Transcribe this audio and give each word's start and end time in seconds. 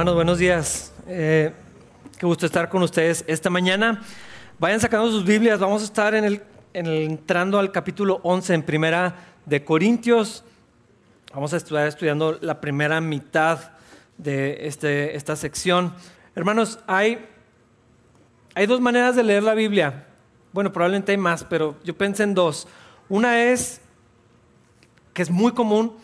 Hermanos, 0.00 0.14
buenos 0.14 0.38
días. 0.38 0.94
Eh, 1.08 1.52
qué 2.18 2.24
gusto 2.24 2.46
estar 2.46 2.70
con 2.70 2.82
ustedes 2.82 3.22
esta 3.26 3.50
mañana. 3.50 4.00
Vayan 4.58 4.80
sacando 4.80 5.10
sus 5.10 5.26
Biblias. 5.26 5.60
Vamos 5.60 5.82
a 5.82 5.84
estar 5.84 6.14
en 6.14 6.24
el, 6.24 6.42
entrando 6.72 7.58
al 7.58 7.70
capítulo 7.70 8.18
11 8.22 8.54
en 8.54 8.62
Primera 8.62 9.14
de 9.44 9.62
Corintios. 9.62 10.42
Vamos 11.34 11.52
a 11.52 11.58
estudiar 11.58 11.86
estudiando 11.86 12.38
la 12.40 12.62
primera 12.62 13.02
mitad 13.02 13.72
de 14.16 14.66
este, 14.66 15.16
esta 15.16 15.36
sección. 15.36 15.92
Hermanos, 16.34 16.78
hay, 16.86 17.26
hay 18.54 18.64
dos 18.64 18.80
maneras 18.80 19.16
de 19.16 19.22
leer 19.22 19.42
la 19.42 19.52
Biblia. 19.52 20.06
Bueno, 20.54 20.72
probablemente 20.72 21.12
hay 21.12 21.18
más, 21.18 21.44
pero 21.44 21.76
yo 21.84 21.94
pensé 21.94 22.22
en 22.22 22.32
dos. 22.32 22.66
Una 23.10 23.42
es 23.42 23.82
que 25.12 25.20
es 25.20 25.28
muy 25.28 25.52
común 25.52 25.94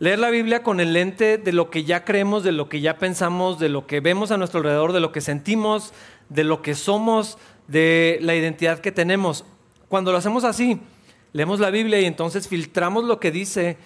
Leer 0.00 0.20
la 0.20 0.30
Biblia 0.30 0.62
con 0.62 0.78
el 0.78 0.92
lente 0.92 1.38
de 1.38 1.52
lo 1.52 1.70
que 1.70 1.82
ya 1.82 2.04
creemos, 2.04 2.44
de 2.44 2.52
lo 2.52 2.68
que 2.68 2.80
ya 2.80 2.98
pensamos, 2.98 3.58
de 3.58 3.68
lo 3.68 3.88
que 3.88 3.98
vemos 3.98 4.30
a 4.30 4.36
nuestro 4.36 4.58
alrededor, 4.58 4.92
de 4.92 5.00
lo 5.00 5.10
que 5.10 5.20
sentimos, 5.20 5.92
de 6.28 6.44
lo 6.44 6.62
que 6.62 6.76
somos, 6.76 7.36
de 7.66 8.18
la 8.22 8.36
identidad 8.36 8.78
que 8.78 8.92
tenemos. 8.92 9.44
Cuando 9.88 10.12
lo 10.12 10.18
hacemos 10.18 10.44
así, 10.44 10.80
leemos 11.32 11.58
la 11.58 11.70
Biblia 11.70 12.00
y 12.00 12.04
entonces 12.04 12.46
filtramos 12.46 13.02
lo 13.04 13.18
que 13.18 13.32
dice 13.32 13.76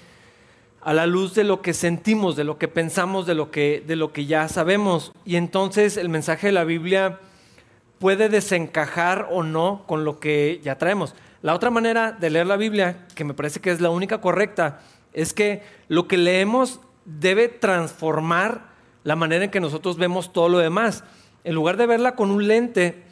a 0.83 0.93
la 0.93 1.07
luz 1.07 1.35
de 1.35 1.45
lo 1.45 1.63
que 1.63 1.73
sentimos, 1.73 2.37
de 2.37 2.45
lo 2.45 2.59
que 2.59 2.69
pensamos, 2.69 3.25
de 3.25 3.35
lo 3.35 3.51
que, 3.51 3.83
de 3.87 3.97
lo 3.97 4.13
que 4.13 4.27
ya 4.27 4.49
sabemos. 4.49 5.13
Y 5.25 5.37
entonces 5.37 5.97
el 5.97 6.11
mensaje 6.11 6.49
de 6.49 6.53
la 6.53 6.65
Biblia 6.65 7.21
puede 7.99 8.29
desencajar 8.29 9.29
o 9.31 9.43
no 9.43 9.85
con 9.87 10.05
lo 10.05 10.21
que 10.21 10.61
ya 10.63 10.77
traemos. 10.77 11.15
La 11.41 11.55
otra 11.55 11.71
manera 11.71 12.13
de 12.13 12.29
leer 12.29 12.47
la 12.47 12.57
Biblia, 12.57 13.07
que 13.15 13.25
me 13.25 13.33
parece 13.33 13.61
que 13.61 13.71
es 13.71 13.81
la 13.81 13.91
única 13.91 14.21
correcta, 14.21 14.81
es 15.13 15.33
que 15.33 15.63
lo 15.89 16.09
que 16.09 16.17
leemos 16.17 16.81
debe 17.05 17.49
transformar 17.49 18.73
la 19.05 19.17
manera 19.17 19.45
en 19.45 19.51
que 19.51 19.61
nosotros 19.61 19.97
vemos 19.97 20.33
todo 20.33 20.49
lo 20.49 20.59
demás. 20.59 21.05
En 21.45 21.55
lugar 21.55 21.77
de 21.77 21.87
verla 21.87 22.15
con 22.15 22.31
un 22.31 22.47
lente, 22.47 23.03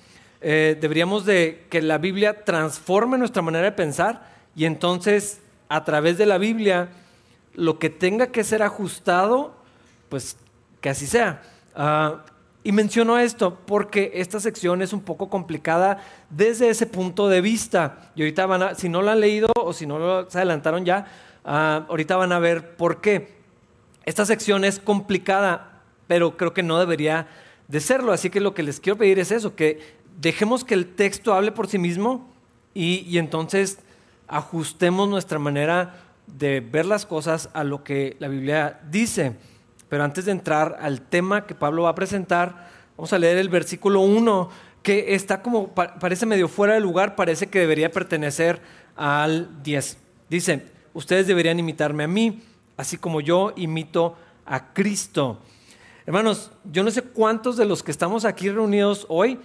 eh, 0.41 0.78
deberíamos 0.81 1.27
de 1.27 1.67
que 1.69 1.83
la 1.83 1.98
Biblia 1.98 2.45
transforme 2.45 3.19
nuestra 3.19 3.43
manera 3.43 3.65
de 3.65 3.73
pensar 3.73 4.31
y 4.55 4.65
entonces 4.65 5.41
a 5.69 5.84
través 5.84 6.17
de 6.19 6.27
la 6.27 6.39
Biblia 6.39 6.89
lo 7.55 7.78
que 7.78 7.91
tenga 7.91 8.28
que 8.28 8.45
ser 8.45 8.62
ajustado, 8.62 9.55
pues 10.09 10.37
que 10.81 10.89
así 10.89 11.06
sea. 11.06 11.43
Ah, 11.75 12.25
y 12.62 12.73
menciono 12.73 13.19
esto 13.19 13.59
porque 13.67 14.12
esta 14.15 14.39
sección 14.39 14.83
es 14.83 14.93
un 14.93 15.01
poco 15.01 15.31
complicada 15.31 15.98
desde 16.28 16.69
ese 16.69 16.87
punto 16.87 17.28
de 17.28 17.41
vista. 17.41 18.11
Y 18.15 18.23
ahorita 18.23 18.47
van 18.47 18.62
a, 18.62 18.75
si 18.75 18.89
no 18.89 19.03
la 19.03 19.12
han 19.12 19.21
leído 19.21 19.48
o 19.56 19.73
si 19.73 19.87
no 19.87 19.98
lo, 19.98 20.31
se 20.31 20.39
adelantaron 20.39 20.84
ya, 20.84 21.06
Ah, 21.45 21.87
ahorita 21.89 22.17
van 22.17 22.33
a 22.33 22.39
ver 22.39 22.77
por 22.77 23.01
qué. 23.01 23.41
Esta 24.05 24.27
sección 24.27 24.65
es 24.65 24.79
complicada, 24.79 25.83
pero 26.07 26.37
creo 26.37 26.53
que 26.53 26.63
no 26.63 26.79
debería 26.79 27.29
de 27.69 27.81
serlo. 27.81 28.13
Así 28.13 28.31
que 28.31 28.41
lo 28.41 28.55
que 28.55 28.63
les 28.63 28.81
quiero 28.81 28.99
pedir 28.99 29.19
es 29.19 29.31
eso, 29.31 29.55
que 29.55 30.01
dejemos 30.21 30.65
que 30.65 30.75
el 30.75 30.95
texto 30.95 31.35
hable 31.35 31.53
por 31.53 31.67
sí 31.69 31.79
mismo 31.79 32.29
y, 32.75 33.19
entonces 33.19 33.79
ajustemos 34.29 35.09
nuestra 35.09 35.39
manera 35.39 35.97
de 36.27 36.61
ver 36.61 36.87
las 36.87 37.05
cosas 37.05 37.49
a 37.53 37.65
lo 37.65 37.83
que 37.83 38.17
la 38.21 38.29
Biblia 38.29 38.81
dice. 38.91 39.35
Pero 39.89 40.05
antes 40.05 40.25
de 40.27 40.33
entrar 40.33 40.79
al 40.81 41.01
tema 41.01 41.47
que 41.47 41.55
Pablo 41.55 41.84
va 41.84 41.91
a 41.91 41.95
presentar, 41.95 42.71
vamos 42.97 43.12
a 43.12 43.19
leer 43.19 43.39
el 43.39 43.49
versículo 43.49 44.00
1, 44.00 44.50
que 44.83 45.15
está 45.15 45.43
como, 45.43 45.75
parece 45.75 46.27
medio 46.27 46.49
fuera 46.49 46.75
de 46.75 46.81
lugar, 46.81 47.17
parece 47.17 47.49
que 47.49 47.59
debería 47.59 47.91
pertenecer 47.91 48.61
al 48.95 49.62
10. 49.62 49.99
Dice, 50.29 50.65
ustedes 50.95 51.27
deberían 51.27 51.59
imitarme 51.59 52.05
a 52.05 52.09
mí, 52.09 52.43
así 52.77 52.97
como 52.97 53.21
yo 53.21 53.53
imito 53.56 54.17
a 54.47 54.73
Cristo. 54.73 55.39
Hermanos, 56.06 56.51
yo 56.65 56.83
no 56.83 56.91
sé 56.91 57.03
cuántos 57.03 57.56
de 57.56 57.65
los 57.65 57.83
que 57.83 57.91
estamos 57.91 58.25
aquí 58.25 58.49
reunidos 58.49 59.06
hoy 59.09 59.39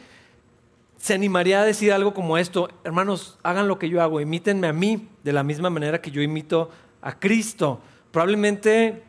se 0.97 1.13
animaría 1.13 1.61
a 1.61 1.65
decir 1.65 1.93
algo 1.93 2.13
como 2.13 2.37
esto, 2.37 2.69
hermanos, 2.83 3.37
hagan 3.43 3.67
lo 3.67 3.77
que 3.77 3.89
yo 3.89 4.01
hago, 4.01 4.21
imítenme 4.21 4.67
a 4.67 4.73
mí 4.73 5.07
de 5.23 5.33
la 5.33 5.43
misma 5.43 5.69
manera 5.69 6.01
que 6.01 6.09
yo 6.09 6.21
imito 6.21 6.71
a 7.01 7.19
Cristo. 7.19 7.79
Probablemente 8.11 9.03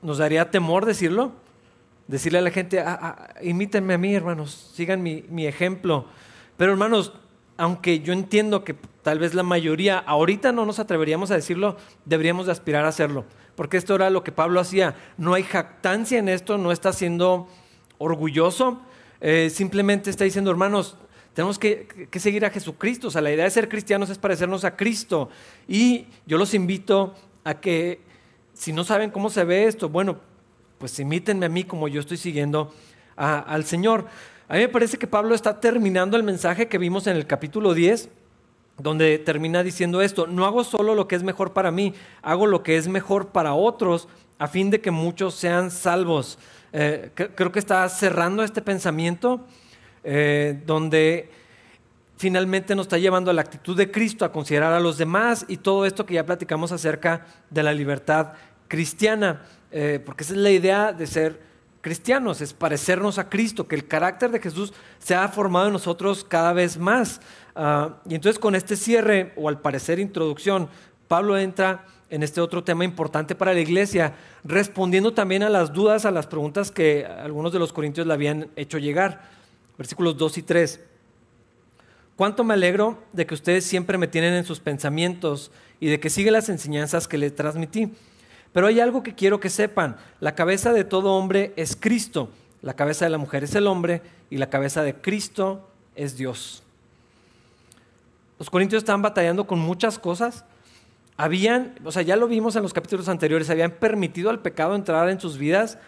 nos 0.00 0.18
daría 0.18 0.50
temor 0.50 0.84
decirlo, 0.84 1.32
decirle 2.08 2.38
a 2.38 2.42
la 2.42 2.50
gente, 2.50 2.80
ah, 2.80 2.98
ah, 3.00 3.34
imítenme 3.42 3.94
a 3.94 3.98
mí, 3.98 4.14
hermanos, 4.14 4.72
sigan 4.74 5.02
mi, 5.02 5.24
mi 5.28 5.46
ejemplo. 5.46 6.06
Pero 6.56 6.72
hermanos, 6.72 7.12
aunque 7.62 8.00
yo 8.00 8.12
entiendo 8.12 8.64
que 8.64 8.74
tal 8.74 9.20
vez 9.20 9.34
la 9.34 9.44
mayoría, 9.44 9.96
ahorita 9.96 10.50
no 10.50 10.66
nos 10.66 10.80
atreveríamos 10.80 11.30
a 11.30 11.36
decirlo, 11.36 11.76
deberíamos 12.04 12.46
de 12.46 12.52
aspirar 12.52 12.84
a 12.84 12.88
hacerlo. 12.88 13.24
Porque 13.54 13.76
esto 13.76 13.94
era 13.94 14.10
lo 14.10 14.24
que 14.24 14.32
Pablo 14.32 14.58
hacía. 14.58 14.96
No 15.16 15.32
hay 15.34 15.44
jactancia 15.44 16.18
en 16.18 16.28
esto, 16.28 16.58
no 16.58 16.72
está 16.72 16.92
siendo 16.92 17.46
orgulloso, 17.98 18.82
eh, 19.20 19.48
simplemente 19.48 20.10
está 20.10 20.24
diciendo, 20.24 20.50
hermanos, 20.50 20.96
tenemos 21.34 21.56
que, 21.56 22.08
que, 22.10 22.18
seguir 22.18 22.44
a 22.44 22.50
Jesucristo. 22.50 23.06
O 23.06 23.10
sea, 23.12 23.22
la 23.22 23.30
idea 23.30 23.44
de 23.44 23.50
ser 23.52 23.68
cristianos 23.68 24.10
es 24.10 24.18
parecernos 24.18 24.64
a 24.64 24.74
Cristo. 24.74 25.28
Y 25.68 26.06
yo 26.26 26.38
los 26.38 26.54
invito 26.54 27.14
a 27.44 27.60
que, 27.60 28.00
si 28.54 28.72
no 28.72 28.82
saben 28.82 29.12
cómo 29.12 29.30
se 29.30 29.44
ve 29.44 29.68
esto, 29.68 29.88
bueno, 29.88 30.18
pues 30.78 30.98
imítenme 30.98 31.46
a 31.46 31.48
mí 31.48 31.62
como 31.62 31.86
yo 31.86 32.00
estoy 32.00 32.16
siguiendo 32.16 32.74
al 33.16 33.64
Señor. 33.64 34.06
A 34.48 34.54
mí 34.54 34.60
me 34.60 34.68
parece 34.68 34.98
que 34.98 35.06
Pablo 35.06 35.34
está 35.34 35.60
terminando 35.60 36.16
el 36.16 36.22
mensaje 36.22 36.68
que 36.68 36.78
vimos 36.78 37.06
en 37.06 37.16
el 37.16 37.26
capítulo 37.26 37.74
10, 37.74 38.08
donde 38.78 39.18
termina 39.18 39.62
diciendo 39.62 40.02
esto, 40.02 40.26
no 40.26 40.44
hago 40.44 40.64
solo 40.64 40.94
lo 40.94 41.08
que 41.08 41.16
es 41.16 41.22
mejor 41.22 41.52
para 41.52 41.70
mí, 41.70 41.94
hago 42.22 42.46
lo 42.46 42.62
que 42.62 42.76
es 42.76 42.88
mejor 42.88 43.28
para 43.28 43.54
otros, 43.54 44.08
a 44.38 44.48
fin 44.48 44.70
de 44.70 44.80
que 44.80 44.90
muchos 44.90 45.34
sean 45.34 45.70
salvos. 45.70 46.38
Eh, 46.72 47.10
creo 47.14 47.52
que 47.52 47.58
está 47.58 47.88
cerrando 47.88 48.42
este 48.42 48.62
pensamiento, 48.62 49.46
eh, 50.04 50.60
donde 50.66 51.30
finalmente 52.16 52.74
nos 52.74 52.86
está 52.86 52.98
llevando 52.98 53.30
a 53.30 53.34
la 53.34 53.42
actitud 53.42 53.76
de 53.76 53.90
Cristo, 53.90 54.24
a 54.24 54.32
considerar 54.32 54.72
a 54.72 54.80
los 54.80 54.98
demás 54.98 55.44
y 55.48 55.58
todo 55.58 55.86
esto 55.86 56.06
que 56.06 56.14
ya 56.14 56.26
platicamos 56.26 56.72
acerca 56.72 57.26
de 57.50 57.62
la 57.62 57.72
libertad 57.72 58.32
cristiana, 58.68 59.42
eh, 59.70 60.00
porque 60.04 60.24
esa 60.24 60.32
es 60.32 60.38
la 60.38 60.50
idea 60.50 60.92
de 60.92 61.06
ser 61.06 61.51
cristianos, 61.82 62.40
es 62.40 62.54
parecernos 62.54 63.18
a 63.18 63.28
Cristo, 63.28 63.68
que 63.68 63.74
el 63.74 63.86
carácter 63.86 64.30
de 64.30 64.40
Jesús 64.40 64.72
se 64.98 65.14
ha 65.14 65.28
formado 65.28 65.66
en 65.66 65.74
nosotros 65.74 66.24
cada 66.24 66.54
vez 66.54 66.78
más. 66.78 67.20
Ah, 67.54 67.96
y 68.08 68.14
entonces 68.14 68.38
con 68.38 68.54
este 68.54 68.76
cierre, 68.76 69.32
o 69.36 69.48
al 69.48 69.60
parecer 69.60 69.98
introducción, 69.98 70.68
Pablo 71.08 71.36
entra 71.36 71.84
en 72.08 72.22
este 72.22 72.40
otro 72.40 72.62
tema 72.62 72.84
importante 72.84 73.34
para 73.34 73.52
la 73.52 73.60
iglesia, 73.60 74.14
respondiendo 74.44 75.12
también 75.12 75.42
a 75.42 75.50
las 75.50 75.72
dudas, 75.72 76.04
a 76.04 76.10
las 76.10 76.26
preguntas 76.26 76.70
que 76.70 77.04
algunos 77.04 77.52
de 77.52 77.58
los 77.58 77.72
corintios 77.72 78.06
le 78.06 78.14
habían 78.14 78.48
hecho 78.54 78.78
llegar. 78.78 79.28
Versículos 79.76 80.16
2 80.16 80.38
y 80.38 80.42
3. 80.42 80.80
Cuánto 82.14 82.44
me 82.44 82.54
alegro 82.54 83.02
de 83.12 83.26
que 83.26 83.34
ustedes 83.34 83.64
siempre 83.64 83.98
me 83.98 84.06
tienen 84.06 84.34
en 84.34 84.44
sus 84.44 84.60
pensamientos 84.60 85.50
y 85.80 85.88
de 85.88 85.98
que 85.98 86.10
siguen 86.10 86.34
las 86.34 86.48
enseñanzas 86.48 87.08
que 87.08 87.18
les 87.18 87.34
transmití 87.34 87.92
pero 88.52 88.66
hay 88.66 88.80
algo 88.80 89.02
que 89.02 89.14
quiero 89.14 89.40
que 89.40 89.50
sepan. 89.50 89.96
La 90.20 90.34
cabeza 90.34 90.72
de 90.72 90.84
todo 90.84 91.12
hombre 91.14 91.52
es 91.56 91.76
Cristo. 91.76 92.30
La 92.60 92.74
cabeza 92.74 93.04
de 93.04 93.10
la 93.10 93.18
mujer 93.18 93.44
es 93.44 93.54
el 93.54 93.66
hombre 93.66 94.02
y 94.30 94.36
la 94.36 94.50
cabeza 94.50 94.82
de 94.82 94.94
Cristo 94.94 95.68
es 95.96 96.16
Dios. 96.16 96.62
Los 98.38 98.50
corintios 98.50 98.82
estaban 98.82 99.02
batallando 99.02 99.46
con 99.46 99.58
muchas 99.58 99.98
cosas. 99.98 100.44
Habían, 101.16 101.74
o 101.84 101.92
sea, 101.92 102.02
ya 102.02 102.16
lo 102.16 102.28
vimos 102.28 102.56
en 102.56 102.62
los 102.62 102.72
capítulos 102.72 103.08
anteriores, 103.08 103.50
habían 103.50 103.72
permitido 103.72 104.30
al 104.30 104.40
pecado 104.40 104.74
entrar 104.74 105.08
en 105.08 105.20
sus 105.20 105.38
vidas 105.38 105.78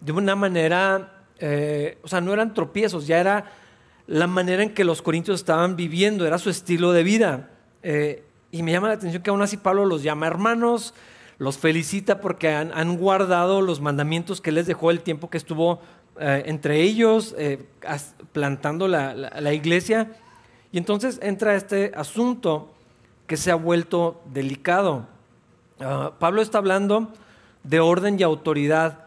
de 0.00 0.12
una 0.12 0.36
manera, 0.36 1.24
eh, 1.38 1.98
o 2.02 2.08
sea, 2.08 2.20
no 2.20 2.32
eran 2.32 2.54
tropiezos, 2.54 3.06
ya 3.06 3.18
era 3.18 3.52
la 4.06 4.26
manera 4.26 4.62
en 4.62 4.72
que 4.72 4.84
los 4.84 5.02
corintios 5.02 5.40
estaban 5.40 5.76
viviendo, 5.76 6.26
era 6.26 6.38
su 6.38 6.50
estilo 6.50 6.92
de 6.92 7.02
vida. 7.02 7.50
Eh, 7.82 8.24
y 8.50 8.62
me 8.62 8.72
llama 8.72 8.88
la 8.88 8.94
atención 8.94 9.22
que 9.22 9.30
aún 9.30 9.42
así 9.42 9.56
Pablo 9.56 9.84
los 9.84 10.02
llama 10.02 10.26
hermanos, 10.26 10.94
los 11.38 11.56
felicita 11.56 12.20
porque 12.20 12.48
han, 12.50 12.96
guardado 12.96 13.60
los 13.60 13.80
mandamientos 13.80 14.40
que 14.40 14.52
les 14.52 14.66
dejó 14.66 14.90
el 14.90 15.00
tiempo 15.00 15.30
que 15.30 15.38
estuvo 15.38 15.80
eh, 16.20 16.42
entre 16.46 16.82
ellos 16.82 17.34
eh, 17.38 17.64
plantando 18.32 18.88
la, 18.88 19.54
iglesia. 19.54 20.10
Y 20.72 20.78
entonces 20.78 21.20
entra 21.22 21.54
este 21.54 21.92
asunto 21.94 22.74
que 23.26 23.36
se 23.36 23.52
ha 23.52 23.54
vuelto 23.54 24.20
delicado. 24.32 25.06
Ah, 25.80 26.12
Pablo 26.18 26.42
está 26.42 26.58
hablando 26.58 27.12
de 27.62 27.78
orden 27.78 28.18
y 28.18 28.24
autoridad 28.24 29.04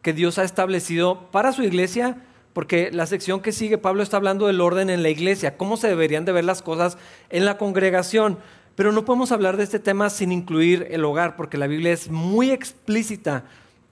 que 0.00 0.14
Dios 0.14 0.38
ha 0.38 0.44
establecido 0.44 1.30
para 1.30 1.52
su 1.52 1.62
iglesia, 1.62 2.16
porque 2.54 2.90
la 2.90 3.04
sección 3.04 3.40
que 3.40 3.52
sigue, 3.52 3.76
Pablo 3.76 4.02
está 4.02 4.16
hablando 4.16 4.46
del 4.46 4.62
orden 4.62 4.88
en 4.88 5.02
la 5.02 5.10
iglesia, 5.10 5.58
cómo 5.58 5.76
se 5.76 5.88
deberían 5.88 6.24
de 6.24 6.32
ver 6.32 6.44
las 6.44 6.62
cosas 6.62 6.96
en 7.28 7.44
la 7.44 7.58
congregación. 7.58 8.38
Pero 8.74 8.92
no 8.92 9.04
podemos 9.04 9.32
hablar 9.32 9.56
de 9.56 9.64
este 9.64 9.78
tema 9.78 10.10
sin 10.10 10.32
incluir 10.32 10.86
el 10.90 11.04
hogar, 11.04 11.36
porque 11.36 11.58
la 11.58 11.66
Biblia 11.66 11.92
es 11.92 12.10
muy 12.10 12.50
explícita 12.50 13.44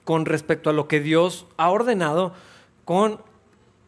con 0.03 0.25
respecto 0.25 0.69
a 0.69 0.73
lo 0.73 0.87
que 0.87 0.99
Dios 0.99 1.45
ha 1.57 1.69
ordenado 1.69 2.33
con, 2.85 3.21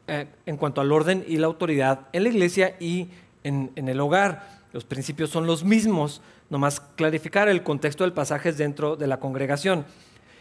eh, 0.08 0.28
en 0.46 0.58
cuanto 0.58 0.82
al 0.82 0.92
orden 0.92 1.26
y 1.28 1.38
la 1.38 1.48
autoridad 1.48 2.02
en 2.14 2.24
la 2.24 2.30
iglesia 2.30 2.76
y 2.80 3.10
en, 3.44 3.72
el 3.76 4.00
hogar. 4.00 4.62
Los 4.74 4.86
principios 4.86 5.32
son 5.32 5.48
los 5.48 5.64
mismos, 5.64 6.22
nomás 6.50 6.80
clarificar 6.80 7.50
el 7.50 7.64
contexto 7.64 8.04
del 8.04 8.14
pasaje 8.14 8.54
dentro 8.54 8.96
de 8.96 9.08
la 9.08 9.20
congregación. 9.20 9.86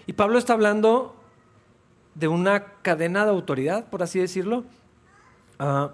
Y 0.07 0.13
Pablo 0.13 0.39
está 0.39 0.53
hablando 0.53 1.17
de 2.15 2.29
una 2.29 2.65
cadena 2.83 3.25
de 3.25 3.31
autoridad, 3.31 3.89
por 3.89 4.03
así 4.03 4.19
decirlo. 4.19 4.65
Ah, 5.59 5.93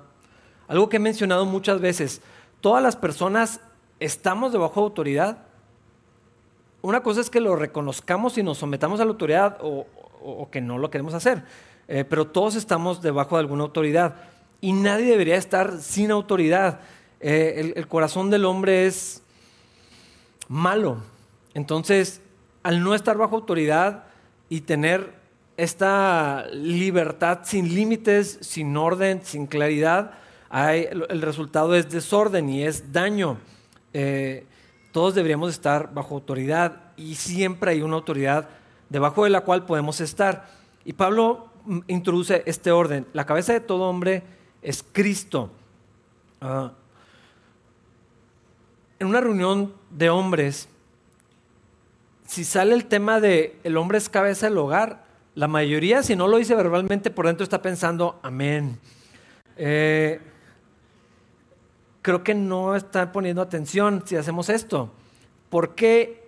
algo 0.69 0.89
que 0.89 0.97
he 0.97 1.01
mencionado 1.01 1.45
muchas 1.47 1.81
veces, 1.81 2.23
todas 2.61 2.83
las 2.83 2.97
personas 2.97 3.61
estamos 4.01 4.53
debajo 4.53 4.81
de 4.81 4.85
autoridad. 4.85 5.39
Una 6.83 7.03
cosa 7.03 7.21
es 7.21 7.31
que 7.31 7.41
lo 7.41 7.57
reconozcamos 7.57 8.39
y 8.39 8.43
nos 8.43 8.59
sometamos 8.59 9.01
a 9.01 9.05
la 9.05 9.11
autoridad 9.11 9.59
o, 9.63 9.87
que 10.51 10.61
no 10.61 10.79
lo 10.79 10.91
queremos 10.91 11.15
hacer, 11.15 11.45
eh, 11.87 12.05
pero 12.05 12.27
todos 12.27 12.57
estamos 12.57 13.01
debajo 13.01 13.37
de 13.37 13.41
alguna 13.41 13.63
autoridad 13.63 14.17
y 14.61 14.73
nadie 14.73 15.07
debería 15.07 15.37
estar 15.37 15.79
sin 15.79 16.11
autoridad. 16.11 16.81
Eh, 17.21 17.73
el 17.77 17.87
corazón 17.87 18.29
del 18.31 18.45
hombre 18.45 18.87
es 18.87 19.23
malo, 20.49 20.99
entonces 21.55 22.21
al 22.67 22.83
no 22.83 22.97
estar 22.97 23.17
bajo 23.17 23.37
autoridad 23.37 24.07
y 24.49 24.63
tener 24.63 25.15
esta 25.57 26.47
libertad 26.53 27.41
sin 27.45 27.75
límites, 27.75 28.39
sin 28.41 28.77
orden, 28.77 29.21
sin 29.23 29.47
claridad, 29.47 30.15
el 30.53 31.23
resultado 31.23 31.75
es 31.75 31.89
desorden 31.89 32.49
y 32.49 32.65
es 32.65 32.93
daño. 32.93 33.39
Eh, 33.99 34.45
todos 34.93 35.15
deberíamos 35.15 35.51
estar 35.53 35.95
bajo 35.95 36.17
autoridad 36.17 36.93
y 36.99 37.15
siempre 37.15 37.71
hay 37.71 37.81
una 37.81 37.97
autoridad 37.97 38.47
debajo 38.91 39.25
de 39.25 39.31
la 39.31 39.41
cual 39.41 39.65
podemos 39.65 40.03
estar. 40.03 40.51
Y 40.85 40.93
Pablo 40.93 41.49
mm, 41.65 41.79
introduce 41.87 42.43
este 42.45 42.73
orden. 42.73 43.07
La 43.15 43.25
cabeza 43.25 43.55
de 43.55 43.61
todo 43.61 43.85
hombre 43.85 44.23
es 44.61 44.85
Cristo. 44.93 45.51
Ah, 46.43 46.73
en 48.99 49.07
una 49.07 49.23
reunión 49.23 49.73
de 49.89 50.11
hombres, 50.11 50.69
si 52.27 52.45
sale 52.45 52.75
el 52.75 52.85
tema 52.85 53.19
de 53.19 53.59
el 53.65 53.79
hombre 53.79 53.97
es 53.97 54.11
cabeza 54.11 54.51
del 54.51 54.59
hogar, 54.59 55.07
la 55.35 55.49
mayoría, 55.49 56.03
si 56.03 56.17
no 56.17 56.29
lo 56.29 56.37
dice 56.37 56.55
verbalmente, 56.55 57.11
por 57.11 57.27
dentro 57.27 57.45
está 57.45 57.63
pensando, 57.63 58.21
amén. 58.23 58.79
Eh, 59.57 60.21
creo 62.07 62.23
que 62.23 62.37
no 62.37 62.77
está 62.77 63.11
poniendo 63.11 63.43
atención 63.43 64.05
si 64.07 64.15
hacemos 64.15 64.49
esto, 64.49 64.91
porque 65.51 66.23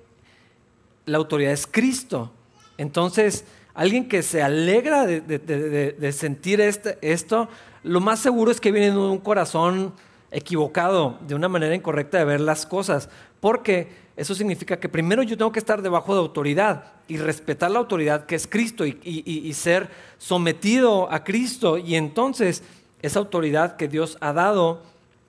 la 1.07 1.19
autoridad 1.19 1.53
es 1.53 1.69
Cristo. 1.69 2.33
Entonces, 2.79 3.45
alguien 3.75 4.09
que 4.09 4.25
se 4.25 4.43
alegra 4.43 5.07
de, 5.07 6.13
sentir 6.13 6.61
este, 6.61 6.99
esto, 7.01 7.49
lo 7.85 8.01
más 8.01 8.19
seguro 8.19 8.51
es 8.51 8.61
que 8.61 8.73
viene 8.73 8.91
de 8.91 8.97
un 8.97 9.19
corazón 9.19 9.93
equivocado, 10.33 11.17
de 11.29 11.37
una 11.37 11.49
manera 11.49 11.77
incorrecta 11.77 12.19
de 12.19 12.25
ver 12.25 12.41
las 12.41 12.67
cosas, 12.67 13.09
porque 13.39 13.87
eso 14.17 14.35
significa 14.35 14.81
que 14.81 14.89
primero 14.89 15.23
yo 15.23 15.37
tengo 15.39 15.53
que 15.53 15.61
estar 15.61 15.81
debajo 15.81 16.13
de 16.13 16.19
autoridad 16.19 16.87
y 17.07 17.19
respetar 17.19 17.71
la 17.71 17.79
autoridad 17.79 18.27
que 18.27 18.35
es 18.35 18.49
Cristo 18.49 18.85
y, 18.85 19.53
ser 19.55 19.91
sometido 20.19 21.09
a 21.13 21.23
Cristo. 21.23 21.79
Y 21.79 21.95
entonces 21.95 22.65
esa 23.01 23.21
autoridad 23.21 23.77
que 23.77 23.87
Dios 23.87 24.19
ha 24.21 24.33
dado 24.33 24.83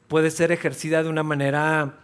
puede 0.09 0.31
ser 0.31 0.51
ejercida 0.51 1.01
de 1.01 1.09
una 1.09 1.23
manera 1.23 1.99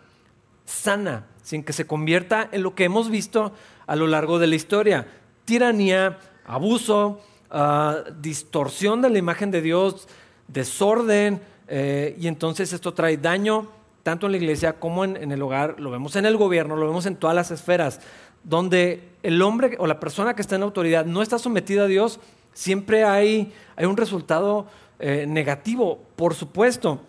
sana, 0.64 1.26
sin 1.42 1.64
que 1.64 1.74
se 1.74 1.86
convierta 1.86 2.48
en 2.52 2.64
lo 2.64 2.76
que 2.76 2.86
hemos 2.86 3.10
visto 3.10 3.52
a 3.88 3.96
lo 3.98 4.08
largo 4.08 4.40
de 4.40 4.48
la 4.48 4.56
historia. 4.56 5.08
Tiranía, 5.44 6.20
abuso, 6.46 7.20
ah, 7.52 8.04
distorsión 8.22 9.02
de 9.02 9.10
la 9.10 9.18
imagen 9.18 9.52
de 9.52 9.62
Dios, 9.62 10.08
desorden, 10.48 11.42
eh, 11.68 12.16
y 12.20 12.28
entonces 12.28 12.72
esto 12.72 12.94
trae 12.94 13.18
daño 13.18 13.68
tanto 14.04 14.28
en 14.28 14.34
la 14.34 14.38
iglesia 14.38 14.74
como 14.74 15.04
en, 15.04 15.32
el 15.32 15.42
hogar, 15.42 15.80
lo 15.80 15.90
vemos 15.90 16.16
en 16.16 16.28
el 16.28 16.38
gobierno, 16.38 16.76
lo 16.76 16.86
vemos 16.86 17.08
en 17.08 17.16
todas 17.16 17.36
las 17.36 17.50
esferas, 17.50 18.00
donde 18.44 19.02
el 19.24 19.42
hombre 19.42 19.78
o 19.80 19.88
la 19.88 20.00
persona 20.00 20.36
que 20.36 20.44
está 20.44 20.56
en 20.56 20.62
autoridad 20.62 21.08
no 21.08 21.24
está 21.24 21.40
sometida 21.40 21.86
a 21.86 21.88
Dios, 21.88 22.20
siempre 22.54 23.04
hay, 23.04 23.52
hay 23.76 23.86
un 23.88 23.98
resultado 23.98 24.68
eh, 25.00 25.26
negativo, 25.28 26.04
por 26.16 26.36
supuesto. 26.36 27.02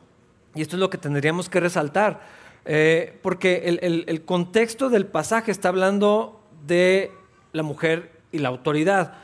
Y 0.57 0.63
esto 0.63 0.77
es 0.77 0.81
lo 0.81 0.91
que 0.91 0.99
tendríamos 0.99 1.49
que 1.49 1.61
resaltar, 1.61 2.21
eh, 2.65 3.19
porque 3.23 3.79
el, 3.81 4.25
contexto 4.25 4.89
del 4.89 5.07
pasaje 5.07 5.53
está 5.53 5.69
hablando 5.69 6.41
de 6.67 7.13
la 7.53 7.63
mujer 7.63 8.11
y 8.33 8.39
la 8.39 8.49
autoridad, 8.49 9.15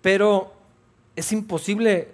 pero 0.00 0.54
es 1.16 1.32
imposible 1.32 2.08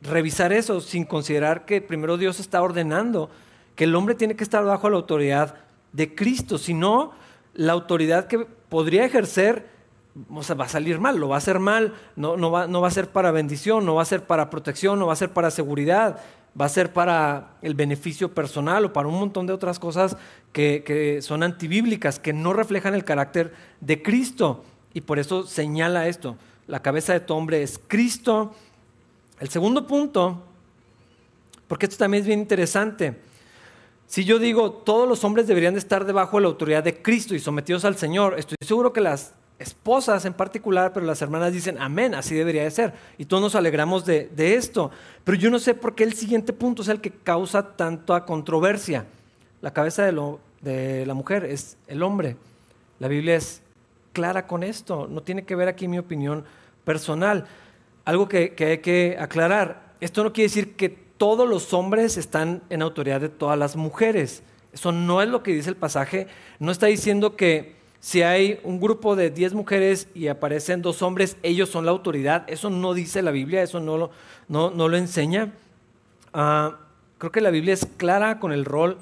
revisar 0.00 0.52
eso 0.52 0.80
sin 0.80 1.04
considerar 1.04 1.64
que 1.64 1.80
primero 1.82 2.16
Dios 2.16 2.38
está 2.38 2.62
ordenando 2.62 3.30
que 3.74 3.84
el 3.84 3.94
hombre 3.96 4.14
tiene 4.14 4.36
que 4.36 4.44
estar 4.44 4.64
bajo 4.64 4.88
la 4.88 4.96
autoridad 4.96 5.56
de 5.92 6.14
Cristo, 6.14 6.58
si 6.58 6.72
no, 6.72 7.12
la 7.54 7.72
autoridad 7.72 8.26
que 8.28 8.46
podría 8.68 9.04
ejercer 9.04 9.66
va 10.16 10.64
a 10.64 10.68
salir 10.68 11.00
mal, 11.00 11.18
lo 11.18 11.28
va 11.28 11.36
a 11.36 11.38
hacer 11.38 11.58
mal, 11.58 11.94
no, 12.14 12.36
no, 12.36 12.52
va, 12.52 12.68
no 12.68 12.80
va 12.80 12.88
a 12.88 12.92
ser 12.92 13.08
para 13.08 13.32
bendición, 13.32 13.84
no 13.84 13.96
va 13.96 14.02
a 14.02 14.06
ser 14.06 14.22
para 14.24 14.50
protección, 14.50 14.98
no 14.98 15.06
va 15.06 15.12
a 15.12 15.16
ser 15.16 15.30
para 15.30 15.50
seguridad, 15.50 16.20
va 16.60 16.66
a 16.66 16.68
ser 16.68 16.92
para 16.92 17.56
el 17.62 17.74
beneficio 17.74 18.32
personal 18.32 18.84
o 18.84 18.92
para 18.92 19.08
un 19.08 19.18
montón 19.18 19.46
de 19.46 19.52
otras 19.52 19.78
cosas 19.78 20.16
que, 20.52 20.82
que, 20.86 21.20
son 21.22 21.42
antibíblicas, 21.42 22.18
que 22.18 22.32
no 22.32 22.52
reflejan 22.52 22.94
el 22.94 23.04
carácter 23.04 23.52
de 23.80 24.02
Cristo. 24.02 24.64
Y 24.92 25.00
por 25.00 25.18
eso 25.18 25.46
señala 25.46 26.06
esto, 26.08 26.36
la 26.66 26.80
cabeza 26.80 27.12
de 27.12 27.20
tu 27.20 27.34
hombre 27.34 27.62
es 27.62 27.80
Cristo. 27.88 28.54
El 29.40 29.48
segundo 29.48 29.86
punto, 29.86 30.42
porque 31.66 31.86
esto 31.86 31.98
también 31.98 32.22
es 32.22 32.26
bien 32.26 32.40
interesante, 32.40 33.18
si 34.06 34.24
yo 34.24 34.38
digo, 34.38 34.70
todos 34.70 35.08
los 35.08 35.24
hombres 35.24 35.46
deberían 35.46 35.74
de 35.74 35.80
estar 35.80 36.04
debajo 36.04 36.36
de 36.36 36.42
la 36.42 36.48
autoridad 36.48 36.84
de 36.84 37.02
Cristo 37.02 37.34
y 37.34 37.40
sometidos 37.40 37.84
al 37.84 37.96
Señor, 37.96 38.38
estoy 38.38 38.56
seguro 38.64 38.92
que 38.92 39.00
las 39.00 39.34
esposas 39.64 40.24
en 40.24 40.34
particular, 40.34 40.92
pero 40.92 41.06
las 41.06 41.20
hermanas 41.22 41.52
dicen, 41.52 41.80
amén, 41.80 42.14
así 42.14 42.34
debería 42.34 42.62
de 42.62 42.70
ser. 42.70 42.92
Y 43.18 43.24
todos 43.24 43.42
nos 43.42 43.54
alegramos 43.54 44.04
de, 44.04 44.30
esto. 44.36 44.90
Pero 45.24 45.38
yo 45.38 45.50
no 45.50 45.58
sé 45.58 45.74
por 45.74 45.94
qué 45.94 46.04
el 46.04 46.12
siguiente 46.12 46.52
punto 46.52 46.82
es 46.82 46.88
el 46.88 47.00
que 47.00 47.10
causa 47.10 47.76
tanta 47.76 48.24
controversia. 48.24 49.06
La 49.62 49.72
cabeza 49.72 50.04
de, 50.04 50.36
de 50.60 51.06
la 51.06 51.14
mujer 51.14 51.44
es 51.44 51.76
el 51.88 52.02
hombre. 52.02 52.36
La 53.00 53.08
Biblia 53.08 53.36
es 53.36 53.62
clara 54.12 54.46
con 54.46 54.62
esto. 54.62 55.08
No 55.10 55.22
tiene 55.22 55.44
que 55.44 55.56
ver 55.56 55.68
aquí 55.68 55.88
mi 55.88 55.98
opinión 55.98 56.44
personal. 56.84 57.46
Algo 58.04 58.28
que, 58.28 58.54
que 58.54 58.66
hay 58.66 58.78
que 58.78 59.16
aclarar. 59.18 59.94
Esto 60.00 60.22
no 60.22 60.32
quiere 60.32 60.48
decir 60.48 60.76
que 60.76 60.90
todos 60.90 61.48
los 61.48 61.72
hombres 61.72 62.18
están 62.18 62.62
en 62.68 62.82
autoridad 62.82 63.20
de 63.20 63.30
todas 63.30 63.58
las 63.58 63.76
mujeres. 63.76 64.42
Eso 64.74 64.92
no 64.92 65.22
es 65.22 65.28
lo 65.28 65.42
que 65.42 65.52
dice 65.52 65.70
el 65.70 65.76
pasaje. 65.76 66.26
No 66.58 66.70
está 66.70 66.86
diciendo 66.86 67.36
que 67.36 67.83
si 68.04 68.20
hay 68.20 68.60
un 68.64 68.80
grupo 68.80 69.16
de 69.16 69.30
10 69.30 69.54
mujeres 69.54 70.08
y 70.14 70.28
aparecen 70.28 70.82
dos 70.82 71.00
hombres, 71.00 71.38
ellos 71.42 71.70
son 71.70 71.86
la 71.86 71.90
autoridad. 71.90 72.44
Eso 72.48 72.68
no 72.68 72.92
dice 72.92 73.22
la 73.22 73.30
Biblia, 73.30 73.62
eso 73.62 73.80
no 73.80 73.96
lo, 73.96 74.10
no, 74.46 74.70
lo 74.70 74.94
enseña. 74.98 75.54
Ah, 76.34 76.80
creo 77.16 77.32
que 77.32 77.40
la 77.40 77.48
Biblia 77.48 77.72
es 77.72 77.86
clara 77.96 78.40
con 78.40 78.52
el 78.52 78.66
rol 78.66 78.98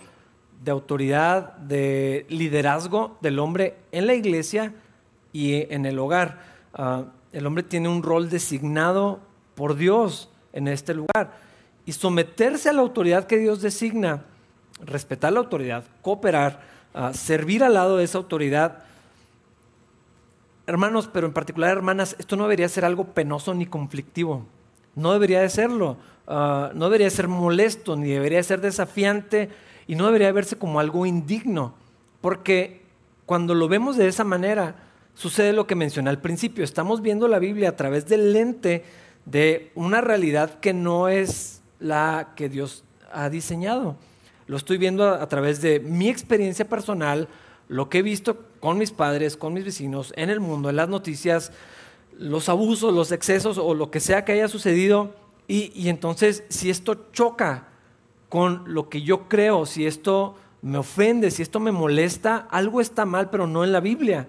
de 0.62 0.70
autoridad, 0.70 1.56
de 1.56 2.26
liderazgo 2.28 3.18
del 3.20 3.40
hombre 3.40 3.74
en 3.90 4.06
la 4.06 4.14
iglesia 4.14 4.72
y 5.32 5.66
en 5.74 5.84
el 5.84 5.98
hogar. 5.98 6.40
Ah, 6.72 7.06
el 7.32 7.44
hombre 7.44 7.64
tiene 7.64 7.88
un 7.88 8.04
rol 8.04 8.30
designado 8.30 9.18
por 9.56 9.74
Dios 9.74 10.30
en 10.52 10.68
este 10.68 10.94
lugar 10.94 11.40
y 11.86 11.90
someterse 11.90 12.68
a 12.68 12.72
la 12.72 12.82
autoridad 12.82 13.26
que 13.26 13.38
Dios 13.38 13.62
designa, 13.62 14.22
respetar 14.80 15.32
la 15.32 15.40
autoridad, 15.40 15.82
cooperar, 16.02 16.60
ah, 16.94 17.12
servir 17.12 17.64
al 17.64 17.74
lado 17.74 17.96
de 17.96 18.04
esa 18.04 18.18
autoridad. 18.18 18.84
Hermanos, 20.72 21.10
pero 21.12 21.26
en 21.26 21.34
particular 21.34 21.70
hermanas, 21.70 22.16
esto 22.18 22.34
no 22.34 22.44
debería 22.44 22.66
ser 22.66 22.86
algo 22.86 23.04
penoso 23.04 23.52
ni 23.52 23.66
conflictivo. 23.66 24.46
No 24.94 25.12
debería 25.12 25.42
de 25.42 25.50
serlo. 25.50 25.98
Ah, 26.26 26.70
no 26.72 26.86
debería 26.86 27.10
ser 27.10 27.28
molesto, 27.28 27.94
ni 27.94 28.08
debería 28.08 28.42
ser 28.42 28.62
desafiante, 28.62 29.50
y 29.86 29.96
no 29.96 30.06
debería 30.06 30.32
verse 30.32 30.56
como 30.56 30.80
algo 30.80 31.04
indigno. 31.04 31.74
Porque 32.22 32.80
cuando 33.26 33.54
lo 33.54 33.68
vemos 33.68 33.98
de 33.98 34.08
esa 34.08 34.24
manera, 34.24 34.76
sucede 35.12 35.52
lo 35.52 35.66
que 35.66 35.74
mencioné 35.74 36.08
al 36.08 36.22
principio. 36.22 36.64
Estamos 36.64 37.02
viendo 37.02 37.28
la 37.28 37.38
Biblia 37.38 37.68
a 37.68 37.76
través 37.76 38.08
del 38.08 38.32
lente 38.32 38.82
de 39.26 39.72
una 39.74 40.00
realidad 40.00 40.58
que 40.58 40.72
no 40.72 41.10
es 41.10 41.60
la 41.80 42.30
que 42.34 42.48
Dios 42.48 42.82
ha 43.12 43.28
diseñado. 43.28 43.96
Lo 44.46 44.56
estoy 44.56 44.78
viendo 44.78 45.06
a, 45.06 45.28
través 45.28 45.60
de 45.60 45.80
mi 45.80 46.08
experiencia 46.08 46.66
personal, 46.66 47.28
lo 47.68 47.90
que 47.90 47.98
he 47.98 48.02
visto 48.02 48.46
con 48.62 48.78
mis 48.78 48.92
padres, 48.92 49.36
con 49.36 49.52
mis 49.52 49.64
vecinos, 49.64 50.14
en 50.16 50.30
el 50.30 50.38
mundo, 50.38 50.70
en 50.70 50.76
las 50.76 50.88
noticias, 50.88 51.50
los 52.16 52.48
abusos, 52.48 52.94
los 52.94 53.10
excesos 53.10 53.58
o 53.58 53.74
lo 53.74 53.90
que 53.90 53.98
sea 53.98 54.24
que 54.24 54.32
haya 54.32 54.46
sucedido. 54.46 55.14
Y, 55.48 55.72
y, 55.74 55.88
entonces, 55.88 56.44
si 56.48 56.70
esto 56.70 57.08
choca 57.12 57.68
con 58.28 58.62
lo 58.72 58.88
que 58.88 59.02
yo 59.02 59.28
creo, 59.28 59.66
si 59.66 59.84
esto 59.84 60.36
me 60.62 60.78
ofende, 60.78 61.30
si 61.32 61.42
esto 61.42 61.58
me 61.58 61.72
molesta, 61.72 62.46
algo 62.50 62.80
está 62.80 63.04
mal, 63.04 63.28
pero 63.28 63.48
no 63.48 63.64
en 63.64 63.72
la 63.72 63.80
Biblia. 63.80 64.28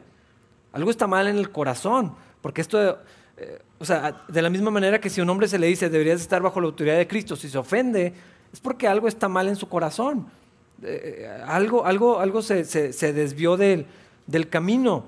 Algo 0.71 0.89
está 0.89 1.05
mal 1.05 1.27
en 1.27 1.37
el 1.37 1.51
corazón, 1.51 2.15
porque 2.41 2.61
esto 2.61 2.97
eh, 3.37 3.59
o 3.79 3.85
sea, 3.85 4.23
de 4.27 4.41
la 4.41 4.49
misma 4.49 4.71
manera 4.71 4.99
que 4.99 5.09
si 5.09 5.21
un 5.21 5.29
hombre 5.29 5.47
se 5.47 5.59
le 5.59 5.67
dice 5.67 5.89
deberías 5.89 6.21
estar 6.21 6.41
bajo 6.41 6.59
la 6.59 6.67
autoridad 6.67 6.97
de 6.97 7.07
Cristo, 7.07 7.35
si 7.35 7.49
se 7.49 7.57
ofende, 7.57 8.13
es 8.51 8.59
porque 8.59 8.87
algo 8.87 9.07
está 9.07 9.27
mal 9.29 9.47
en 9.47 9.55
su 9.55 9.69
corazón. 9.69 10.27
Eh, 10.81 11.29
algo 11.45 11.85
algo, 11.85 12.19
algo 12.19 12.41
se, 12.41 12.63
desvió 13.13 13.57
del, 14.27 14.49
camino. 14.49 15.05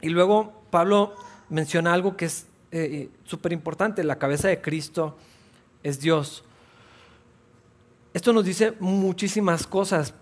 Y 0.00 0.08
luego 0.08 0.64
Pablo 0.70 1.14
menciona 1.48 1.92
algo 1.92 2.16
que 2.16 2.26
es 2.26 2.46
eh, 2.72 3.08
súper 3.24 3.52
importante, 3.52 4.04
la 4.04 4.18
cabeza 4.18 4.48
de 4.48 4.60
Cristo 4.60 5.16
es 5.82 6.00
Dios. 6.00 6.44
Esto 8.12 8.32
nos 8.32 8.44
dice 8.44 8.74
muchísimas 8.80 9.66
cosas, 9.66 10.14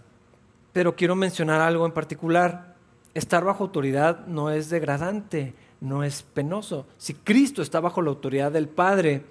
pero 0.72 0.94
quiero 0.94 1.16
mencionar 1.16 1.60
algo 1.60 1.86
en 1.86 1.92
particular. 1.92 2.74
Estar 3.14 3.44
bajo 3.44 3.64
autoridad 3.64 4.26
no 4.26 4.50
es 4.50 4.68
degradante, 4.68 5.54
no 5.80 6.04
es 6.04 6.22
penoso. 6.22 6.86
Si 6.98 7.14
Cristo 7.14 7.62
está 7.62 7.80
bajo 7.80 8.02
la 8.02 8.10
autoridad 8.10 8.52
del 8.52 8.68
Padre 8.68 9.24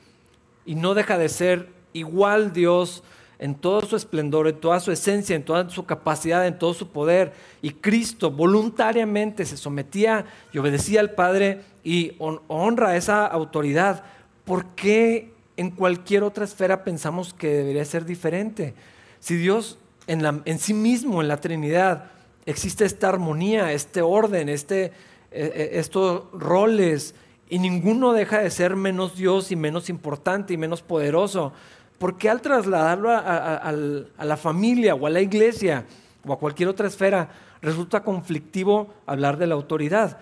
y 0.66 0.76
no 0.76 0.94
deja 0.94 1.18
de 1.18 1.30
ser 1.30 1.70
igual 1.94 2.54
Dios 2.54 3.04
en 3.40 3.56
todo 3.56 3.82
su 3.82 3.96
esplendor, 3.96 4.48
en 4.48 4.60
toda 4.60 4.80
su 4.80 4.92
esencia, 4.92 5.36
en 5.36 5.44
toda 5.44 5.70
su 5.70 5.86
capacidad, 5.86 6.46
en 6.48 6.58
todo 6.58 6.74
su 6.74 6.90
poder, 6.90 7.34
y 7.62 7.72
Cristo 7.72 8.32
voluntariamente 8.32 9.46
se 9.46 9.58
sometía 9.58 10.26
y 10.52 10.58
obedecía 10.58 11.00
al 11.00 11.12
Padre 11.12 11.62
y 11.84 12.16
honra 12.20 12.96
esa 12.96 13.26
autoridad, 13.26 14.04
¿por 14.46 14.66
qué 14.76 15.32
en 15.56 15.72
cualquier 15.72 16.24
otra 16.24 16.46
esfera 16.46 16.84
pensamos 16.84 17.34
que 17.34 17.48
debería 17.48 17.86
ser 17.86 18.06
diferente? 18.06 18.74
Si 19.20 19.36
Dios 19.36 19.78
en, 20.08 20.60
sí 20.60 20.74
mismo, 20.74 21.22
en 21.22 21.28
la 21.28 21.38
Trinidad, 21.38 22.06
existe 22.46 22.86
esta 22.86 23.10
armonía, 23.10 23.74
este 23.74 24.02
orden, 24.02 24.50
este, 24.50 24.86
eh, 24.86 24.92
eh, 25.32 25.70
estos 25.74 26.24
roles, 26.32 27.14
y 27.50 27.60
ninguno 27.60 28.14
deja 28.14 28.40
de 28.40 28.50
ser 28.50 28.76
menos 28.76 29.16
Dios 29.16 29.52
y 29.52 29.56
menos 29.56 29.90
importante 29.90 30.54
y 30.54 30.58
menos 30.58 30.82
poderoso. 30.82 31.54
Porque 31.98 32.30
al 32.30 32.42
trasladarlo 32.42 33.10
a, 33.12 33.72
la 33.72 34.38
familia 34.38 34.94
o 34.94 35.08
a 35.08 35.10
la 35.10 35.22
iglesia 35.22 35.86
o 36.26 36.34
a 36.34 36.40
cualquier 36.40 36.70
otra 36.70 36.88
esfera, 36.88 37.30
resulta 37.62 38.04
conflictivo 38.04 38.94
hablar 39.06 39.38
de 39.38 39.48
la 39.48 39.56
autoridad? 39.56 40.20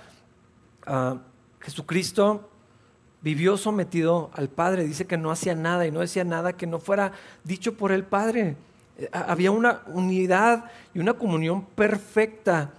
Ah, 0.86 1.18
Jesucristo 1.60 2.50
vivió 3.22 3.58
sometido 3.58 4.30
al 4.34 4.50
Padre, 4.50 4.84
dice 4.84 5.06
que 5.06 5.18
no 5.18 5.32
hacía 5.32 5.56
nada 5.56 5.88
y 5.88 5.92
no 5.92 6.00
decía 6.00 6.24
nada 6.24 6.54
que 6.54 6.68
no 6.68 6.80
fuera 6.80 7.12
dicho 7.44 7.76
por 7.76 7.92
el 7.92 8.04
Padre. 8.04 8.56
Eh, 8.98 9.10
había 9.12 9.52
una 9.52 9.82
unidad 9.88 10.66
y 10.94 11.00
una 11.00 11.16
comunión 11.16 11.66
perfecta, 11.66 12.72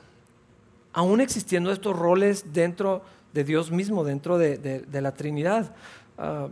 aún 0.93 1.21
existiendo 1.21 1.73
estos 1.73 1.99
roles 1.99 2.53
dentro 2.53 3.03
de 3.35 3.45
Dios 3.45 3.71
mismo, 3.71 4.05
dentro 4.05 4.39
de, 4.39 4.87
la 4.93 5.13
Trinidad. 5.13 5.75
Ah, 6.17 6.49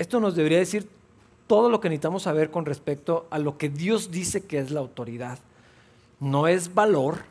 esto 0.00 0.18
nos 0.18 0.34
debería 0.34 0.56
decir 0.56 0.88
todo 1.46 1.68
lo 1.68 1.78
que 1.78 1.90
necesitamos 1.90 2.22
saber 2.22 2.50
con 2.50 2.64
respecto 2.64 3.26
a 3.30 3.38
lo 3.38 3.58
que 3.58 3.68
Dios 3.68 4.10
dice 4.10 4.46
que 4.46 4.58
es 4.58 4.70
la 4.70 4.80
autoridad. 4.80 5.38
No 6.20 6.48
es 6.48 6.72
valor 6.72 7.24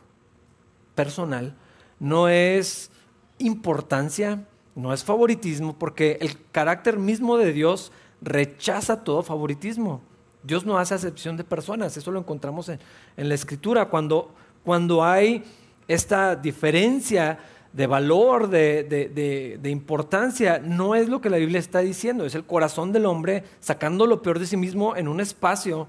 personal, 0.93 1.55
no 1.99 2.29
es 2.29 2.91
importancia, 3.39 4.45
no 4.75 4.93
es 4.93 5.03
favoritismo, 5.03 5.79
porque 5.79 6.19
el 6.21 6.37
carácter 6.51 6.99
mismo 6.99 7.37
de 7.37 7.53
Dios 7.53 7.91
rechaza 8.21 9.03
todo 9.03 9.23
favoritismo. 9.23 10.01
Dios 10.43 10.63
no 10.63 10.77
hace 10.77 10.93
acepción 10.93 11.37
de 11.37 11.43
personas, 11.43 11.97
eso 11.97 12.11
lo 12.11 12.19
encontramos 12.19 12.69
en, 12.69 12.79
la 13.17 13.33
escritura. 13.33 13.85
Cuando, 13.85 14.31
cuando 14.63 15.03
hay 15.03 15.43
esta 15.87 16.35
diferencia 16.35 17.39
de 17.73 17.87
valor, 17.87 18.49
de, 18.49 19.59
importancia, 19.65 20.59
no 20.59 20.95
es 20.95 21.07
lo 21.07 21.21
que 21.21 21.29
la 21.29 21.37
Biblia 21.37 21.59
está 21.59 21.79
diciendo, 21.79 22.25
es 22.25 22.35
el 22.35 22.45
corazón 22.45 22.91
del 22.91 23.05
hombre 23.05 23.43
sacando 23.59 24.07
lo 24.07 24.21
peor 24.21 24.39
de 24.39 24.47
sí 24.47 24.57
mismo 24.57 24.95
en 24.95 25.07
un 25.07 25.19
espacio 25.19 25.87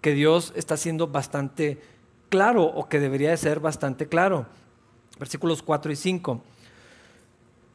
que 0.00 0.12
Dios 0.12 0.52
está 0.56 0.74
haciendo 0.74 1.08
bastante 1.08 1.80
claro 2.28 2.64
o 2.64 2.88
que 2.88 2.98
debería 2.98 3.30
de 3.30 3.36
ser 3.36 3.60
bastante 3.60 4.08
claro. 4.08 4.46
Versículos 5.18 5.62
4 5.62 5.92
y 5.92 5.96
5. 5.96 6.42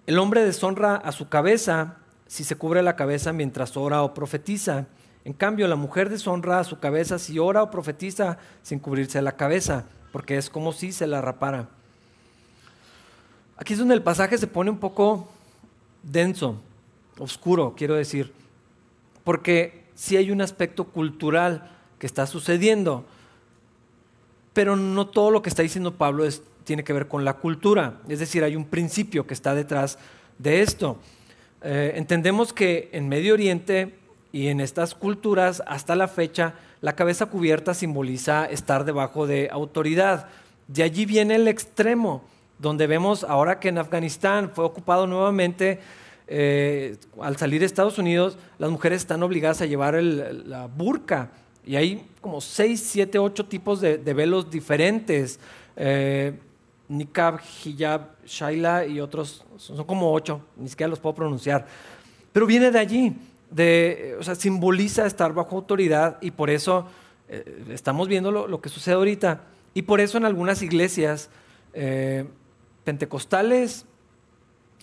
El 0.08 0.20
hombre 0.20 0.44
deshonra 0.44 0.96
a 0.96 1.12
su 1.12 1.30
cabeza 1.30 1.98
si 2.27 2.44
se 2.44 2.58
cubre 2.58 2.84
la 2.84 2.96
cabeza 2.96 3.34
mientras 3.34 3.77
ora 3.77 4.04
o 4.04 4.13
profetiza. 4.13 4.88
En 5.24 5.34
cambio, 5.34 5.68
la 5.68 5.75
mujer 5.75 6.10
deshonra 6.10 6.60
a 6.60 6.63
su 6.63 6.80
cabeza 6.80 7.20
si 7.20 7.39
ora 7.39 7.63
o 7.63 7.72
profetiza 7.72 8.38
sin 8.62 8.80
cubrirse 8.80 9.22
la 9.22 9.38
cabeza, 9.38 9.86
porque 10.12 10.38
es 10.38 10.50
como 10.50 10.74
si 10.74 10.92
se 10.92 11.08
la 11.08 11.22
rapara. 11.22 11.70
Aquí 13.58 13.74
es 13.74 13.80
donde 13.80 13.96
el 13.96 14.04
pasaje 14.04 14.38
se 14.38 14.46
pone 14.46 14.70
un 14.70 14.78
poco 14.78 15.28
denso, 16.04 16.62
oscuro, 17.18 17.74
quiero 17.76 17.96
decir, 17.96 18.32
porque 19.24 19.84
sí 19.96 20.16
hay 20.16 20.30
un 20.30 20.42
aspecto 20.42 20.86
cultural 20.86 21.72
que 21.98 22.06
está 22.06 22.28
sucediendo, 22.28 23.04
pero 24.54 24.76
no 24.76 25.08
todo 25.08 25.32
lo 25.32 25.42
que 25.42 25.50
está 25.50 25.64
diciendo 25.64 25.96
Pablo 25.96 26.24
tiene 26.64 26.84
que 26.84 26.94
ver 26.94 27.08
con 27.08 27.26
la 27.26 27.34
cultura, 27.34 28.00
es 28.08 28.20
decir, 28.20 28.44
hay 28.44 28.56
un 28.56 28.66
principio 28.66 29.26
que 29.26 29.34
está 29.34 29.56
detrás 29.56 29.98
de 30.38 30.62
esto. 30.62 31.00
Eh, 31.64 31.94
entendemos 31.96 32.54
que 32.54 32.90
en 32.94 33.10
Medio 33.10 33.34
Oriente 33.34 33.98
y 34.32 34.48
en 34.48 34.62
estas 34.62 34.94
culturas, 34.94 35.64
hasta 35.66 35.96
la 35.96 36.08
fecha, 36.08 36.54
la 36.82 36.96
cabeza 36.96 37.26
cubierta 37.26 37.74
simboliza 37.74 38.46
estar 38.46 38.86
debajo 38.86 39.26
de 39.26 39.50
autoridad. 39.52 40.30
De 40.68 40.84
allí 40.84 41.06
viene 41.06 41.36
el 41.36 41.48
extremo 41.48 42.24
donde 42.60 42.88
vemos 42.88 43.24
ahora 43.24 43.60
que 43.60 43.70
en 43.70 43.78
Afganistán 43.78 44.52
fue 44.54 44.66
ocupado 44.66 45.08
nuevamente, 45.08 45.80
eh, 46.30 46.98
al 47.22 47.38
salir 47.38 47.62
de 47.62 47.66
Estados 47.66 47.98
Unidos, 47.98 48.38
las 48.60 48.70
mujeres 48.70 49.02
están 49.02 49.24
obligadas 49.24 49.62
a 49.62 49.66
llevar 49.66 49.96
la 50.02 50.68
burka. 50.68 51.32
Y 51.66 51.76
hay 51.76 52.06
como 52.22 52.42
seis, 52.42 52.82
siete, 52.82 53.20
ocho 53.20 53.46
tipos 53.46 53.82
de, 53.82 53.98
velos 53.98 54.50
diferentes. 54.50 55.40
Eh, 55.76 56.34
Nikab, 56.90 57.42
hijab, 57.66 58.02
shaila 58.26 58.86
y 58.86 59.02
otros, 59.02 59.44
son 59.58 59.84
como 59.86 60.14
ocho, 60.14 60.42
ni 60.56 60.70
siquiera 60.70 60.90
los 60.90 61.00
puedo 61.00 61.16
pronunciar. 61.16 61.66
Pero 62.32 62.46
viene 62.46 62.72
de 62.72 62.80
allí, 62.80 63.14
de, 63.52 64.16
o 64.20 64.24
sea, 64.24 64.36
simboliza 64.36 65.06
estar 65.06 65.34
bajo 65.34 65.58
autoridad 65.58 66.18
y 66.22 66.32
por 66.32 66.50
eso 66.50 66.88
eh, 67.28 67.66
estamos 67.72 68.08
viendo 68.08 68.32
lo, 68.32 68.62
que 68.62 68.70
sucede 68.70 68.96
ahorita. 68.96 69.42
Y 69.74 69.82
por 69.82 70.00
eso 70.00 70.18
en 70.18 70.26
algunas 70.26 70.62
iglesias 70.62 71.30
pentecostales, 72.88 73.86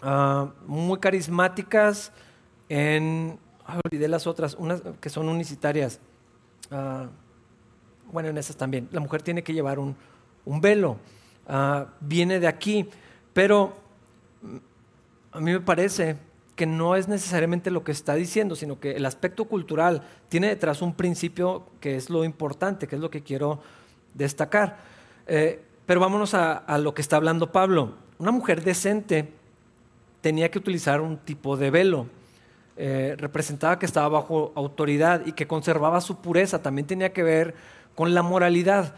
ah, 0.03 0.53
muy 0.67 0.99
carismáticas, 0.99 2.13
en, 2.69 3.39
olvidé 3.83 4.09
las 4.09 4.27
otras, 4.27 4.57
unas 4.59 4.83
que 5.01 5.09
son 5.09 5.27
unicitarias. 5.27 6.01
Ah, 6.71 7.07
bueno, 8.13 8.29
en 8.29 8.37
esas 8.37 8.57
también. 8.57 8.91
La 8.93 9.01
mujer 9.01 9.23
tiene 9.23 9.43
que 9.43 9.55
llevar 9.55 9.79
un, 9.79 9.97
velo. 10.61 10.99
Ah, 11.49 11.87
viene 11.99 12.41
de 12.41 12.47
aquí, 12.47 12.87
pero 13.33 13.75
a 15.33 15.41
mí 15.41 15.53
me 15.53 15.61
parece 15.61 16.19
que 16.57 16.67
no 16.67 16.97
es 16.97 17.09
necesariamente 17.09 17.71
lo 17.71 17.85
que 17.85 17.93
está 17.93 18.15
diciendo, 18.17 18.55
sino 18.55 18.79
que 18.79 18.97
el 18.97 19.07
aspecto 19.07 19.47
cultural 19.47 20.03
tiene 20.29 20.49
detrás 20.49 20.83
un 20.83 20.93
principio 20.93 21.65
que 21.81 21.97
es 21.97 22.11
lo 22.11 22.23
importante, 22.23 22.87
que 22.87 22.97
es 22.97 23.01
lo 23.01 23.09
que 23.09 23.23
quiero 23.23 23.63
destacar. 24.13 24.77
Eh, 25.27 25.65
pero 25.87 26.01
vámonos 26.01 26.35
a, 26.35 26.79
lo 26.79 26.95
que 26.95 27.03
está 27.03 27.17
hablando 27.17 27.53
Pablo. 27.53 27.95
Una 28.19 28.31
mujer 28.31 28.63
decente 28.63 29.33
tenía 30.21 30.51
que 30.51 30.59
utilizar 30.59 31.01
un 31.01 31.19
tipo 31.19 31.57
de 31.57 31.71
velo. 31.71 32.07
Eh, 32.77 33.15
representaba 33.19 33.79
que 33.79 33.87
estaba 33.87 34.09
bajo 34.09 34.53
autoridad 34.57 35.27
y 35.27 35.33
que 35.33 35.47
conservaba 35.47 36.01
su 36.01 36.21
pureza. 36.21 36.63
También 36.63 36.87
tenía 36.87 37.13
que 37.13 37.23
ver 37.23 37.55
con 37.95 38.15
la 38.15 38.23
moralidad. 38.23 38.95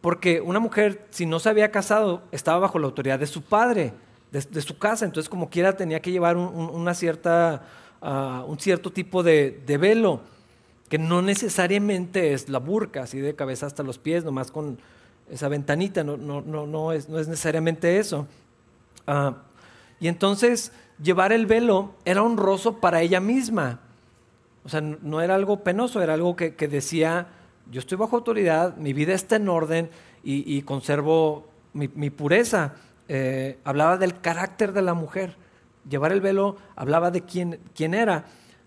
Porque 0.00 0.40
una 0.40 0.58
mujer, 0.58 1.06
si 1.10 1.24
no 1.24 1.38
se 1.38 1.48
había 1.48 1.70
casado, 1.70 2.22
estaba 2.32 2.58
bajo 2.58 2.78
la 2.78 2.86
autoridad 2.86 3.18
de 3.18 3.26
su 3.26 3.42
padre, 3.42 3.92
de, 4.32 4.60
su 4.60 4.76
casa. 4.76 5.04
Entonces, 5.04 5.30
como 5.30 5.48
quiera, 5.48 5.76
tenía 5.76 6.00
que 6.00 6.10
llevar 6.10 6.36
un, 6.36 6.48
una 6.48 6.94
cierta, 6.94 7.62
ah, 8.02 8.44
un 8.46 8.58
cierto 8.58 8.90
tipo 8.90 9.22
de, 9.22 9.62
de, 9.64 9.78
velo, 9.78 10.20
que 10.88 10.98
no 10.98 11.22
necesariamente 11.22 12.34
es 12.34 12.48
la 12.48 12.58
burka, 12.58 13.04
así 13.04 13.20
de 13.20 13.34
cabeza 13.34 13.66
hasta 13.66 13.82
los 13.82 13.98
pies, 13.98 14.24
nomás 14.24 14.50
con, 14.50 14.78
esa 15.30 15.48
ventanita, 15.48 16.04
no, 16.04 16.16
no, 16.16 16.42
no, 16.42 16.66
no, 16.66 16.92
es, 16.92 17.08
no 17.08 17.18
es 17.18 17.28
necesariamente 17.28 17.98
eso. 17.98 18.26
Ah, 19.06 19.34
y 20.00 20.08
entonces 20.08 20.72
llevar 21.02 21.32
el 21.32 21.46
velo 21.46 21.94
era 22.04 22.22
honroso 22.22 22.80
para 22.80 23.00
ella 23.02 23.20
misma. 23.20 23.80
O 24.64 24.68
sea, 24.68 24.80
no 24.80 25.20
era 25.20 25.34
algo 25.34 25.62
penoso, 25.62 26.02
era 26.02 26.14
algo 26.14 26.36
que, 26.36 26.52
decía, 26.68 27.28
yo 27.70 27.80
estoy 27.80 27.98
bajo 27.98 28.16
autoridad, 28.16 28.76
mi 28.76 28.92
vida 28.92 29.12
está 29.12 29.36
en 29.36 29.48
orden 29.48 29.90
y, 30.22 30.62
conservo 30.62 31.46
mi, 31.74 32.10
pureza. 32.10 32.74
Eh, 33.08 33.58
hablaba 33.64 33.98
del 33.98 34.20
carácter 34.20 34.72
de 34.72 34.82
la 34.82 34.94
mujer. 34.94 35.36
Llevar 35.88 36.12
el 36.12 36.22
velo 36.22 36.56
hablaba 36.76 37.10
de 37.10 37.22
quién, 37.22 37.60
quién 37.74 37.92
era. 37.92 38.24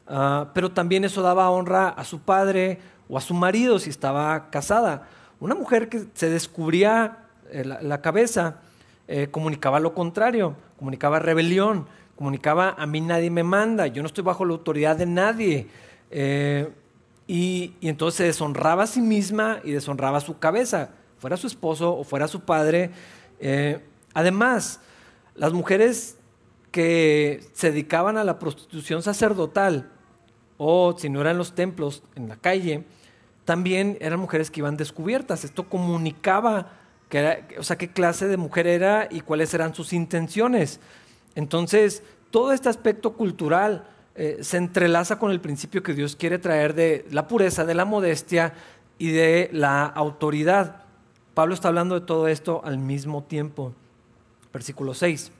Ah, 0.07 0.51
pero 0.53 0.71
también 0.71 1.03
eso 1.03 1.21
daba 1.23 1.49
honra 1.49 1.89
a 1.89 2.03
su 2.03 2.19
padre 2.19 2.79
o 3.09 3.17
a 3.17 3.21
su 3.21 3.33
marido 3.33 3.79
si 3.79 3.89
estaba 3.89 4.49
casada. 4.51 5.07
Una 5.39 5.53
mujer 5.53 5.89
que 5.89 6.05
se 6.13 6.29
descubría 6.29 7.19
eh, 7.51 7.63
la, 7.63 8.01
cabeza 8.01 8.61
eh, 9.07 9.27
comunicaba 9.29 9.79
lo 9.79 9.93
contrario, 9.93 10.55
comunicaba 10.77 11.19
rebelión, 11.19 11.85
comunicaba 12.15 12.75
a 12.77 12.87
mí 12.87 13.01
nadie 13.01 13.29
me 13.29 13.43
manda, 13.43 13.85
yo 13.87 14.01
no 14.01 14.07
estoy 14.07 14.23
bajo 14.23 14.45
la 14.45 14.53
autoridad 14.53 14.95
de 14.95 15.05
nadie. 15.05 15.67
Eh, 16.09 16.69
y, 17.27 17.73
entonces 17.81 18.17
se 18.17 18.23
deshonraba 18.23 18.83
a 18.83 18.87
sí 18.87 19.01
misma 19.01 19.59
y 19.63 19.71
deshonraba 19.71 20.21
su 20.21 20.39
cabeza, 20.39 20.89
fuera 21.19 21.37
su 21.37 21.45
esposo 21.45 21.95
o 21.95 22.03
fuera 22.03 22.27
su 22.27 22.41
padre. 22.41 22.91
además, 24.13 24.79
las 25.35 25.53
mujeres 25.53 26.17
que 26.71 27.43
se 27.53 27.71
dedicaban 27.71 28.17
a 28.17 28.23
la 28.23 28.39
prostitución 28.39 29.03
sacerdotal, 29.03 29.91
o 30.57 30.95
si 30.97 31.09
no 31.09 31.21
eran 31.21 31.37
los 31.37 31.53
templos, 31.53 32.01
en 32.15 32.27
la 32.27 32.37
calle, 32.37 32.85
también 33.47 33.97
eran 34.01 34.19
mujeres 34.19 34.51
que 34.51 34.59
iban 34.59 34.75
descubiertas. 34.75 35.45
Esto 35.45 35.69
comunicaba 35.69 36.73
o 37.07 37.77
qué 37.77 37.87
clase 37.93 38.27
de 38.27 38.35
mujer 38.35 38.67
era 38.67 39.07
y 39.09 39.21
cuáles 39.21 39.53
eran 39.53 39.73
sus 39.73 39.93
intenciones. 39.93 40.81
Entonces, 41.33 42.03
todo 42.29 42.51
este 42.51 42.67
aspecto 42.67 43.13
cultural 43.13 43.87
eh, 44.15 44.39
se 44.41 44.57
entrelaza 44.57 45.17
con 45.17 45.31
el 45.31 45.39
principio 45.39 45.81
que 45.81 45.93
Dios 45.93 46.17
quiere 46.17 46.39
traer 46.39 46.73
de 46.73 47.05
la 47.09 47.29
pureza, 47.29 47.63
de 47.63 47.73
la 47.73 47.85
modestia 47.85 48.53
y 48.97 49.11
de 49.11 49.49
la 49.53 49.85
autoridad. 49.85 50.83
Pablo 51.33 51.53
está 51.53 51.69
hablando 51.69 51.97
de 51.97 52.05
todo 52.05 52.27
esto 52.27 52.59
al 52.65 52.77
mismo 52.77 53.23
tiempo. 53.23 53.73
Versículo 54.51 54.93
6. 54.93 55.31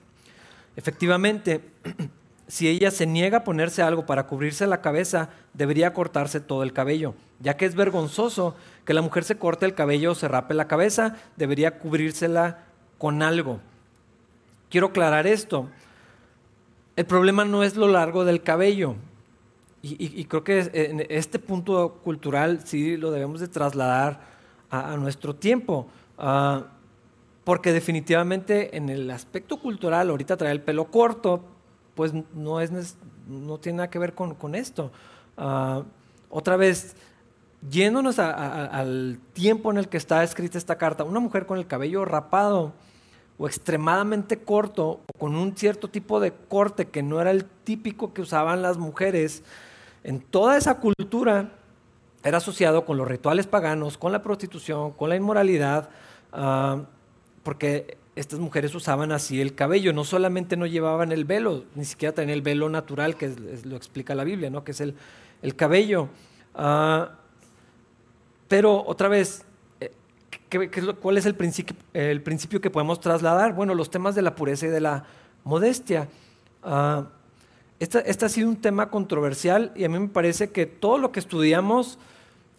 Efectivamente, 0.77 1.59
si 2.47 2.69
ella 2.69 2.89
se 2.89 3.05
niega 3.05 3.39
a 3.39 3.43
ponerse 3.43 3.81
algo 3.81 4.05
para 4.05 4.27
cubrirse 4.27 4.65
la 4.65 4.79
cabeza, 4.79 5.27
debería 5.53 5.93
cortarse 5.93 6.39
todo 6.39 6.63
el 6.63 6.71
cabello, 6.71 7.13
ya 7.39 7.58
que 7.58 7.65
es 7.65 7.75
vergonzoso 7.75 8.56
que 8.86 8.94
la 8.94 9.01
mujer 9.01 9.24
se 9.24 9.38
corte 9.38 9.65
el 9.65 9.75
cabello 9.75 10.12
o 10.12 10.15
se 10.15 10.27
rape 10.27 10.53
la 10.53 10.67
cabeza, 10.67 11.15
debería 11.36 11.79
cubrírsela 11.79 12.65
con 12.98 13.22
algo. 13.22 13.60
Quiero 14.70 14.88
aclarar 14.88 15.27
esto. 15.27 15.70
El 16.96 17.06
problema 17.06 17.46
no 17.46 17.63
es 17.63 17.75
lo 17.75 17.88
largo 17.88 18.25
del 18.25 18.41
cabello. 18.41 18.96
Y, 19.84 20.25
creo 20.25 20.44
que 20.44 20.70
en 20.74 21.06
este 21.08 21.39
punto 21.39 22.00
cultural 22.03 22.62
sí 22.65 22.98
lo 22.98 23.12
debemos 23.12 23.39
de 23.39 23.48
trasladar 23.48 24.20
a, 24.70 24.98
nuestro 24.98 25.36
tiempo. 25.36 25.88
Ah, 26.17 26.65
porque 27.44 27.72
definitivamente 27.72 28.75
en 28.75 28.89
el 28.89 29.10
aspecto 29.12 29.58
cultural, 29.62 30.10
ahorita 30.10 30.36
traer 30.36 30.53
el 30.53 30.62
pelo 30.62 30.91
corto, 30.91 31.41
pues 31.96 32.12
no, 32.34 32.60
es, 32.60 32.98
no 33.27 33.58
tiene 33.60 33.77
nada 33.77 33.89
que 33.89 34.00
ver 34.00 34.13
con, 34.13 34.56
esto. 34.56 34.91
Ah, 35.38 35.84
otra 36.29 36.58
vez, 36.58 36.96
yéndonos 37.69 38.19
al 38.19 39.19
tiempo 39.33 39.71
en 39.71 39.77
el 39.77 39.89
que 39.89 39.97
está 39.97 40.23
escrita 40.23 40.57
esta 40.57 40.77
carta, 40.77 41.03
una 41.03 41.19
mujer 41.19 41.45
con 41.45 41.57
el 41.57 41.67
cabello 41.67 42.05
rapado, 42.05 42.73
o 43.39 43.47
extremadamente 43.47 44.39
corto, 44.39 45.01
o 45.07 45.19
con 45.19 45.35
un 45.35 45.55
cierto 45.55 45.89
tipo 45.89 46.19
de 46.19 46.33
corte 46.33 46.87
que 46.87 47.03
no 47.03 47.21
era 47.21 47.31
el 47.31 47.45
típico 47.45 48.13
que 48.13 48.21
usaban 48.21 48.61
las 48.61 48.77
mujeres, 48.77 49.43
en 50.03 50.21
toda 50.21 50.57
esa 50.57 50.79
cultura 50.79 51.51
era 52.23 52.37
asociado 52.37 52.85
con 52.85 52.97
los 52.97 53.07
rituales 53.07 53.47
paganos, 53.47 53.97
con 53.97 54.11
la 54.11 54.23
prostitución, 54.23 54.91
con 54.91 55.09
la 55.09 55.15
inmoralidad, 55.15 55.89
ah, 56.33 56.81
porque 57.43 57.97
estas 58.15 58.39
mujeres 58.39 58.73
usaban 58.73 59.11
así 59.11 59.39
el 59.39 59.53
cabello, 59.53 59.93
no 59.93 60.03
solamente 60.03 60.57
no 60.57 60.65
llevaban 60.65 61.11
el 61.11 61.25
velo, 61.25 61.65
ni 61.75 61.85
siquiera 61.85 62.15
tenían 62.15 62.35
el 62.35 62.41
velo 62.41 62.67
natural, 62.69 63.15
que 63.15 63.33
lo 63.63 63.75
explica 63.75 64.15
la 64.15 64.23
Biblia, 64.23 64.49
¿no? 64.49 64.63
que 64.63 64.71
es 64.71 64.81
el, 64.81 64.95
cabello. 65.55 66.09
Ah, 66.55 67.11
pero 68.47 68.83
otra 68.85 69.09
vez, 69.09 69.43
¿Cuál 71.01 71.17
es 71.17 71.25
el 71.25 71.35
principio, 71.35 71.75
el 71.93 72.21
principio 72.21 72.61
que 72.61 72.69
podemos 72.69 73.01
trasladar? 73.01 73.53
Bueno, 73.53 73.75
los 73.75 73.89
temas 73.89 74.15
de 74.15 74.21
la 74.21 74.35
pureza 74.35 74.67
y 74.67 74.69
de 74.69 74.79
la 74.79 75.03
modestia. 75.43 76.07
Uh, 76.63 77.03
este, 77.79 78.25
ha 78.25 78.29
sido 78.29 78.49
un 78.49 78.55
tema 78.55 78.89
controversial 78.89 79.71
y 79.75 79.83
a 79.83 79.89
mí 79.89 79.99
me 79.99 80.07
parece 80.07 80.49
que 80.49 80.65
todo 80.65 80.97
lo 80.97 81.12
que 81.12 81.19
estudiamos 81.19 81.99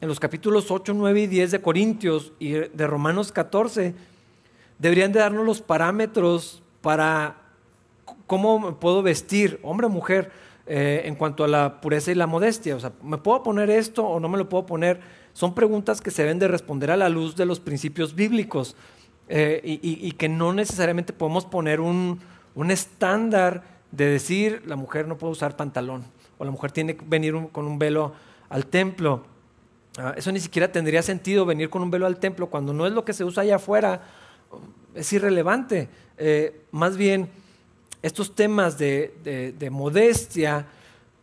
en 0.00 0.08
los 0.08 0.20
capítulos 0.20 0.70
8, 0.70 0.92
9 0.94 1.22
y 1.22 1.26
10 1.26 1.50
de 1.50 1.60
Corintios 1.60 2.32
y 2.38 2.52
de 2.52 2.86
Romanos 2.86 3.32
14 3.32 3.94
deberían 4.78 5.12
de 5.12 5.20
darnos 5.20 5.44
los 5.44 5.60
parámetros 5.60 6.62
para 6.82 7.36
cómo 8.26 8.78
puedo 8.78 9.02
vestir, 9.02 9.58
hombre 9.62 9.86
o 9.86 9.90
mujer, 9.90 10.30
eh, 10.66 11.02
en 11.04 11.16
cuanto 11.16 11.42
a 11.42 11.48
la 11.48 11.80
pureza 11.80 12.12
y 12.12 12.14
la 12.14 12.26
modestia. 12.26 12.76
O 12.76 12.80
sea, 12.80 12.92
¿me 13.02 13.16
puedo 13.16 13.42
poner 13.42 13.70
esto 13.70 14.06
o 14.06 14.20
no 14.20 14.28
me 14.28 14.38
lo 14.38 14.48
puedo 14.48 14.66
poner? 14.66 15.00
Son 15.38 15.54
preguntas 15.54 16.00
que 16.00 16.10
se 16.10 16.22
deben 16.22 16.40
de 16.40 16.48
responder 16.48 16.90
a 16.90 16.96
la 16.96 17.08
luz 17.08 17.36
de 17.36 17.46
los 17.46 17.60
principios 17.60 18.16
bíblicos 18.16 18.74
eh, 19.28 19.60
y, 19.62 20.10
que 20.10 20.28
no 20.28 20.52
necesariamente 20.52 21.12
podemos 21.12 21.46
poner 21.46 21.80
un, 21.80 22.18
estándar 22.68 23.62
de 23.92 24.06
decir 24.06 24.64
la 24.66 24.74
mujer 24.74 25.06
no 25.06 25.16
puede 25.16 25.30
usar 25.30 25.56
pantalón 25.56 26.02
o 26.38 26.44
la 26.44 26.50
mujer 26.50 26.72
tiene 26.72 26.96
que 26.96 27.04
venir 27.06 27.36
con 27.52 27.68
un 27.68 27.78
velo 27.78 28.14
al 28.48 28.66
templo. 28.66 29.26
Ah, 29.96 30.12
eso 30.16 30.32
ni 30.32 30.40
siquiera 30.40 30.72
tendría 30.72 31.02
sentido 31.02 31.46
venir 31.46 31.70
con 31.70 31.82
un 31.82 31.92
velo 31.92 32.06
al 32.06 32.18
templo 32.18 32.48
cuando 32.48 32.72
no 32.72 32.84
es 32.84 32.92
lo 32.92 33.04
que 33.04 33.12
se 33.12 33.22
usa 33.22 33.44
allá 33.44 33.56
afuera, 33.56 34.02
es 34.92 35.12
irrelevante. 35.12 35.88
Eh, 36.16 36.62
más 36.72 36.96
bien, 36.96 37.28
estos 38.02 38.34
temas 38.34 38.76
de 38.76 39.68
modestia, 39.70 40.66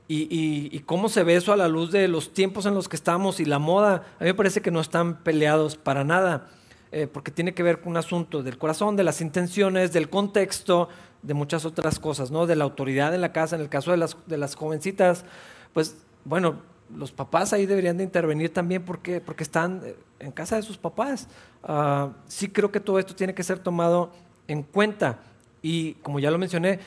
y, 0.08 0.80
cómo 0.82 1.10
se 1.10 1.24
ve 1.24 1.36
eso 1.36 1.52
a 1.52 1.58
la 1.58 1.68
luz 1.68 1.91
de 1.91 2.08
los 2.08 2.34
tiempos 2.34 2.65
en 2.65 2.76
los 2.76 2.88
que 2.88 2.96
estamos 2.96 3.39
y 3.39 3.46
la 3.46 3.60
moda, 3.60 4.04
a 4.20 4.24
mí 4.24 4.28
me 4.28 4.34
parece 4.34 4.62
que 4.62 4.72
no 4.72 4.80
están 4.80 5.24
peleados 5.24 5.78
para 5.78 6.04
nada, 6.04 6.48
eh, 6.91 7.08
porque 7.08 7.32
tiene 7.32 7.54
que 7.54 7.63
ver 7.63 7.82
con 7.82 7.91
un 7.91 7.98
asunto 7.98 8.44
del 8.44 8.58
corazón, 8.58 8.96
de 8.96 9.04
las 9.04 9.22
intenciones, 9.22 9.94
del 9.94 10.10
contexto, 10.10 10.89
de 11.24 11.34
muchas 11.34 11.65
otras 11.65 12.00
cosas, 12.00 12.30
¿no? 12.30 12.46
De 12.46 12.56
la 12.56 12.63
autoridad 12.63 13.15
en 13.15 13.22
la 13.22 13.32
casa, 13.32 13.56
en 13.56 13.63
el 13.63 13.70
caso 13.70 13.91
de 13.91 13.98
las, 13.98 14.15
de 14.28 14.38
las 14.38 14.56
jovencitas, 14.56 15.26
pues 15.74 15.98
bueno, 16.24 16.62
los 16.96 17.12
papás 17.12 17.52
ahí 17.54 17.65
deberían 17.65 17.98
de 17.98 18.04
intervenir 18.04 18.54
también 18.54 18.84
porque, 18.84 19.22
porque 19.22 19.44
están 19.44 19.82
eh, 19.84 19.96
en 20.20 20.32
casa 20.32 20.56
de 20.56 20.62
sus 20.62 20.78
papás. 20.78 21.28
Ah, 21.63 22.12
sí 22.28 22.50
creo 22.50 22.72
que 22.72 22.80
todo 22.80 23.00
esto 23.00 23.15
tiene 23.15 23.34
que 23.34 23.44
ser 23.44 23.60
tomado 23.60 24.12
en 24.48 24.62
cuenta 24.62 25.20
y 25.62 25.94
como 25.96 26.20
ya 26.20 26.30
lo 26.30 26.38
mencioné, 26.38 26.80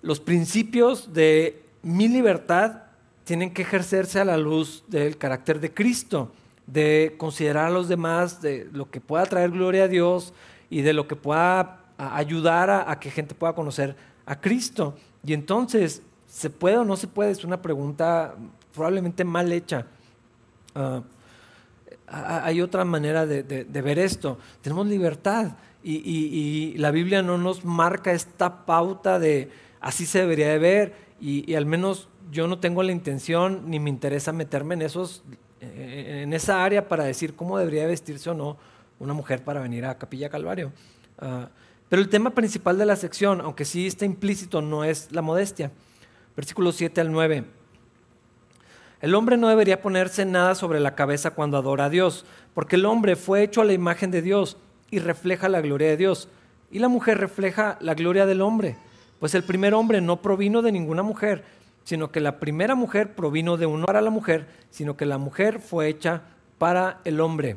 los 0.00 0.20
principios 0.20 1.12
de 1.12 1.64
mi 1.82 2.08
libertad 2.08 2.82
tienen 3.24 3.52
que 3.52 3.62
ejercerse 3.62 4.20
a 4.20 4.24
la 4.24 4.36
luz 4.36 4.84
del 4.88 5.16
carácter 5.16 5.60
de 5.60 5.72
Cristo, 5.72 6.32
de 6.66 7.14
considerar 7.18 7.66
a 7.66 7.70
los 7.70 7.88
demás, 7.88 8.40
de 8.40 8.68
lo 8.72 8.90
que 8.90 9.00
pueda 9.00 9.26
traer 9.26 9.50
gloria 9.50 9.84
a 9.84 9.88
Dios 9.88 10.32
y 10.70 10.82
de 10.82 10.92
lo 10.92 11.06
que 11.06 11.16
pueda 11.16 11.80
ayudar 11.98 12.70
a, 12.70 12.98
que 12.98 13.10
gente 13.10 13.34
pueda 13.34 13.54
conocer 13.54 13.96
a 14.26 14.40
Cristo. 14.40 14.96
Y 15.24 15.34
entonces, 15.34 16.02
¿se 16.26 16.50
puede 16.50 16.78
o 16.78 16.84
no 16.84 16.96
se 16.96 17.06
puede? 17.06 17.30
Es 17.30 17.44
una 17.44 17.62
pregunta 17.62 18.34
probablemente 18.74 19.24
mal 19.24 19.52
hecha. 19.52 19.86
Ah, 20.74 21.02
hay 22.06 22.60
otra 22.60 22.84
manera 22.84 23.26
de, 23.26 23.64
ver 23.64 23.98
esto. 23.98 24.38
Tenemos 24.60 24.86
libertad 24.86 25.52
y 25.82 26.74
la 26.78 26.90
Biblia 26.90 27.22
no 27.22 27.38
nos 27.38 27.64
marca 27.64 28.12
esta 28.12 28.66
pauta 28.66 29.18
de 29.18 29.50
así 29.82 30.06
se 30.06 30.20
debería 30.20 30.48
de 30.48 30.58
ver 30.58 30.94
y, 31.24 31.54
al 31.54 31.66
menos 31.66 32.08
yo 32.32 32.48
no 32.48 32.58
tengo 32.58 32.82
la 32.82 32.90
intención 32.90 33.70
ni 33.70 33.78
me 33.78 33.90
interesa 33.90 34.32
meterme 34.32 34.74
en, 34.74 34.82
esos, 34.82 35.22
eh, 35.60 36.22
en 36.24 36.32
esa 36.32 36.64
área 36.64 36.88
para 36.88 37.04
decir 37.04 37.36
cómo 37.36 37.58
debería 37.58 37.86
vestirse 37.86 38.28
o 38.30 38.34
no 38.34 38.56
una 38.98 39.14
mujer 39.14 39.44
para 39.44 39.60
venir 39.60 39.84
a 39.84 39.96
Capilla 39.96 40.28
Calvario. 40.28 40.72
Ah, 41.18 41.48
pero 41.88 42.02
el 42.02 42.08
tema 42.08 42.30
principal 42.30 42.76
de 42.76 42.86
la 42.86 42.96
sección, 42.96 43.40
aunque 43.40 43.64
sí 43.64 43.86
está 43.86 44.04
implícito, 44.04 44.62
no 44.62 44.82
es 44.82 45.12
la 45.12 45.22
modestia. 45.22 45.70
Versículos 46.34 46.74
7 46.74 47.00
al 47.00 47.12
9. 47.12 47.44
El 49.00 49.14
hombre 49.14 49.36
no 49.36 49.48
debería 49.48 49.80
ponerse 49.80 50.24
nada 50.24 50.56
sobre 50.56 50.80
la 50.80 50.96
cabeza 50.96 51.32
cuando 51.32 51.56
adora 51.56 51.84
a 51.84 51.90
Dios, 51.90 52.24
porque 52.54 52.74
el 52.74 52.84
hombre 52.84 53.14
fue 53.14 53.44
hecho 53.44 53.60
a 53.60 53.64
la 53.64 53.74
imagen 53.74 54.10
de 54.10 54.22
Dios 54.22 54.56
y 54.90 54.98
refleja 54.98 55.48
la 55.48 55.60
gloria 55.60 55.88
de 55.88 55.96
Dios, 55.96 56.28
y 56.70 56.80
la 56.80 56.88
mujer 56.88 57.18
refleja 57.18 57.78
la 57.80 57.94
gloria 57.94 58.26
del 58.26 58.40
hombre. 58.40 58.76
Pues 59.22 59.36
el 59.36 59.44
primer 59.44 59.72
hombre 59.72 60.00
no 60.00 60.20
provino 60.20 60.62
de 60.62 60.72
ninguna 60.72 61.04
mujer, 61.04 61.44
sino 61.84 62.10
que 62.10 62.18
la 62.18 62.40
primera 62.40 62.74
mujer 62.74 63.14
provino 63.14 63.56
de 63.56 63.66
un 63.66 63.84
para 63.84 64.00
la 64.00 64.10
mujer, 64.10 64.48
sino 64.70 64.96
que 64.96 65.06
la 65.06 65.16
mujer 65.16 65.60
fue 65.60 65.86
hecha 65.86 66.22
para 66.58 67.00
el 67.04 67.20
hombre. 67.20 67.56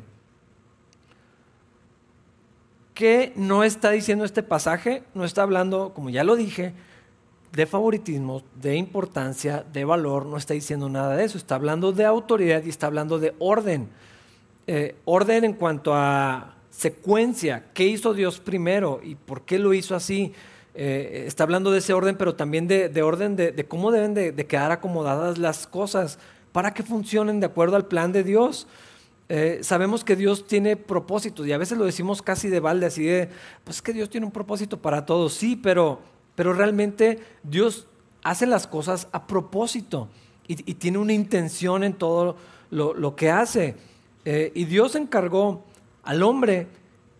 ¿Qué 2.94 3.32
no 3.34 3.64
está 3.64 3.90
diciendo 3.90 4.24
este 4.24 4.44
pasaje? 4.44 5.02
No 5.12 5.24
está 5.24 5.42
hablando, 5.42 5.92
como 5.92 6.08
ya 6.08 6.22
lo 6.22 6.36
dije, 6.36 6.72
de 7.50 7.66
favoritismo, 7.66 8.44
de 8.54 8.76
importancia, 8.76 9.64
de 9.72 9.84
valor, 9.84 10.24
no 10.24 10.36
está 10.36 10.54
diciendo 10.54 10.88
nada 10.88 11.16
de 11.16 11.24
eso, 11.24 11.36
está 11.36 11.56
hablando 11.56 11.90
de 11.90 12.04
autoridad 12.04 12.62
y 12.62 12.68
está 12.68 12.86
hablando 12.86 13.18
de 13.18 13.34
orden. 13.40 13.88
Eh, 14.68 14.94
orden 15.04 15.42
en 15.42 15.54
cuanto 15.54 15.96
a 15.96 16.58
secuencia, 16.70 17.72
qué 17.74 17.88
hizo 17.88 18.14
Dios 18.14 18.38
primero 18.38 19.00
y 19.02 19.16
por 19.16 19.42
qué 19.42 19.58
lo 19.58 19.74
hizo 19.74 19.96
así. 19.96 20.32
Eh, 20.78 21.24
está 21.26 21.44
hablando 21.44 21.70
de 21.70 21.78
ese 21.78 21.94
orden, 21.94 22.16
pero 22.16 22.34
también 22.34 22.68
de, 22.68 23.02
orden 23.02 23.34
de, 23.34 23.66
cómo 23.66 23.90
deben 23.90 24.12
de, 24.12 24.46
quedar 24.46 24.72
acomodadas 24.72 25.38
las 25.38 25.66
cosas 25.66 26.18
para 26.52 26.74
que 26.74 26.82
funcionen 26.82 27.40
de 27.40 27.46
acuerdo 27.46 27.76
al 27.76 27.86
plan 27.86 28.12
de 28.12 28.22
Dios. 28.22 28.66
Eh, 29.30 29.60
sabemos 29.62 30.04
que 30.04 30.16
Dios 30.16 30.46
tiene 30.46 30.76
propósitos 30.76 31.46
y 31.46 31.52
a 31.52 31.58
veces 31.58 31.78
lo 31.78 31.86
decimos 31.86 32.20
casi 32.20 32.48
de 32.48 32.60
balde, 32.60 32.86
así 32.86 33.04
de, 33.04 33.30
pues 33.64 33.78
es 33.78 33.82
que 33.82 33.94
Dios 33.94 34.10
tiene 34.10 34.26
un 34.26 34.32
propósito 34.32 34.80
para 34.80 35.06
todos, 35.06 35.32
sí, 35.32 35.56
pero, 35.56 36.00
pero 36.34 36.52
realmente 36.52 37.20
Dios 37.42 37.86
hace 38.22 38.46
las 38.46 38.66
cosas 38.66 39.08
a 39.12 39.26
propósito 39.26 40.08
y, 40.46 40.74
tiene 40.74 40.98
una 40.98 41.14
intención 41.14 41.84
en 41.84 41.94
todo 41.94 42.36
lo, 42.70 43.16
que 43.16 43.30
hace. 43.30 43.74
Eh, 44.24 44.52
y 44.54 44.64
Dios 44.66 44.94
encargó 44.94 45.64
al 46.02 46.22
hombre 46.22 46.68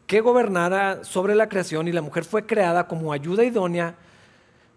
que 0.06 0.20
gobernara 0.20 1.04
sobre 1.04 1.34
la 1.34 1.48
creación 1.48 1.88
y 1.88 1.92
la 1.92 2.02
mujer 2.02 2.24
fue 2.24 2.46
creada 2.46 2.86
como 2.86 3.12
ayuda 3.12 3.44
idónea 3.44 3.96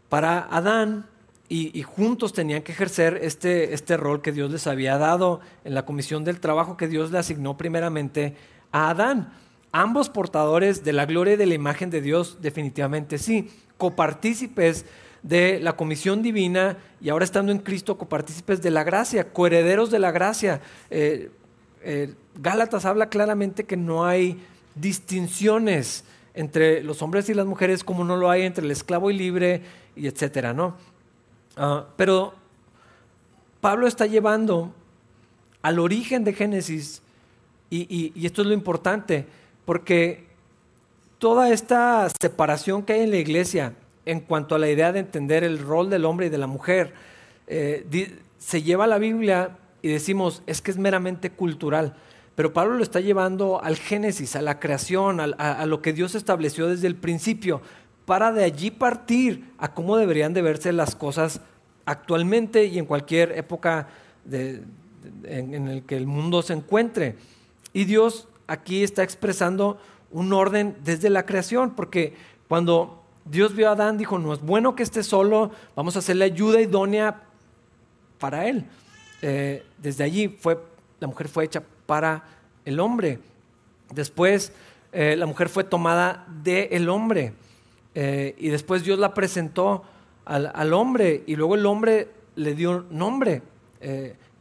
para 0.09 0.47
Adán 0.49 1.05
y, 1.51 1.81
juntos 1.81 2.31
tenían 2.31 2.61
que 2.61 2.71
ejercer 2.71 3.19
este, 3.23 3.73
este 3.73 3.97
rol 3.97 4.21
que 4.21 4.31
Dios 4.31 4.51
les 4.51 4.67
había 4.67 4.99
dado 4.99 5.39
en 5.63 5.73
la 5.73 5.83
comisión 5.83 6.23
del 6.23 6.39
trabajo 6.39 6.77
que 6.77 6.87
Dios 6.87 7.09
le 7.11 7.17
asignó 7.17 7.57
primeramente 7.57 8.35
a 8.71 8.91
Adán. 8.91 9.33
Ambos 9.71 10.09
portadores 10.09 10.83
de 10.83 10.93
la 10.93 11.07
gloria 11.07 11.33
y 11.33 11.37
de 11.37 11.47
la 11.47 11.55
imagen 11.55 11.89
de 11.89 12.01
Dios, 12.01 12.37
definitivamente 12.39 13.17
sí, 13.17 13.49
copartícipes 13.77 14.85
de 15.23 15.59
la 15.59 15.73
comisión 15.73 16.21
divina 16.21 16.77
y 17.01 17.09
ahora 17.09 17.25
estando 17.25 17.51
en 17.51 17.59
Cristo, 17.59 17.97
copartícipes 17.97 18.61
de 18.61 18.69
la 18.69 18.83
gracia, 18.83 19.33
coherederos 19.33 19.89
de 19.89 19.99
la 19.99 20.11
gracia. 20.11 20.61
Eh, 20.91 21.31
eh, 21.81 22.13
Gálatas 22.35 22.85
habla 22.85 23.09
claramente 23.09 23.63
que 23.65 23.75
no 23.75 24.05
hay 24.05 24.39
distinciones 24.79 26.03
entre 26.33 26.83
los 26.83 27.01
hombres 27.01 27.29
y 27.29 27.33
las 27.33 27.45
mujeres 27.45 27.83
como 27.83 28.03
no 28.03 28.15
lo 28.15 28.29
hay 28.29 28.43
entre 28.43 28.65
el 28.65 28.71
esclavo 28.71 29.11
y 29.11 29.17
libre 29.17 29.61
y 29.95 30.07
etcétera, 30.07 30.53
¿no? 30.53 30.75
Ah, 31.57 31.85
pero 31.97 32.33
Pablo 33.61 33.87
está 33.87 34.05
llevando 34.05 34.73
al 35.61 35.79
origen 35.79 36.23
de 36.23 36.33
Génesis 36.33 37.01
y, 37.69 38.25
esto 38.25 38.41
es 38.41 38.47
lo 38.47 38.53
importante, 38.53 39.27
porque 39.65 40.25
toda 41.19 41.51
esta 41.51 42.07
separación 42.19 42.81
que 42.83 42.93
hay 42.93 43.01
en 43.01 43.11
la 43.11 43.17
iglesia 43.17 43.73
en 44.05 44.21
cuanto 44.21 44.55
a 44.55 44.59
la 44.59 44.69
idea 44.69 44.91
de 44.91 44.99
entender 44.99 45.43
el 45.43 45.59
rol 45.59 45.89
del 45.89 46.05
hombre 46.05 46.27
y 46.27 46.29
de 46.29 46.39
la 46.39 46.47
mujer, 46.47 46.93
eh, 47.45 47.85
se 48.39 48.63
lleva 48.63 48.85
a 48.85 48.87
la 48.87 48.97
Biblia 48.97 49.57
y 49.81 49.89
decimos, 49.89 50.41
es 50.47 50.61
que 50.61 50.71
es 50.71 50.77
meramente 50.77 51.29
cultural. 51.29 51.95
Pero 52.39 52.53
Pablo 52.53 52.75
lo 52.75 52.83
está 52.83 53.01
llevando 53.01 53.61
al 53.61 53.75
Génesis, 53.75 54.37
a 54.37 54.41
la 54.41 54.61
creación, 54.61 55.19
a, 55.19 55.65
lo 55.65 55.81
que 55.81 55.91
Dios 55.91 56.15
estableció 56.15 56.69
desde 56.69 56.87
el 56.87 56.95
principio, 56.95 57.61
para 58.05 58.31
de 58.31 58.45
allí 58.45 58.71
partir 58.71 59.51
a 59.57 59.73
cómo 59.73 59.97
deberían 59.97 60.33
de 60.33 60.41
verse 60.41 60.71
las 60.71 60.95
cosas 60.95 61.41
actualmente 61.83 62.63
y 62.63 62.79
en 62.79 62.85
cualquier 62.85 63.33
época 63.33 63.89
en, 64.31 65.67
el 65.67 65.83
que 65.83 65.97
el 65.97 66.07
mundo 66.07 66.41
se 66.41 66.53
encuentre. 66.53 67.17
Y 67.73 67.83
Dios 67.83 68.29
aquí 68.47 68.83
está 68.83 69.03
expresando 69.03 69.77
un 70.09 70.31
orden 70.31 70.77
desde 70.85 71.09
la 71.09 71.25
creación, 71.25 71.75
porque 71.75 72.13
cuando 72.47 73.03
Dios 73.25 73.53
vio 73.53 73.67
a 73.67 73.73
Adán, 73.73 73.97
dijo, 73.97 74.17
no 74.17 74.33
es 74.33 74.39
bueno 74.39 74.77
que 74.77 74.83
esté 74.83 75.03
solo, 75.03 75.51
vamos 75.75 75.97
a 75.97 75.99
hacerle 75.99 76.23
ayuda 76.23 76.61
idónea 76.61 77.21
para 78.17 78.47
él. 78.47 78.63
Eh, 79.21 79.65
desde 79.77 80.05
allí 80.05 80.29
fue, 80.29 80.57
la 81.01 81.07
mujer 81.07 81.27
fue 81.27 81.43
hecha 81.43 81.63
para 81.89 82.23
el 82.65 82.79
hombre. 82.79 83.17
Después 83.91 84.51
eh, 84.91 85.15
la 85.17 85.25
mujer 85.25 85.49
fue 85.49 85.63
tomada 85.63 86.23
del 86.43 86.87
hombre 86.87 87.33
eh, 87.95 88.35
y 88.37 88.49
después 88.49 88.83
Dios 88.83 88.99
la 88.99 89.15
presentó 89.15 89.83
al, 90.25 90.73
hombre 90.73 91.23
y 91.25 91.35
luego 91.35 91.55
el 91.55 91.65
hombre 91.65 92.07
le 92.35 92.53
dio 92.53 92.85
nombre. 92.91 93.41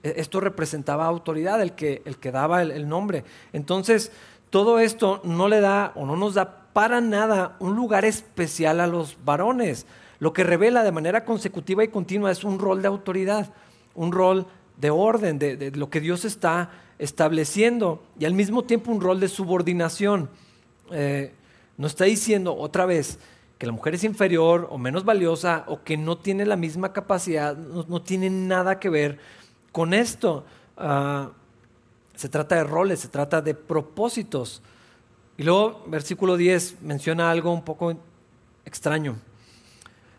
esto 0.02 0.40
representaba 0.40 1.06
autoridad, 1.06 1.62
el 1.62 1.72
que, 1.72 2.02
el 2.04 2.18
que 2.18 2.30
daba 2.30 2.60
el, 2.60 2.70
el 2.70 2.86
nombre. 2.86 3.24
Entonces, 3.54 4.12
todo 4.50 4.78
esto 4.78 5.22
no 5.24 5.48
le 5.48 5.62
da 5.62 5.92
o 5.94 6.04
no 6.04 6.14
nos 6.14 6.34
da 6.34 6.66
para 6.74 7.00
nada 7.00 7.56
un 7.58 7.74
lugar 7.74 8.04
especial 8.04 8.80
a 8.80 8.86
los 8.86 9.16
varones. 9.24 9.86
Lo 10.18 10.34
que 10.34 10.44
revela 10.44 10.84
de 10.84 10.92
manera 10.92 11.24
consecutiva 11.24 11.82
y 11.82 11.88
continua 11.88 12.30
es 12.30 12.44
un 12.44 12.58
rol 12.58 12.82
de 12.82 12.88
autoridad, 12.88 13.50
un 13.94 14.12
rol 14.12 14.46
de 14.78 14.90
orden, 14.90 15.38
de, 15.38 15.72
lo 15.74 15.90
que 15.90 16.00
Dios 16.00 16.24
está 16.24 16.70
estableciendo 16.98 18.02
y 18.18 18.24
al 18.24 18.34
mismo 18.34 18.64
tiempo 18.64 18.90
un 18.90 19.00
rol 19.00 19.20
de 19.20 19.28
subordinación. 19.28 20.28
Eh, 20.90 21.32
no 21.76 21.86
está 21.86 22.04
diciendo 22.04 22.56
otra 22.56 22.86
vez 22.86 23.18
que 23.58 23.66
la 23.66 23.72
mujer 23.72 23.94
es 23.94 24.04
inferior 24.04 24.68
o 24.70 24.78
menos 24.78 25.04
valiosa 25.04 25.64
o 25.66 25.82
que 25.82 25.96
no 25.96 26.18
tiene 26.18 26.46
la 26.46 26.56
misma 26.56 26.92
capacidad, 26.92 27.56
no, 27.56 28.02
tiene 28.02 28.30
nada 28.30 28.78
que 28.78 28.88
ver 28.88 29.18
con 29.72 29.94
esto. 29.94 30.44
Ah, 30.76 31.30
se 32.14 32.28
trata 32.28 32.56
de 32.56 32.64
roles, 32.64 33.00
se 33.00 33.08
trata 33.08 33.40
de 33.40 33.54
propósitos. 33.54 34.62
Y 35.36 35.44
luego, 35.44 35.84
versículo 35.86 36.36
10 36.36 36.82
menciona 36.82 37.30
algo 37.30 37.52
un 37.52 37.64
poco 37.64 37.94
extraño. 38.64 39.16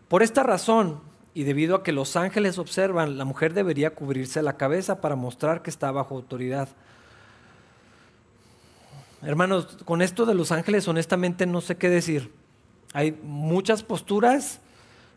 Por 0.08 0.24
esta 0.24 0.44
razón, 0.44 1.02
y 1.40 1.46
debido 1.46 1.74
a 1.78 1.84
que 1.84 1.94
los 1.94 2.18
ángeles 2.18 2.58
observan, 2.58 3.18
la 3.18 3.24
mujer 3.24 3.54
debería 3.54 3.96
cubrirse 3.96 4.42
la 4.42 4.58
cabeza 4.58 5.00
para 5.00 5.16
mostrar 5.16 5.62
que 5.62 5.70
está 5.70 5.90
bajo 5.90 6.18
autoridad. 6.18 6.68
Hermanos, 9.22 9.78
con 9.86 10.02
esto 10.02 10.26
de 10.26 10.34
los 10.34 10.52
ángeles 10.52 10.86
honestamente 10.90 11.46
no 11.46 11.62
sé 11.62 11.78
qué 11.78 11.88
decir. 11.88 12.30
Hay 12.92 13.18
muchas 13.24 13.84
posturas. 13.84 14.60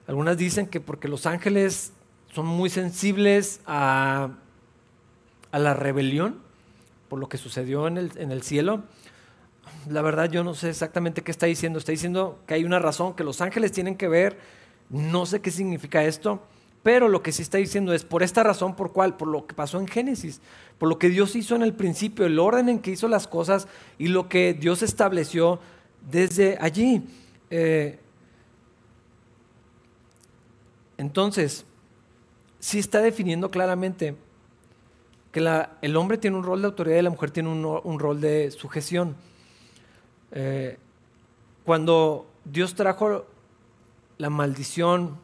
Algunas 0.06 0.36
dicen 0.36 0.68
que 0.68 0.80
porque 0.80 1.08
los 1.08 1.26
ángeles 1.26 1.92
son 2.32 2.46
muy 2.46 2.70
sensibles 2.70 3.60
a, 3.66 4.28
a 5.50 5.58
la 5.58 5.74
rebelión 5.74 6.36
por 7.08 7.18
lo 7.18 7.28
que 7.28 7.36
sucedió 7.36 7.88
en 7.88 7.98
el, 7.98 8.12
en 8.14 8.30
el 8.30 8.42
cielo 8.42 8.84
la 9.88 10.02
verdad 10.02 10.30
yo 10.30 10.44
no 10.44 10.54
sé 10.54 10.70
exactamente 10.70 11.22
qué 11.22 11.30
está 11.30 11.46
diciendo. 11.46 11.78
Está 11.78 11.92
diciendo 11.92 12.38
que 12.46 12.54
hay 12.54 12.64
una 12.64 12.78
razón, 12.78 13.14
que 13.14 13.24
los 13.24 13.40
ángeles 13.40 13.72
tienen 13.72 13.96
que 13.96 14.08
ver. 14.08 14.38
No 14.92 15.26
sé 15.26 15.40
qué 15.40 15.50
significa 15.50 16.04
esto, 16.04 16.42
pero 16.82 17.08
lo 17.08 17.22
que 17.22 17.32
sí 17.32 17.42
está 17.42 17.58
diciendo 17.58 17.94
es 17.94 18.04
por 18.04 18.22
esta 18.22 18.42
razón, 18.42 18.76
por 18.76 18.92
cuál, 18.92 19.16
por 19.16 19.26
lo 19.26 19.46
que 19.46 19.54
pasó 19.54 19.80
en 19.80 19.88
Génesis, 19.88 20.40
por 20.78 20.88
lo 20.88 20.98
que 20.98 21.08
Dios 21.08 21.34
hizo 21.34 21.56
en 21.56 21.62
el 21.62 21.72
principio, 21.72 22.26
el 22.26 22.38
orden 22.38 22.68
en 22.68 22.78
que 22.78 22.90
hizo 22.90 23.08
las 23.08 23.26
cosas 23.26 23.68
y 23.98 24.08
lo 24.08 24.28
que 24.28 24.52
Dios 24.52 24.82
estableció 24.82 25.60
desde 26.10 26.58
allí. 26.60 27.02
Eh, 27.50 27.98
entonces, 30.98 31.64
sí 32.60 32.78
está 32.78 33.00
definiendo 33.00 33.50
claramente 33.50 34.14
que 35.32 35.40
el 35.80 35.96
hombre 35.96 36.18
tiene 36.18 36.36
un 36.36 36.44
rol 36.44 36.60
de 36.60 36.66
autoridad 36.66 36.98
y 36.98 37.02
la 37.02 37.10
mujer 37.10 37.30
tiene 37.30 37.48
un 37.48 37.98
rol 37.98 38.20
de 38.20 38.50
sujeción. 38.50 39.16
Eh, 40.32 40.78
cuando 41.64 42.26
Dios 42.44 42.74
trajo 42.74 43.26
la 44.22 44.30
maldición, 44.30 45.18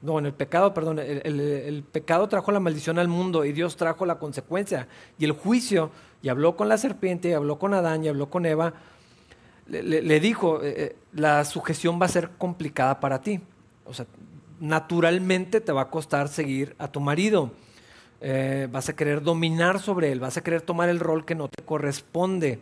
no, 0.00 0.20
en 0.20 0.26
el 0.26 0.32
pecado, 0.32 0.72
perdón, 0.72 1.00
el, 1.00 1.84
pecado 1.90 2.28
trajo 2.28 2.52
la 2.52 2.60
maldición 2.60 3.00
al 3.00 3.08
mundo 3.08 3.44
y 3.44 3.50
Dios 3.50 3.76
trajo 3.76 4.06
la 4.06 4.20
consecuencia 4.20 4.86
y 5.18 5.24
el 5.24 5.32
juicio, 5.32 5.90
y 6.22 6.28
habló 6.28 6.54
con 6.54 6.68
la 6.68 6.78
serpiente, 6.78 7.30
y 7.30 7.32
habló 7.32 7.58
con 7.58 7.74
Adán, 7.74 8.04
y 8.04 8.08
habló 8.08 8.30
con 8.30 8.46
Eva, 8.46 8.74
le, 9.66 10.20
dijo, 10.20 10.62
eh, 10.62 10.74
eh, 10.76 10.96
la 11.14 11.44
sujeción 11.44 12.00
va 12.00 12.06
a 12.06 12.10
ser 12.10 12.30
complicada 12.38 13.00
para 13.00 13.22
ti. 13.22 13.40
O 13.86 13.92
sea, 13.92 14.06
naturalmente 14.60 15.60
te 15.60 15.72
va 15.72 15.82
a 15.82 15.90
costar 15.90 16.28
seguir 16.28 16.76
a 16.78 16.86
tu 16.86 17.00
marido. 17.00 17.50
vas 18.70 18.88
a 18.88 18.94
querer 18.94 19.20
dominar 19.20 19.80
sobre 19.80 20.12
él, 20.12 20.20
vas 20.20 20.36
a 20.36 20.44
querer 20.44 20.62
tomar 20.62 20.88
el 20.88 21.00
rol 21.00 21.24
que 21.24 21.34
no 21.34 21.48
te 21.48 21.64
corresponde. 21.64 22.60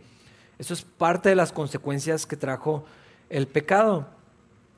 Eso 0.59 0.72
es 0.72 0.81
parte 0.83 1.28
de 1.28 1.35
las 1.35 1.52
consecuencias 1.52 2.24
que 2.24 2.37
trajo 2.37 2.87
el 3.28 3.46
pecado. 3.46 4.07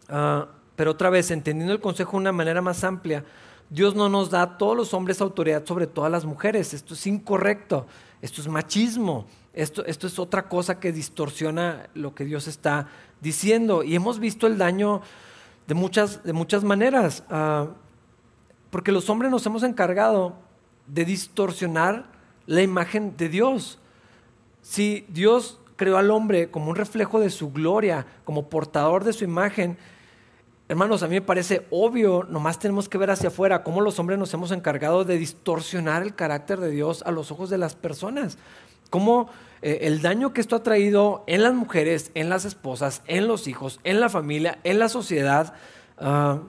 Ah, 0.08 0.48
pero 0.76 0.92
otra 0.92 1.10
vez, 1.10 1.30
entendiendo 1.30 1.72
el 1.72 1.80
consejo 1.80 2.12
de 2.12 2.18
una 2.18 2.32
manera 2.32 2.60
más 2.60 2.82
amplia, 2.84 3.24
Dios 3.70 3.94
no 3.94 4.08
nos 4.08 4.30
da 4.30 4.42
a 4.42 4.58
todos 4.58 4.76
los 4.76 4.94
hombres 4.94 5.20
autoridad 5.20 5.64
sobre 5.64 5.86
todas 5.86 6.10
las 6.10 6.24
mujeres. 6.24 6.74
Esto 6.74 6.94
es 6.94 7.06
incorrecto. 7.06 7.86
Esto 8.20 8.40
es 8.40 8.48
machismo. 8.48 9.26
Esto, 9.52 9.84
esto 9.86 10.06
es 10.06 10.18
otra 10.18 10.48
cosa 10.48 10.80
que 10.80 10.92
distorsiona 10.92 11.88
lo 11.94 12.14
que 12.14 12.24
Dios 12.24 12.46
está 12.46 12.88
diciendo. 13.20 13.82
Y 13.82 13.94
hemos 13.94 14.18
visto 14.18 14.46
el 14.46 14.58
daño 14.58 15.00
de 15.66 15.74
muchas, 15.74 16.22
de 16.24 16.32
muchas 16.32 16.64
maneras. 16.64 17.24
Ah, 17.30 17.68
porque 18.70 18.92
los 18.92 19.08
hombres 19.08 19.30
nos 19.30 19.46
hemos 19.46 19.62
encargado 19.62 20.34
de 20.86 21.04
distorsionar 21.04 22.06
la 22.46 22.62
imagen 22.62 23.16
de 23.16 23.28
Dios. 23.28 23.78
Si 24.60 25.06
Dios 25.08 25.58
creó 25.76 25.96
al 25.96 26.10
hombre 26.10 26.50
como 26.50 26.70
un 26.70 26.76
reflejo 26.76 27.20
de 27.20 27.30
su 27.30 27.50
gloria, 27.50 28.06
como 28.24 28.48
portador 28.48 29.04
de 29.04 29.12
su 29.12 29.24
imagen. 29.24 29.76
Hermanos, 30.74 31.04
a 31.04 31.06
mí 31.06 31.14
me 31.14 31.22
parece 31.22 31.68
obvio, 31.70 32.26
nomás 32.28 32.58
tenemos 32.58 32.88
que 32.88 32.98
ver 32.98 33.08
hacia 33.08 33.28
afuera 33.28 33.62
cómo 33.62 33.80
los 33.80 34.00
hombres 34.00 34.18
nos 34.18 34.34
hemos 34.34 34.50
encargado 34.50 35.04
de 35.04 35.18
distorsionar 35.18 36.02
el 36.02 36.16
carácter 36.16 36.58
de 36.58 36.68
Dios 36.68 37.04
a 37.06 37.12
los 37.12 37.30
ojos 37.30 37.48
de 37.48 37.58
las 37.58 37.76
personas. 37.76 38.38
Cómo 38.90 39.28
eh, 39.62 39.78
el 39.82 40.02
daño 40.02 40.32
que 40.32 40.40
esto 40.40 40.56
ha 40.56 40.64
traído 40.64 41.22
en 41.28 41.44
las 41.44 41.54
mujeres, 41.54 42.10
en 42.14 42.28
las 42.28 42.44
esposas, 42.44 43.02
en 43.06 43.28
los 43.28 43.46
hijos, 43.46 43.78
en 43.84 44.00
la 44.00 44.08
familia, 44.08 44.58
en 44.64 44.80
la 44.80 44.88
sociedad, 44.88 45.54
ah, 45.96 46.40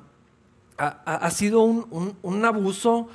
ha, 0.79 1.29
sido 1.29 1.61
un, 1.61 2.45
abuso 2.45 3.07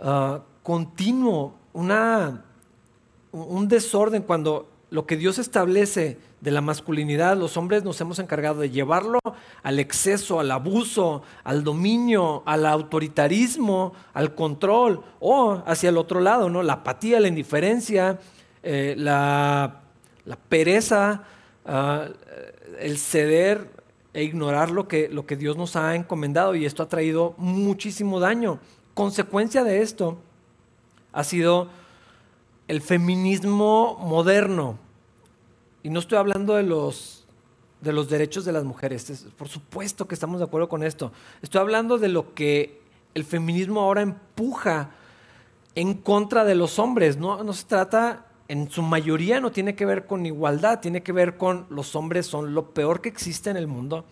ah, 0.00 0.40
continuo, 0.62 1.52
un 1.74 3.68
desorden 3.68 4.22
cuando 4.22 4.70
lo 4.90 5.06
que 5.06 5.16
Dios 5.16 5.38
establece 5.38 6.18
de 6.40 6.50
la 6.50 6.60
masculinidad, 6.60 7.36
los 7.36 7.56
hombres 7.56 7.82
nos 7.82 8.00
hemos 8.00 8.18
encargado 8.18 8.60
de 8.60 8.70
llevarlo 8.70 9.18
al 9.62 9.78
exceso, 9.80 10.38
al 10.38 10.50
abuso, 10.50 11.22
al 11.42 11.64
dominio, 11.64 12.42
al 12.46 12.66
autoritarismo, 12.66 13.94
al 14.14 14.34
control, 14.34 15.02
o 15.18 15.62
hacia 15.66 15.88
el 15.88 15.96
otro 15.96 16.20
lado, 16.20 16.48
¿no? 16.48 16.62
La 16.62 16.74
apatía, 16.74 17.18
la 17.18 17.28
indiferencia, 17.28 18.20
eh, 18.62 18.94
la, 18.96 19.80
pereza, 20.48 21.24
ah, 21.64 22.06
el 22.78 22.98
ceder 22.98 23.70
e 24.12 24.22
ignorar 24.22 24.70
lo 24.70 24.88
que, 24.88 25.08
lo 25.08 25.26
que 25.26 25.36
Dios 25.36 25.56
nos 25.56 25.76
ha 25.76 25.94
encomendado 25.94 26.54
y 26.54 26.64
esto 26.64 26.82
ha 26.82 26.88
traído 26.88 27.34
muchísimo 27.38 28.20
daño. 28.20 28.60
Consecuencia 28.94 29.64
de 29.64 29.82
esto 29.82 30.18
ha 31.12 31.24
sido 31.24 31.68
el 32.68 32.80
feminismo 32.80 33.98
moderno. 34.00 34.78
Y 35.82 35.90
no 35.90 36.00
estoy 36.00 36.18
hablando 36.18 36.54
de 36.54 36.62
los, 36.62 37.26
de 37.80 37.92
los 37.92 38.08
derechos 38.08 38.44
de 38.44 38.52
las 38.52 38.64
mujeres, 38.64 39.26
por 39.36 39.48
supuesto 39.48 40.08
que 40.08 40.14
estamos 40.14 40.40
de 40.40 40.46
acuerdo 40.46 40.68
con 40.68 40.82
esto. 40.82 41.12
Estoy 41.42 41.60
hablando 41.60 41.98
de 41.98 42.08
lo 42.08 42.34
que 42.34 42.80
el 43.14 43.24
feminismo 43.24 43.80
ahora 43.80 44.02
empuja 44.02 44.90
en 45.74 45.94
contra 45.94 46.44
de 46.44 46.54
los 46.54 46.78
hombres. 46.78 47.16
No, 47.16 47.42
no 47.44 47.52
se 47.52 47.64
trata 47.64 48.26
en 48.48 48.70
su 48.70 48.82
mayoría 48.82 49.40
no 49.40 49.50
tiene 49.50 49.74
que 49.74 49.86
ver 49.86 50.06
con 50.06 50.24
igualdad, 50.24 50.80
tiene 50.80 51.02
que 51.02 51.12
ver 51.12 51.36
con 51.36 51.66
los 51.70 51.96
hombres 51.96 52.26
son 52.26 52.54
lo 52.54 52.70
peor 52.70 53.00
que 53.00 53.08
existe 53.08 53.50
en 53.50 53.56
el 53.56 53.66
mundo. 53.66 54.04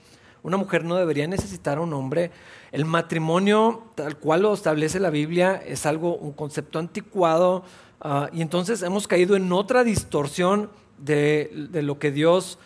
Una 0.43 0.57
mujer 0.57 0.85
no 0.85 0.97
debería 0.97 1.27
necesitar 1.27 1.79
a 1.79 1.81
un 1.81 1.95
hombre. 1.95 2.31
El 2.71 2.85
matrimonio, 2.85 3.85
tal 3.95 4.19
cual 4.19 4.43
lo 4.43 4.53
establece 4.53 5.01
la 5.01 5.09
Biblia, 5.09 5.63
es 5.65 5.87
algo, 5.87 6.17
un 6.17 6.33
concepto 6.33 6.79
anticuado. 6.79 7.65
Ah, 8.07 8.29
y 8.35 8.43
entonces 8.43 8.83
hemos 8.83 9.09
caído 9.09 9.35
en 9.35 9.51
otra 9.51 9.83
distorsión 9.83 10.69
de, 10.99 11.51
lo 11.73 11.99
que 11.99 12.11
Dios 12.11 12.59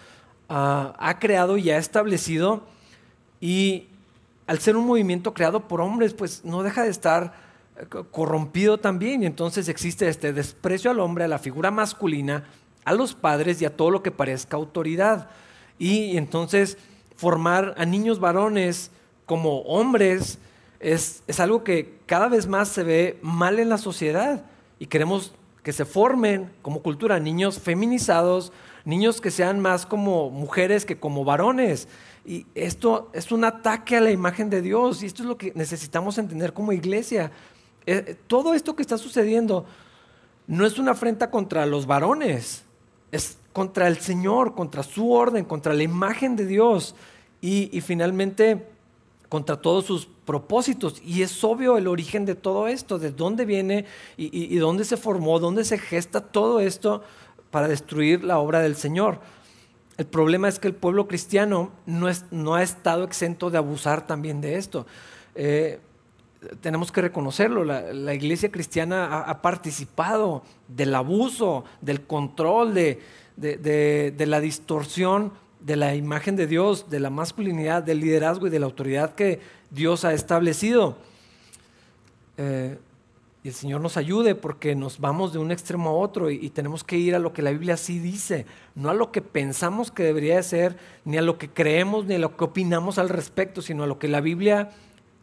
ah, 0.48 0.96
ha 0.98 1.20
creado 1.20 1.56
y 1.58 1.70
ha 1.70 1.78
establecido. 1.78 2.62
Y 3.40 3.86
al 4.48 4.58
ser 4.58 4.76
un 4.76 4.84
movimiento 4.84 5.34
creado 5.34 5.68
por 5.68 5.80
hombres, 5.80 6.12
pues 6.12 6.44
no 6.44 6.64
deja 6.64 6.82
de 6.82 6.90
estar 6.90 7.34
corrompido 8.10 8.78
también 8.78 9.22
y 9.22 9.26
entonces 9.26 9.68
existe 9.68 10.08
este 10.08 10.32
desprecio 10.32 10.90
al 10.90 10.98
hombre, 10.98 11.22
a 11.22 11.28
la 11.28 11.38
figura 11.38 11.70
masculina, 11.70 12.42
a 12.84 12.92
los 12.92 13.14
padres 13.14 13.62
y 13.62 13.64
a 13.64 13.76
todo 13.76 13.92
lo 13.92 14.02
que 14.02 14.10
parezca 14.10 14.56
autoridad. 14.56 15.30
Y 15.78 16.16
entonces 16.16 16.78
formar 17.14 17.76
a 17.78 17.84
niños 17.84 18.18
varones 18.18 18.90
como 19.24 19.60
hombres 19.60 20.40
es, 20.80 21.22
es 21.28 21.38
algo 21.38 21.62
que 21.62 22.00
cada 22.06 22.28
vez 22.28 22.48
más 22.48 22.66
se 22.66 22.82
ve 22.82 23.20
mal 23.22 23.60
en 23.60 23.68
la 23.68 23.78
sociedad 23.78 24.44
y 24.78 24.86
queremos 24.86 25.32
que 25.62 25.72
se 25.72 25.84
formen 25.84 26.50
como 26.62 26.82
cultura 26.82 27.20
niños 27.20 27.58
feminizados, 27.58 28.52
niños 28.84 29.20
que 29.20 29.30
sean 29.30 29.60
más 29.60 29.84
como 29.84 30.30
mujeres 30.30 30.84
que 30.86 30.98
como 30.98 31.24
varones. 31.24 31.88
Y 32.24 32.46
esto 32.54 33.10
es 33.12 33.32
un 33.32 33.44
ataque 33.44 33.96
a 33.96 34.00
la 34.00 34.10
imagen 34.10 34.50
de 34.50 34.62
Dios 34.62 35.02
y 35.02 35.06
esto 35.06 35.22
es 35.22 35.28
lo 35.28 35.36
que 35.36 35.52
necesitamos 35.54 36.18
entender 36.18 36.52
como 36.52 36.72
iglesia. 36.72 37.32
Eh, 37.86 38.16
todo 38.26 38.54
esto 38.54 38.76
que 38.76 38.82
está 38.82 38.98
sucediendo 38.98 39.66
no 40.46 40.64
es 40.64 40.78
una 40.78 40.92
afrenta 40.92 41.30
contra 41.30 41.66
los 41.66 41.86
varones, 41.86 42.64
es 43.12 43.38
contra 43.52 43.88
el 43.88 43.98
Señor, 43.98 44.54
contra 44.54 44.82
su 44.82 45.12
orden, 45.12 45.44
contra 45.44 45.74
la 45.74 45.82
imagen 45.82 46.36
de 46.36 46.46
Dios 46.46 46.94
y, 47.40 47.80
finalmente 47.82 48.66
contra 49.28 49.60
todos 49.60 49.84
sus 49.84 50.06
propósitos. 50.06 51.00
Y 51.04 51.22
es 51.22 51.42
obvio 51.44 51.76
el 51.76 51.86
origen 51.86 52.24
de 52.24 52.34
todo 52.34 52.68
esto, 52.68 52.98
de 52.98 53.10
dónde 53.10 53.44
viene 53.44 53.84
y, 54.16 54.56
dónde 54.56 54.84
se 54.84 54.96
formó, 54.96 55.38
dónde 55.38 55.64
se 55.64 55.78
gesta 55.78 56.20
todo 56.20 56.60
esto 56.60 57.02
para 57.50 57.68
destruir 57.68 58.24
la 58.24 58.38
obra 58.38 58.60
del 58.60 58.76
Señor. 58.76 59.20
El 59.96 60.06
problema 60.06 60.48
es 60.48 60.58
que 60.58 60.68
el 60.68 60.74
pueblo 60.74 61.08
cristiano 61.08 61.72
no, 61.86 62.08
es, 62.08 62.24
no 62.30 62.54
ha 62.54 62.62
estado 62.62 63.04
exento 63.04 63.50
de 63.50 63.58
abusar 63.58 64.06
también 64.06 64.40
de 64.40 64.56
esto. 64.56 64.86
Eh, 65.34 65.80
tenemos 66.60 66.92
que 66.92 67.00
reconocerlo, 67.00 67.64
la, 67.64 68.14
iglesia 68.14 68.50
cristiana 68.50 69.22
ha, 69.22 69.42
participado 69.42 70.42
del 70.68 70.94
abuso, 70.94 71.64
del 71.80 72.02
control, 72.02 72.74
de, 72.74 73.00
la 74.18 74.40
distorsión 74.40 75.32
de 75.60 75.76
la 75.76 75.94
imagen 75.94 76.36
de 76.36 76.46
Dios, 76.46 76.90
de 76.90 77.00
la 77.00 77.10
masculinidad, 77.10 77.82
del 77.82 78.00
liderazgo 78.00 78.46
y 78.46 78.50
de 78.50 78.58
la 78.58 78.66
autoridad 78.66 79.14
que 79.14 79.40
Dios 79.70 80.04
ha 80.04 80.12
establecido. 80.12 80.96
Eh, 82.36 82.78
y 83.42 83.48
el 83.48 83.54
Señor 83.54 83.80
nos 83.80 83.96
ayude 83.96 84.34
porque 84.34 84.74
nos 84.74 84.98
vamos 84.98 85.32
de 85.32 85.38
un 85.38 85.52
extremo 85.52 85.90
a 85.90 85.92
otro 85.92 86.30
y, 86.30 86.50
tenemos 86.50 86.82
que 86.82 86.96
ir 86.96 87.14
a 87.14 87.18
lo 87.20 87.32
que 87.32 87.42
la 87.42 87.50
Biblia 87.50 87.76
sí 87.76 88.00
dice, 88.00 88.46
no 88.74 88.90
a 88.90 88.94
lo 88.94 89.12
que 89.12 89.22
pensamos 89.22 89.90
que 89.92 90.02
debería 90.02 90.42
ser, 90.42 90.76
ni 91.04 91.18
a 91.18 91.22
lo 91.22 91.38
que 91.38 91.48
creemos, 91.48 92.06
ni 92.06 92.16
a 92.16 92.18
lo 92.18 92.36
que 92.36 92.44
opinamos 92.44 92.98
al 92.98 93.08
respecto, 93.08 93.62
sino 93.62 93.84
a 93.84 93.86
lo 93.86 93.98
que 93.98 94.08
la 94.08 94.20
Biblia 94.20 94.70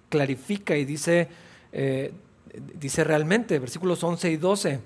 clarifica 0.09 0.77
y 0.77 0.85
dice, 0.85 1.27
eh, 1.73 2.13
dice 2.79 3.03
realmente, 3.03 3.59
versículos 3.59 4.01
11 4.03 4.31
y 4.31 4.37
12. 4.37 4.79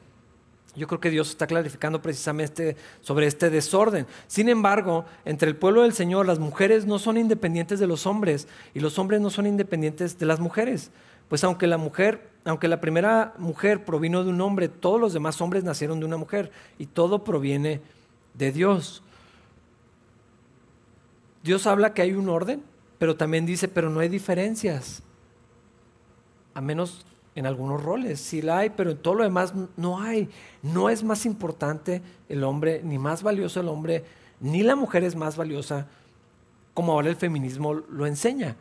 Yo 0.80 0.88
creo 0.88 1.02
que 1.02 1.10
Dios 1.10 1.30
está 1.30 1.46
clarificando 1.46 2.02
precisamente 2.02 2.78
sobre 3.02 3.28
este 3.28 3.50
desorden. 3.50 4.08
Sin 4.28 4.48
embargo, 4.48 5.06
entre 5.26 5.50
el 5.50 5.58
pueblo 5.58 5.82
del 5.82 5.92
Señor, 5.92 6.26
las 6.26 6.40
mujeres 6.40 6.86
no 6.86 7.00
son 7.00 7.18
independientes 7.18 7.82
de 7.82 7.88
los 7.88 8.08
hombres 8.08 8.48
y 8.74 8.80
los 8.80 8.98
hombres 8.98 9.20
no 9.20 9.30
son 9.30 9.46
independientes 9.46 10.18
de 10.18 10.26
las 10.26 10.40
mujeres. 10.40 10.90
Pues 11.28 11.44
aunque 11.44 11.68
la 11.68 11.78
mujer, 11.78 12.30
aunque 12.46 12.70
la 12.70 12.80
primera 12.80 13.34
mujer 13.38 13.84
provino 13.84 14.24
de 14.24 14.30
un 14.30 14.40
hombre, 14.40 14.70
todos 14.70 15.02
los 15.02 15.12
demás 15.12 15.42
hombres 15.42 15.66
nacieron 15.66 16.00
de 16.00 16.06
una 16.06 16.16
mujer 16.16 16.50
y 16.78 16.86
todo 16.86 17.26
proviene 17.26 17.82
de 18.34 18.54
Dios. 18.54 19.04
Dios 21.44 21.68
habla 21.68 21.94
que 21.94 22.04
hay 22.04 22.14
un 22.14 22.30
orden, 22.30 22.64
pero 23.00 23.18
también 23.18 23.46
dice, 23.46 23.68
pero 23.68 23.90
no 23.90 24.00
hay 24.00 24.08
diferencias 24.08 25.04
a 26.54 26.62
menos 26.62 27.06
en 27.36 27.46
algunos 27.46 27.82
roles. 27.84 28.20
Sí 28.20 28.42
la 28.42 28.60
hay, 28.60 28.70
pero 28.70 28.92
en 28.92 28.98
todo 28.98 29.16
lo 29.16 29.24
demás 29.24 29.54
no 29.78 30.02
hay. 30.02 30.30
No 30.62 30.90
es 30.90 31.04
más 31.04 31.26
importante 31.26 32.02
el 32.28 32.44
hombre, 32.44 32.82
ni 32.84 32.98
más 32.98 33.24
valioso 33.24 33.60
el 33.60 33.68
hombre, 33.68 34.04
ni 34.40 34.64
la 34.64 34.76
mujer 34.76 35.04
es 35.04 35.16
más 35.16 35.38
valiosa, 35.38 35.88
como 36.74 36.94
ahora 36.94 37.10
el 37.10 37.16
feminismo 37.16 37.74
lo 37.74 38.06
enseña. 38.06 38.56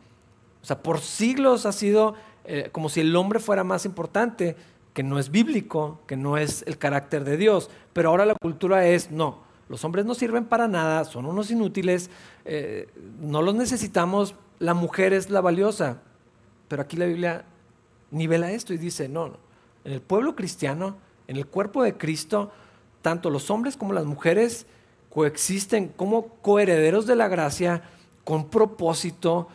O 0.61 0.65
sea, 0.65 0.81
por 0.81 0.99
siglos 0.99 1.65
ha 1.65 1.71
sido 1.71 2.15
eh, 2.45 2.69
como 2.71 2.89
si 2.89 3.01
el 3.01 3.15
hombre 3.15 3.39
fuera 3.39 3.63
más 3.63 3.85
importante, 3.85 4.55
que 4.93 5.03
no 5.03 5.19
es 5.19 5.29
bíblico, 5.29 5.99
que 6.07 6.17
no 6.17 6.37
es 6.37 6.63
el 6.67 6.77
carácter 6.77 7.23
de 7.23 7.37
Dios. 7.37 7.69
Pero 7.93 8.09
ahora 8.09 8.25
la 8.25 8.35
cultura 8.35 8.87
es, 8.87 9.11
no, 9.11 9.39
los 9.69 9.85
hombres 9.85 10.05
no 10.05 10.15
sirven 10.15 10.45
para 10.45 10.67
nada, 10.67 11.05
son 11.05 11.25
unos 11.25 11.51
inútiles, 11.51 12.09
eh, 12.45 12.87
no 13.21 13.41
los 13.41 13.55
necesitamos, 13.55 14.35
la 14.57 14.73
mujer 14.73 15.13
es 15.13 15.29
la 15.29 15.41
valiosa. 15.41 16.01
Pero 16.67 16.81
aquí 16.81 16.97
la 16.97 17.05
Biblia 17.05 17.45
nivela 18.11 18.51
esto 18.51 18.73
y 18.73 18.77
dice, 18.77 19.09
no, 19.09 19.37
en 19.83 19.93
el 19.93 20.01
pueblo 20.01 20.35
cristiano, 20.35 20.97
en 21.27 21.37
el 21.37 21.45
cuerpo 21.45 21.83
de 21.83 21.97
Cristo, 21.97 22.51
tanto 23.01 23.29
los 23.29 23.49
hombres 23.49 23.77
como 23.77 23.93
las 23.93 24.05
mujeres 24.05 24.65
coexisten 25.09 25.89
como 25.89 26.27
coherederos 26.41 27.05
de 27.05 27.15
la 27.15 27.27
gracia, 27.27 27.83
con 28.23 28.49
propósito, 28.49 29.47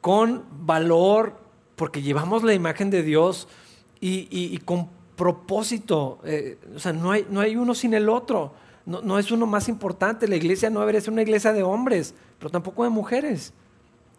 con 0.00 0.44
valor, 0.62 1.34
porque 1.76 2.02
llevamos 2.02 2.42
la 2.42 2.54
imagen 2.54 2.90
de 2.90 3.02
Dios 3.02 3.48
y, 4.00 4.56
con 4.58 4.88
propósito. 5.16 6.20
Eh, 6.24 6.58
o 6.74 6.78
sea, 6.78 6.92
no 6.92 7.10
hay, 7.10 7.26
no 7.28 7.40
hay 7.40 7.56
uno 7.56 7.74
sin 7.74 7.94
el 7.94 8.08
otro. 8.08 8.52
No, 8.86 9.02
no, 9.02 9.18
es 9.18 9.30
uno 9.30 9.46
más 9.46 9.68
importante. 9.68 10.28
La 10.28 10.36
iglesia 10.36 10.70
no 10.70 10.80
debería 10.80 11.00
ser 11.00 11.12
una 11.12 11.22
iglesia 11.22 11.52
de 11.52 11.62
hombres, 11.62 12.14
pero 12.38 12.50
tampoco 12.50 12.84
de 12.84 12.90
mujeres. 12.90 13.52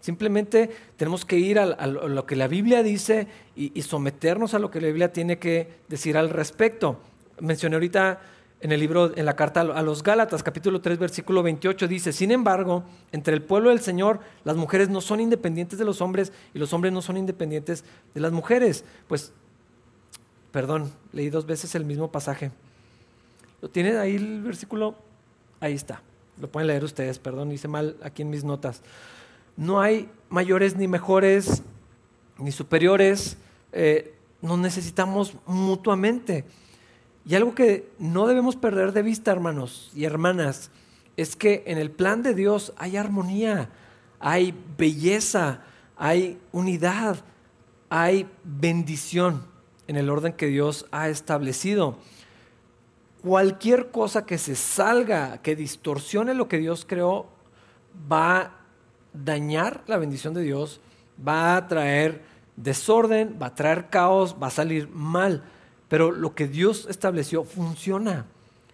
Simplemente 0.01 0.71
tenemos 0.97 1.25
que 1.25 1.37
ir 1.37 1.59
a, 1.59 1.65
lo 1.87 2.25
que 2.25 2.35
la 2.35 2.47
Biblia 2.47 2.81
dice 2.81 3.27
y, 3.55 3.79
someternos 3.83 4.55
a 4.55 4.59
lo 4.59 4.71
que 4.71 4.81
la 4.81 4.87
Biblia 4.87 5.13
tiene 5.13 5.37
que 5.37 5.69
decir 5.87 6.17
al 6.17 6.31
respecto. 6.31 6.99
Mencioné 7.39 7.75
ahorita 7.75 8.19
en 8.61 8.71
el 8.71 8.79
libro, 8.79 9.15
en 9.15 9.25
la 9.25 9.35
carta 9.35 9.61
a 9.61 9.81
los 9.83 10.01
Gálatas, 10.01 10.41
capítulo 10.41 10.81
3, 10.81 10.97
versículo 10.97 11.43
28, 11.43 11.87
dice, 11.87 12.13
sin 12.13 12.31
embargo, 12.31 12.83
entre 13.11 13.35
el 13.35 13.43
pueblo 13.43 13.69
del 13.69 13.79
Señor, 13.79 14.19
las 14.43 14.55
mujeres 14.55 14.89
no 14.89 15.01
son 15.01 15.19
independientes 15.19 15.77
de 15.77 15.85
los 15.85 16.01
hombres 16.01 16.33
y 16.55 16.57
los 16.57 16.73
hombres 16.73 16.91
no 16.91 17.03
son 17.03 17.17
independientes 17.17 17.85
de 18.15 18.21
las 18.21 18.31
mujeres. 18.31 18.83
Pues, 19.07 19.33
perdón, 20.51 20.91
leí 21.13 21.29
dos 21.29 21.45
veces 21.45 21.75
el 21.75 21.85
mismo 21.85 22.11
pasaje. 22.11 22.51
¿Lo 23.61 23.69
tienen 23.69 23.97
ahí 23.97 24.15
el 24.15 24.41
versículo? 24.41 24.95
Ahí 25.59 25.73
está. 25.73 26.01
Lo 26.39 26.47
pueden 26.47 26.67
leer 26.67 26.83
ustedes, 26.83 27.19
perdón, 27.19 27.51
hice 27.51 27.67
mal 27.67 27.97
aquí 28.01 28.23
en 28.23 28.31
mis 28.31 28.43
notas 28.43 28.81
no 29.57 29.81
hay 29.81 30.09
mayores 30.29 30.75
ni 30.75 30.87
mejores 30.87 31.63
ni 32.37 32.51
superiores, 32.51 33.37
eh, 33.71 34.15
nos 34.41 34.57
necesitamos 34.57 35.35
mutuamente. 35.45 36.45
Y 37.25 37.35
algo 37.35 37.53
que 37.53 37.91
no 37.99 38.27
debemos 38.27 38.55
perder 38.55 38.93
de 38.93 39.03
vista, 39.03 39.31
hermanos 39.31 39.91
y 39.93 40.05
hermanas, 40.05 40.71
es 41.17 41.35
que 41.35 41.63
en 41.67 41.77
el 41.77 41.91
plan 41.91 42.23
de 42.23 42.33
Dios 42.33 42.73
hay 42.77 42.97
armonía, 42.97 43.69
hay 44.19 44.55
belleza, 44.77 45.61
hay 45.95 46.39
unidad, 46.51 47.17
hay 47.89 48.27
bendición 48.43 49.45
en 49.87 49.97
el 49.97 50.09
orden 50.09 50.33
que 50.33 50.47
Dios 50.47 50.87
ha 50.91 51.09
establecido. 51.09 51.97
Cualquier 53.21 53.91
cosa 53.91 54.25
que 54.25 54.39
se 54.39 54.55
salga, 54.55 55.41
que 55.43 55.55
distorsione 55.55 56.33
lo 56.33 56.47
que 56.47 56.57
Dios 56.57 56.85
creó, 56.87 57.27
va 58.11 58.61
dañar 59.13 59.84
la 59.88 59.97
bendición 59.97 60.34
de 60.34 60.41
Dios, 60.41 60.80
va 61.26 61.56
a 61.56 61.67
traer 61.67 62.21
desorden, 62.56 63.38
va 63.41 63.47
a 63.47 63.56
traer 63.56 63.89
caos, 63.89 64.36
va 64.41 64.47
a 64.47 64.52
salir 64.52 64.89
mal. 64.89 65.43
Pero 65.88 66.12
lo 66.12 66.36
que 66.36 66.47
Dios 66.47 66.88
estableció 66.89 67.43
funciona 67.43 68.26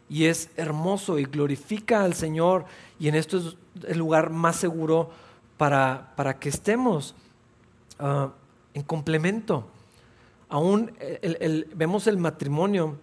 y 0.09 0.25
es 0.25 0.49
hermoso 0.55 1.19
y 1.19 1.25
glorifica 1.25 2.03
al 2.03 2.13
Señor 2.13 2.65
y 2.99 3.07
en 3.07 3.15
esto 3.15 3.37
es 3.37 3.57
el 3.87 3.97
lugar 3.97 4.29
más 4.29 4.55
seguro 4.55 5.09
para, 5.57 6.13
para 6.15 6.39
que 6.39 6.49
estemos 6.49 7.15
ah, 7.99 8.31
en 8.73 8.83
complemento. 8.83 9.67
Aún 10.49 10.93
vemos 11.75 12.07
el 12.07 12.17
matrimonio, 12.17 12.97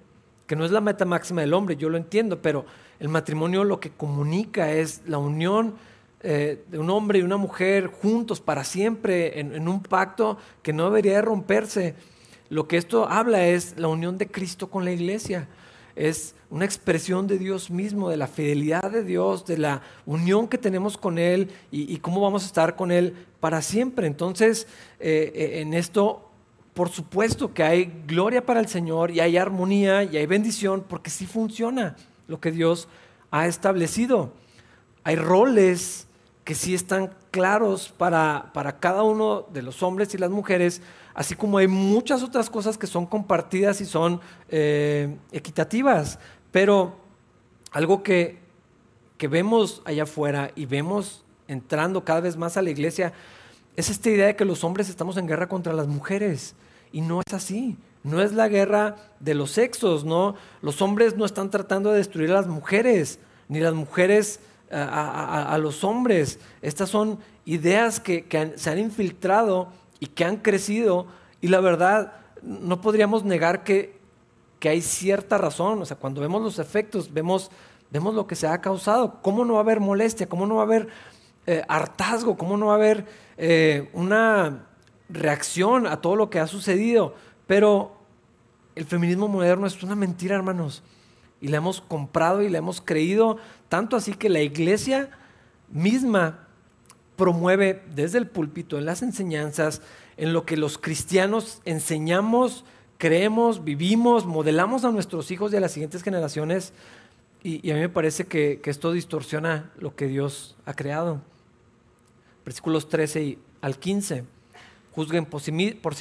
que 0.47 0.57
no 0.57 0.64
es 0.64 0.70
la 0.70 0.81
meta 0.81 1.05
máxima 1.05 1.42
del 1.42 1.53
hombre, 1.53 1.77
yo 1.77 1.90
lo 1.90 1.99
entiendo, 1.99 2.40
pero 2.40 2.64
el 3.01 3.09
matrimonio 3.09 3.64
lo 3.64 3.81
que 3.81 3.90
comunica 3.90 4.73
es 4.73 5.03
la 5.07 5.18
unión 5.18 5.75
eh, 6.26 6.64
de 6.70 6.78
un 6.78 6.88
hombre 6.88 7.18
y 7.18 7.22
una 7.22 7.37
mujer 7.37 7.88
juntos 7.88 8.40
para 8.40 8.64
siempre 8.64 9.40
en, 9.40 9.68
un 9.68 9.82
pacto 9.82 10.38
que 10.62 10.72
no 10.72 10.87
debería 10.87 11.20
romperse. 11.20 11.94
Lo 12.48 12.66
que 12.66 12.78
esto 12.78 13.06
habla 13.06 13.46
es 13.46 13.78
la 13.78 13.88
unión 13.88 14.16
de 14.16 14.26
Cristo 14.26 14.70
con 14.70 14.87
la 14.87 14.92
iglesia. 14.92 15.48
Es 15.96 16.34
una 16.48 16.64
expresión 16.64 17.26
de 17.26 17.37
Dios 17.37 17.70
mismo, 17.70 18.08
de 18.08 18.16
la 18.16 18.26
fidelidad 18.26 18.90
de 18.90 19.04
Dios, 19.04 19.44
de 19.44 19.58
la 19.58 19.82
unión 20.06 20.48
que 20.48 20.56
tenemos 20.56 20.96
con 20.96 21.18
Él 21.18 21.50
y, 21.70 21.98
cómo 21.98 22.22
vamos 22.22 22.44
a 22.44 22.46
estar 22.46 22.74
con 22.74 22.90
Él 22.90 23.14
para 23.38 23.60
siempre. 23.60 24.06
Entonces, 24.06 24.66
eh, 25.00 25.30
eh, 25.34 25.60
en 25.60 25.74
esto, 25.74 26.30
por 26.72 26.88
supuesto 26.88 27.52
que 27.52 27.64
hay 27.64 27.92
gloria 28.06 28.46
para 28.46 28.60
el 28.60 28.68
Señor 28.68 29.10
y 29.10 29.20
hay 29.20 29.37
armonía 29.37 30.04
y 30.04 30.16
hay 30.16 30.24
bendición 30.24 30.87
porque 30.88 31.10
sí 31.10 31.26
funciona 31.26 31.96
lo 32.28 32.40
que 32.40 32.50
Dios 32.50 32.88
ha 33.30 33.46
establecido. 33.46 34.32
Hay 35.02 35.16
roles 35.16 36.08
que 36.44 36.54
sí 36.54 36.74
están 36.74 37.14
claros 37.30 37.92
para, 37.96 38.50
para 38.52 38.78
cada 38.78 39.02
uno 39.02 39.46
de 39.52 39.62
los 39.62 39.83
hombres 39.83 40.14
y 40.14 40.18
las 40.18 40.30
mujeres, 40.30 40.83
así 41.14 41.35
como 41.35 41.59
hay 41.59 41.66
muchas 41.66 42.22
otras 42.22 42.50
cosas 42.50 42.76
que 42.76 42.87
son 42.87 43.07
compartidas 43.07 43.80
y 43.80 43.87
son 43.87 44.20
eh, 44.50 45.16
equitativas. 45.33 46.18
Pero 46.52 46.96
algo 47.72 48.02
que, 48.02 48.38
que 49.16 49.26
vemos 49.26 49.83
allá 49.85 50.02
afuera 50.02 50.50
y 50.54 50.66
vemos 50.66 51.24
entrando 51.48 52.04
cada 52.04 52.20
vez 52.20 52.37
más 52.37 52.57
a 52.57 52.62
la 52.62 52.70
iglesia 52.70 53.12
es 53.76 53.90
esta 53.90 54.11
idea 54.11 54.26
de 54.26 54.37
que 54.37 54.44
los 54.44 54.62
hombres 54.64 54.88
estamos 54.88 55.16
en 55.16 55.26
guerra 55.26 55.48
contra 55.48 55.72
las 55.72 55.88
mujeres. 55.88 56.54
Y 56.92 57.00
no 57.00 57.20
es 57.26 57.35
así. 57.35 57.76
No 58.04 58.20
es 58.20 58.33
la 58.33 58.48
guerra 58.48 58.96
de 59.18 59.35
los 59.35 59.50
sexos, 59.50 60.04
¿no? 60.04 60.37
Los 60.61 60.83
hombres 60.83 61.16
no 61.16 61.24
están 61.24 61.50
tratando 61.50 61.90
de 61.90 61.98
destruir 61.98 62.30
a 62.30 62.35
las 62.35 62.46
mujeres, 62.46 63.18
ni 63.48 63.61
las 63.61 63.72
mujeres 63.72 64.40
a, 64.74 65.56
los 65.58 65.84
hombres. 65.84 66.38
Estas 66.62 66.90
son 66.90 67.18
ideas 67.44 68.00
que, 68.00 68.52
se 68.56 68.70
han 68.70 68.78
infiltrado 68.78 69.68
y 70.00 70.06
que 70.06 70.24
han 70.24 70.38
crecido 70.38 71.06
y 71.40 71.48
la 71.48 71.60
verdad 71.60 72.14
no 72.42 72.80
podríamos 72.80 73.24
negar 73.24 73.64
que, 73.64 74.02
hay 74.62 74.80
cierta 74.80 75.37
razón. 75.37 75.82
O 75.82 75.84
sea, 75.84 75.98
cuando 75.98 76.22
vemos 76.22 76.40
los 76.40 76.58
efectos, 76.58 77.12
vemos, 77.12 77.50
vemos 77.90 78.14
lo 78.14 78.26
que 78.26 78.34
se 78.34 78.46
ha 78.46 78.62
causado. 78.62 79.20
¿Cómo 79.20 79.44
no 79.44 79.54
va 79.54 79.58
a 79.58 79.62
haber 79.62 79.78
molestia? 79.78 80.26
¿Cómo 80.26 80.46
no 80.46 80.54
va 80.54 80.62
a 80.62 80.64
haber 80.64 80.88
eh, 81.46 81.62
hartazgo? 81.68 82.38
¿Cómo 82.38 82.56
no 82.56 82.68
va 82.68 82.72
a 82.72 82.76
haber 82.76 83.04
eh, 83.37 83.90
una 83.92 84.64
reacción 85.10 85.87
a 85.87 86.00
todo 86.00 86.16
lo 86.16 86.30
que 86.30 86.40
ha 86.40 86.46
sucedido? 86.46 87.14
Pero 87.46 87.92
el 88.74 88.87
feminismo 88.87 89.28
moderno 89.28 89.66
es 89.66 89.82
una 89.82 89.96
mentira, 89.96 90.34
hermanos 90.34 90.82
y 91.44 91.48
la 91.48 91.58
hemos 91.58 91.82
comprado 91.82 92.40
y 92.40 92.48
la 92.48 92.56
hemos 92.56 92.80
creído, 92.80 93.37
tanto 93.74 93.96
así 93.96 94.14
que 94.14 94.28
la 94.28 94.40
iglesia 94.40 95.10
misma 95.68 96.46
promueve 97.16 97.82
desde 97.92 98.18
el 98.18 98.28
púlpito, 98.28 98.78
en 98.78 98.84
las 98.84 99.02
enseñanzas, 99.02 99.82
en 100.16 100.32
lo 100.32 100.46
que 100.46 100.56
los 100.56 100.78
cristianos 100.78 101.60
enseñamos, 101.64 102.64
creemos, 102.98 103.64
vivimos, 103.64 104.26
modelamos 104.26 104.84
a 104.84 104.92
nuestros 104.92 105.32
hijos 105.32 105.52
y 105.52 105.56
a 105.56 105.60
las 105.60 105.72
siguientes 105.72 106.04
generaciones. 106.04 106.72
Y, 107.42 107.68
a 107.72 107.74
mí 107.74 107.80
me 107.80 107.88
parece 107.88 108.28
que, 108.28 108.60
que, 108.62 108.70
esto 108.70 108.92
distorsiona 108.92 109.72
lo 109.76 109.96
que 109.96 110.06
Dios 110.06 110.54
ha 110.66 110.74
creado. 110.74 111.20
Versículos 112.44 112.88
13 112.88 113.38
al 113.60 113.76
15 113.76 114.22
juzguen 114.94 115.26
por 115.26 115.40
sí, 115.40 115.52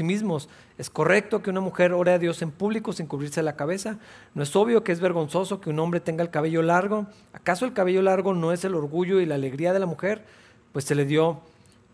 mismos. 0.03 0.49
¿Es 0.77 0.89
correcto 0.91 1.41
que 1.41 1.49
una 1.49 1.61
mujer 1.61 1.93
ore 1.93 2.11
a 2.11 2.19
Dios 2.19 2.43
en 2.43 2.51
público 2.51 2.93
sin 2.93 3.07
cubrirse 3.07 3.41
la 3.41 3.55
cabeza? 3.55 3.97
¿No 4.35 4.43
es 4.43 4.55
obvio 4.55 4.83
que 4.83 4.91
es 4.91 4.99
vergonzoso 4.99 5.59
que 5.59 5.71
un 5.71 5.79
hombre 5.79 5.99
tenga 5.99 6.21
el 6.21 6.29
cabello 6.29 6.61
largo? 6.61 7.07
¿Acaso 7.33 7.65
el 7.65 7.73
cabello 7.73 8.03
largo 8.03 8.35
no 8.35 8.51
es 8.51 8.63
el 8.65 8.75
orgullo 8.75 9.19
y 9.19 9.25
la 9.25 9.35
alegría 9.35 9.73
de 9.73 9.79
la 9.79 9.87
mujer? 9.87 10.23
Pues 10.71 10.85
se 10.85 10.93
le 10.93 11.05
dio 11.05 11.41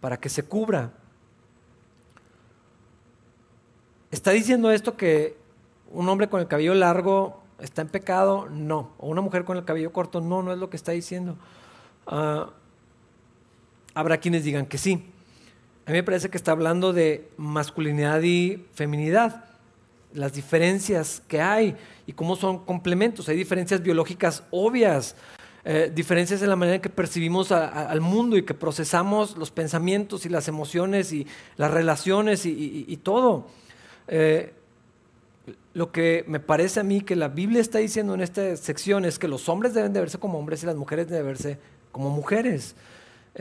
para 0.01 0.17
que 0.17 0.27
se 0.27 0.43
cubra. 0.43 0.91
¿Está 4.11 4.31
diciendo 4.31 4.69
esto 4.71 4.97
que 4.97 5.37
un 5.91 6.09
hombre 6.09 6.27
con 6.27 6.41
el 6.41 6.47
cabello 6.47 6.73
largo 6.73 7.41
está 7.59 7.81
en 7.81 7.87
pecado? 7.87 8.49
No. 8.49 8.91
¿O 8.97 9.07
una 9.07 9.21
mujer 9.21 9.45
con 9.45 9.55
el 9.55 9.63
cabello 9.63 9.93
corto? 9.93 10.19
No, 10.19 10.43
no 10.43 10.51
es 10.51 10.59
lo 10.59 10.69
que 10.69 10.75
está 10.75 10.91
diciendo. 10.91 11.37
Ah, 12.07 12.49
habrá 13.93 14.17
quienes 14.17 14.43
digan 14.43 14.65
que 14.65 14.77
sí. 14.77 15.13
A 15.89 15.91
mí 15.91 15.97
me 15.97 16.03
parece 16.03 16.29
que 16.29 16.37
está 16.37 16.51
hablando 16.51 16.93
de 16.93 17.27
masculinidad 17.35 18.21
y 18.21 18.63
feminidad, 18.75 19.45
las 20.13 20.33
diferencias 20.33 21.23
que 21.27 21.41
hay 21.41 21.75
y 22.05 22.13
cómo 22.13 22.35
son 22.35 22.63
complementos. 22.63 23.27
Hay 23.27 23.35
diferencias 23.35 23.81
biológicas 23.81 24.43
obvias, 24.51 25.15
eh, 25.65 25.91
diferencias 25.91 26.43
en 26.43 26.49
la 26.49 26.55
manera 26.55 26.75
en 26.75 26.81
que 26.83 26.89
percibimos 26.91 27.51
al 27.51 28.01
mundo 28.01 28.37
y 28.37 28.43
que 28.43 28.53
procesamos 28.53 29.35
los 29.35 29.49
pensamientos 29.49 30.27
y 30.27 30.29
las 30.29 30.47
emociones 30.47 31.11
y 31.11 31.25
las 31.57 31.71
relaciones 31.71 32.45
y, 32.45 32.95
todo. 32.97 33.47
Eh, 34.07 34.53
lo 35.73 35.91
que 35.91 36.23
me 36.27 36.39
parece 36.39 36.81
a 36.81 36.83
mí 36.83 37.01
que 37.01 37.15
la 37.15 37.29
Biblia 37.29 37.61
está 37.61 37.79
diciendo 37.79 38.13
en 38.13 38.21
esta 38.21 38.55
sección 38.57 39.05
es 39.05 39.17
que 39.17 39.27
los 39.27 39.49
hombres 39.49 39.73
deben 39.73 39.93
de 39.93 40.01
verse 40.01 40.19
como 40.19 40.37
hombres 40.37 40.61
y 40.61 40.67
las 40.67 40.75
mujeres 40.75 41.07
deben 41.07 41.23
de 41.23 41.27
verse 41.27 41.59
como 41.91 42.11
mujeres. 42.11 42.75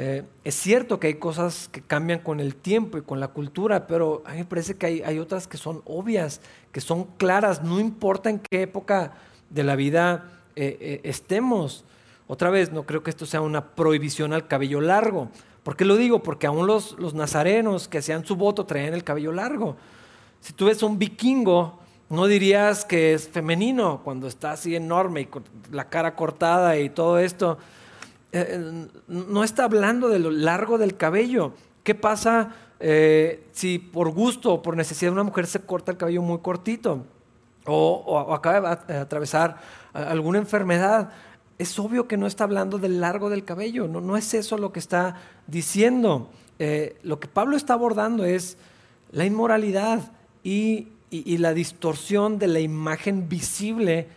Eh, 0.00 0.22
es 0.44 0.54
cierto 0.54 1.00
que 1.00 1.08
hay 1.08 1.14
cosas 1.14 1.68
que 1.72 1.82
cambian 1.82 2.20
con 2.20 2.38
el 2.38 2.54
tiempo 2.54 2.98
y 2.98 3.02
con 3.02 3.18
la 3.18 3.26
cultura, 3.26 3.88
pero 3.88 4.22
a 4.26 4.30
mí 4.30 4.38
me 4.38 4.44
parece 4.44 4.76
que 4.76 4.86
hay, 5.04 5.18
otras 5.18 5.48
que 5.48 5.56
son 5.56 5.82
obvias, 5.86 6.40
que 6.70 6.80
son 6.80 7.02
claras, 7.16 7.64
no 7.64 7.80
importa 7.80 8.30
en 8.30 8.38
qué 8.38 8.62
época 8.62 9.14
de 9.50 9.64
la 9.64 9.74
vida 9.74 10.30
eh, 10.54 10.78
eh, 10.80 11.00
estemos. 11.02 11.84
Otra 12.28 12.48
vez, 12.48 12.70
no 12.70 12.84
creo 12.84 13.02
que 13.02 13.10
esto 13.10 13.26
sea 13.26 13.40
una 13.40 13.74
prohibición 13.74 14.32
al 14.32 14.46
cabello 14.46 14.80
largo. 14.80 15.30
¿Por 15.64 15.74
qué 15.74 15.84
lo 15.84 15.96
digo? 15.96 16.22
Porque 16.22 16.46
aún 16.46 16.68
los, 16.68 16.96
nazarenos 17.12 17.88
que 17.88 17.98
hacían 17.98 18.24
su 18.24 18.36
voto 18.36 18.66
traían 18.66 18.94
el 18.94 19.02
cabello 19.02 19.32
largo. 19.32 19.76
Si 20.40 20.52
tú 20.52 20.66
ves 20.66 20.80
un 20.84 21.00
vikingo, 21.00 21.80
no 22.08 22.26
dirías 22.26 22.84
que 22.84 23.14
es 23.14 23.28
femenino 23.28 24.02
cuando 24.04 24.28
está 24.28 24.52
así 24.52 24.76
enorme 24.76 25.22
y 25.22 25.28
la 25.72 25.88
cara 25.88 26.14
cortada 26.14 26.78
y 26.78 26.88
todo 26.88 27.18
esto. 27.18 27.58
Eh, 28.32 28.86
no 29.08 29.44
está 29.44 29.64
hablando 29.64 30.08
de 30.08 30.18
lo 30.18 30.30
largo 30.30 30.78
del 30.78 30.96
cabello. 30.96 31.52
¿Qué 31.82 31.94
pasa 31.94 32.54
eh, 32.80 33.46
si 33.52 33.78
por 33.78 34.10
gusto 34.10 34.54
o 34.54 34.62
por 34.62 34.76
necesidad 34.76 35.12
una 35.12 35.22
mujer 35.22 35.46
se 35.46 35.60
corta 35.60 35.92
el 35.92 35.98
cabello 35.98 36.22
muy 36.22 36.38
cortito 36.38 37.04
o, 37.64 38.32
acaba 38.32 38.76
de 38.76 38.96
atravesar 38.98 39.58
alguna 39.92 40.38
enfermedad? 40.38 41.10
Es 41.58 41.78
obvio 41.78 42.06
que 42.06 42.16
no 42.16 42.26
está 42.26 42.44
hablando 42.44 42.78
del 42.78 43.00
largo 43.00 43.30
del 43.30 43.44
cabello, 43.44 43.88
no, 43.88 44.00
no 44.00 44.16
es 44.16 44.32
eso 44.34 44.58
lo 44.58 44.72
que 44.72 44.78
está 44.78 45.16
diciendo. 45.46 46.30
Eh, 46.58 46.98
lo 47.02 47.20
que 47.20 47.28
Pablo 47.28 47.56
está 47.56 47.74
abordando 47.74 48.24
es 48.24 48.56
la 49.12 49.24
inmoralidad 49.24 50.12
y, 50.42 50.88
la 51.10 51.54
distorsión 51.54 52.38
de 52.38 52.48
la 52.48 52.60
imagen 52.60 53.28
visible 53.28 54.08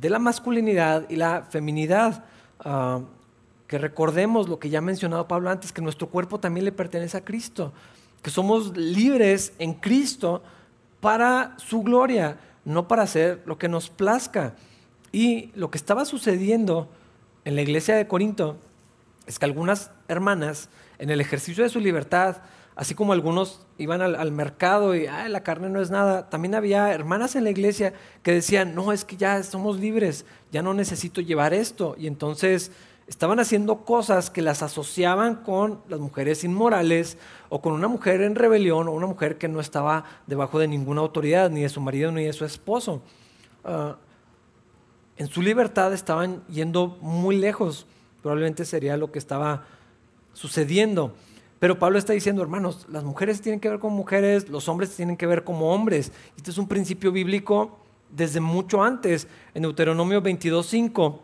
de 0.00 0.10
la 0.10 0.18
masculinidad 0.18 1.08
y 1.08 1.16
la 1.16 1.46
feminidad. 1.48 2.24
Ah, 2.60 3.00
recordemos 3.78 4.48
lo 4.48 4.58
que 4.58 4.70
ya 4.70 4.78
ha 4.78 4.82
mencionado 4.82 5.28
Pablo 5.28 5.50
antes, 5.50 5.72
que 5.72 5.82
nuestro 5.82 6.08
cuerpo 6.08 6.40
también 6.40 6.64
le 6.64 6.72
pertenece 6.72 7.16
a 7.16 7.24
Cristo, 7.24 7.72
que 8.22 8.30
somos 8.30 8.76
libres 8.76 9.52
en 9.58 9.74
Cristo 9.74 10.42
para 11.00 11.54
su 11.58 11.82
gloria, 11.82 12.38
no 12.64 12.88
para 12.88 13.02
hacer 13.02 13.42
lo 13.46 13.58
que 13.58 13.68
nos 13.68 13.90
plazca. 13.90 14.54
Y 15.12 15.50
lo 15.54 15.70
que 15.70 15.78
estaba 15.78 16.04
sucediendo 16.04 16.88
en 17.44 17.56
la 17.56 17.62
iglesia 17.62 17.94
de 17.96 18.06
Corinto 18.06 18.56
es 19.26 19.38
que 19.38 19.44
algunas 19.44 19.90
hermanas, 20.08 20.68
en 20.98 21.10
el 21.10 21.20
ejercicio 21.20 21.62
de 21.62 21.70
su 21.70 21.80
libertad, 21.80 22.38
así 22.76 22.94
como 22.94 23.12
algunos 23.12 23.60
iban 23.78 24.02
al, 24.02 24.32
mercado 24.32 24.94
y 24.94 25.06
la 25.06 25.42
carne 25.42 25.68
no 25.68 25.80
es 25.80 25.90
nada, 25.90 26.28
también 26.28 26.54
había 26.54 26.92
hermanas 26.92 27.36
en 27.36 27.44
la 27.44 27.50
iglesia 27.50 27.92
que 28.22 28.32
decían, 28.32 28.74
no, 28.74 28.92
es 28.92 29.04
que 29.04 29.16
ya 29.16 29.42
somos 29.42 29.78
libres, 29.78 30.24
ya 30.50 30.62
no 30.62 30.74
necesito 30.74 31.20
llevar 31.20 31.54
esto. 31.54 31.94
Y 31.98 32.06
entonces 32.06 32.72
estaban 33.06 33.38
haciendo 33.38 33.84
cosas 33.84 34.30
que 34.30 34.42
las 34.42 34.62
asociaban 34.62 35.36
con 35.36 35.80
las 35.88 36.00
mujeres 36.00 36.44
inmorales 36.44 37.18
o 37.48 37.60
con 37.60 37.72
una 37.72 37.88
mujer 37.88 38.22
en 38.22 38.34
rebelión 38.34 38.88
o 38.88 38.92
una 38.92 39.06
mujer 39.06 39.36
que 39.36 39.48
no 39.48 39.60
estaba 39.60 40.04
debajo 40.26 40.58
de 40.58 40.68
ninguna 40.68 41.02
autoridad, 41.02 41.50
ni 41.50 41.62
de 41.62 41.68
su 41.68 41.80
marido 41.80 42.10
ni 42.12 42.24
de 42.24 42.32
su 42.32 42.44
esposo. 42.44 43.02
Ah, 43.64 43.96
en 45.16 45.28
su 45.28 45.42
libertad 45.42 45.92
estaban 45.92 46.44
yendo 46.48 46.98
muy 47.00 47.36
lejos, 47.36 47.86
probablemente 48.22 48.64
sería 48.64 48.96
lo 48.96 49.12
que 49.12 49.18
estaba 49.18 49.64
sucediendo. 50.32 51.14
Pero 51.60 51.78
Pablo 51.78 51.98
está 51.98 52.12
diciendo, 52.12 52.42
hermanos, 52.42 52.86
las 52.90 53.04
mujeres 53.04 53.40
tienen 53.40 53.60
que 53.60 53.68
ver 53.68 53.78
como 53.78 53.96
mujeres, 53.96 54.48
los 54.48 54.68
hombres 54.68 54.94
tienen 54.96 55.16
que 55.16 55.26
ver 55.26 55.44
como 55.44 55.72
hombres. 55.72 56.12
Este 56.36 56.50
es 56.50 56.58
un 56.58 56.68
principio 56.68 57.12
bíblico 57.12 57.78
desde 58.10 58.40
mucho 58.40 58.82
antes. 58.82 59.28
En 59.54 59.62
Deuteronomio 59.62 60.22
22.5 60.22 61.20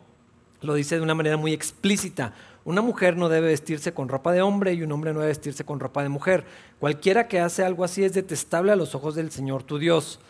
lo 0.62 0.74
dice 0.74 0.96
de 0.96 1.02
una 1.02 1.14
manera 1.14 1.36
muy 1.36 1.52
explícita. 1.52 2.34
una 2.64 2.82
mujer 2.82 3.16
no 3.16 3.28
debe 3.28 3.48
vestirse 3.48 3.94
con 3.94 4.08
ropa 4.08 4.32
de 4.32 4.42
hombre 4.42 4.74
y 4.74 4.82
un 4.82 4.92
hombre 4.92 5.12
no 5.12 5.20
debe 5.20 5.30
vestirse 5.30 5.64
con 5.64 5.80
ropa 5.80 6.02
de 6.02 6.08
mujer. 6.08 6.44
Cualquiera 6.78 7.26
que 7.26 7.40
hace 7.40 7.64
algo 7.64 7.84
así 7.84 8.04
es 8.04 8.12
detestable 8.12 8.70
a 8.72 8.76
los 8.76 8.94
ojos 8.94 9.14
del 9.14 9.30
Señor 9.30 9.62
tu 9.62 9.78
Dios. 9.78 10.20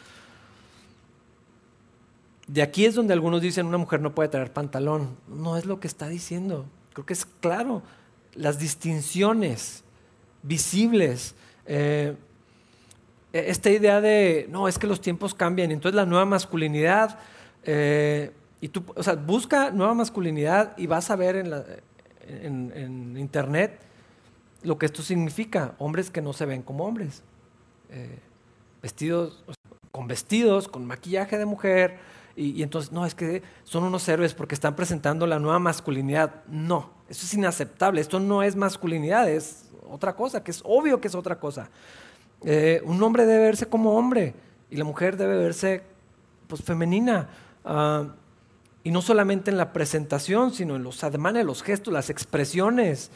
De 2.46 2.62
aquí 2.62 2.84
es 2.84 2.94
donde 2.94 3.12
algunos 3.12 3.42
dicen 3.42 3.66
una 3.66 3.78
mujer 3.78 4.00
no 4.00 4.14
puede 4.14 4.28
traer 4.28 4.52
pantalón. 4.52 5.16
No 5.28 5.56
es 5.56 5.66
lo 5.66 5.80
que 5.80 5.88
está 5.88 6.08
diciendo. 6.08 6.66
Creo 6.92 7.04
que 7.06 7.12
es 7.12 7.26
claro. 7.26 7.82
Las 8.34 8.58
distinciones 8.58 9.84
visibles. 10.42 11.34
Eh, 11.66 12.16
esta 13.32 13.70
idea 13.70 14.00
de, 14.00 14.46
no, 14.50 14.66
es 14.66 14.78
que 14.78 14.86
los 14.86 15.00
tiempos 15.00 15.34
cambian, 15.34 15.70
entonces 15.70 15.94
la 15.94 16.06
nueva 16.06 16.24
masculinidad, 16.24 17.18
eh, 17.62 18.32
y 18.60 18.68
tú, 18.68 18.84
o 18.94 19.02
sea, 19.02 19.14
busca 19.14 19.70
nueva 19.70 19.94
masculinidad 19.94 20.76
y 20.76 20.86
vas 20.86 21.10
a 21.10 21.16
ver 21.16 21.36
en, 21.36 23.16
internet 23.16 23.80
lo 24.62 24.78
que 24.78 24.86
esto 24.86 25.02
significa, 25.02 25.74
hombres 25.78 26.10
que 26.10 26.20
no 26.20 26.32
se 26.32 26.44
ven 26.44 26.62
como 26.62 26.84
hombres, 26.84 27.22
eh, 27.90 28.18
vestidos, 28.82 29.42
con 29.90 30.06
vestidos, 30.06 30.68
con 30.68 30.86
maquillaje 30.86 31.38
de 31.38 31.46
mujer, 31.46 31.98
y, 32.36 32.62
entonces, 32.62 32.92
no, 32.92 33.04
es 33.04 33.14
que 33.14 33.42
son 33.64 33.84
unos 33.84 34.08
héroes 34.08 34.34
porque 34.34 34.54
están 34.54 34.74
presentando 34.76 35.26
la 35.26 35.38
nueva 35.38 35.58
masculinidad. 35.58 36.42
No, 36.46 36.90
eso 37.08 37.26
es 37.26 37.34
inaceptable, 37.34 38.00
esto 38.00 38.20
no 38.20 38.42
es 38.42 38.56
masculinidad, 38.56 39.28
es 39.28 39.68
otra 39.90 40.14
cosa, 40.14 40.42
que 40.42 40.50
es 40.50 40.62
obvio 40.64 41.00
que 41.00 41.08
es 41.08 41.14
otra 41.14 41.38
cosa. 41.38 41.68
Eh, 42.42 42.80
un 42.84 43.02
hombre 43.02 43.26
debe 43.26 43.42
verse 43.44 43.66
como 43.66 43.94
hombre 43.94 44.34
y 44.70 44.76
la 44.76 44.84
mujer 44.84 45.16
debe 45.16 45.36
verse 45.36 45.82
pues, 46.46 46.62
femenina. 46.62 47.28
Ah, 47.64 48.06
y 48.82 48.90
no 48.90 49.02
solamente 49.02 49.50
en 49.50 49.58
la 49.58 49.72
presentación, 49.72 50.52
sino 50.52 50.76
en 50.76 50.82
los 50.82 51.04
ademanes, 51.04 51.44
los 51.44 51.62
gestos, 51.62 51.92
las 51.92 52.10
expresiones. 52.10 53.10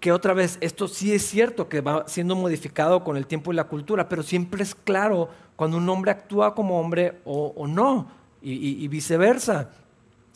Que 0.00 0.12
otra 0.12 0.34
vez, 0.34 0.58
esto 0.60 0.88
sí 0.88 1.12
es 1.12 1.26
cierto 1.26 1.68
que 1.68 1.80
va 1.80 2.04
siendo 2.06 2.36
modificado 2.36 3.04
con 3.04 3.16
el 3.16 3.26
tiempo 3.26 3.52
y 3.52 3.56
la 3.56 3.64
cultura, 3.64 4.08
pero 4.08 4.22
siempre 4.22 4.62
es 4.62 4.74
claro 4.74 5.28
cuando 5.56 5.76
un 5.76 5.88
hombre 5.88 6.10
actúa 6.10 6.54
como 6.54 6.80
hombre 6.80 7.20
o, 7.24 7.66
no, 7.66 8.08
y, 8.42 8.86
viceversa. 8.88 9.70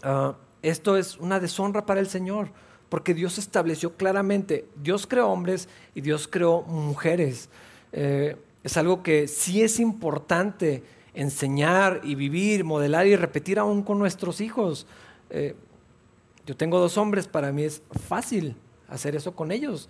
Ah, 0.03 0.35
esto 0.63 0.97
es 0.97 1.17
una 1.19 1.41
deshonra 1.41 1.87
para 1.87 2.01
el 2.01 2.09
Señor, 2.09 2.51
porque 2.89 3.15
Dios 3.15 3.39
estableció 3.39 3.95
claramente, 3.97 4.67
Dios 4.83 5.07
creó 5.07 5.29
hombres 5.29 5.69
y 5.95 6.01
Dios 6.01 6.29
creó 6.29 6.63
mujeres. 6.63 7.49
Eh, 7.93 8.37
es 8.63 8.77
algo 8.77 9.03
que 9.03 9.29
sí 9.29 9.63
es 9.63 9.81
importante 9.81 10.83
enseñar 11.15 12.01
y 12.05 12.15
vivir, 12.15 12.65
modelar 12.65 13.07
y 13.07 13.17
repetir 13.17 13.59
aún 13.59 13.83
con 13.83 13.99
nuestros 13.99 14.41
hijos. 14.41 14.87
Eh, 15.31 15.55
yo 16.47 16.57
tengo 16.57 16.79
dos 16.79 16.99
hombres, 16.99 17.27
para 17.27 17.53
mí 17.53 17.63
es 17.65 17.83
fácil 18.09 18.57
hacer 18.89 19.15
eso 19.15 19.35
con 19.35 19.53
ellos, 19.53 19.89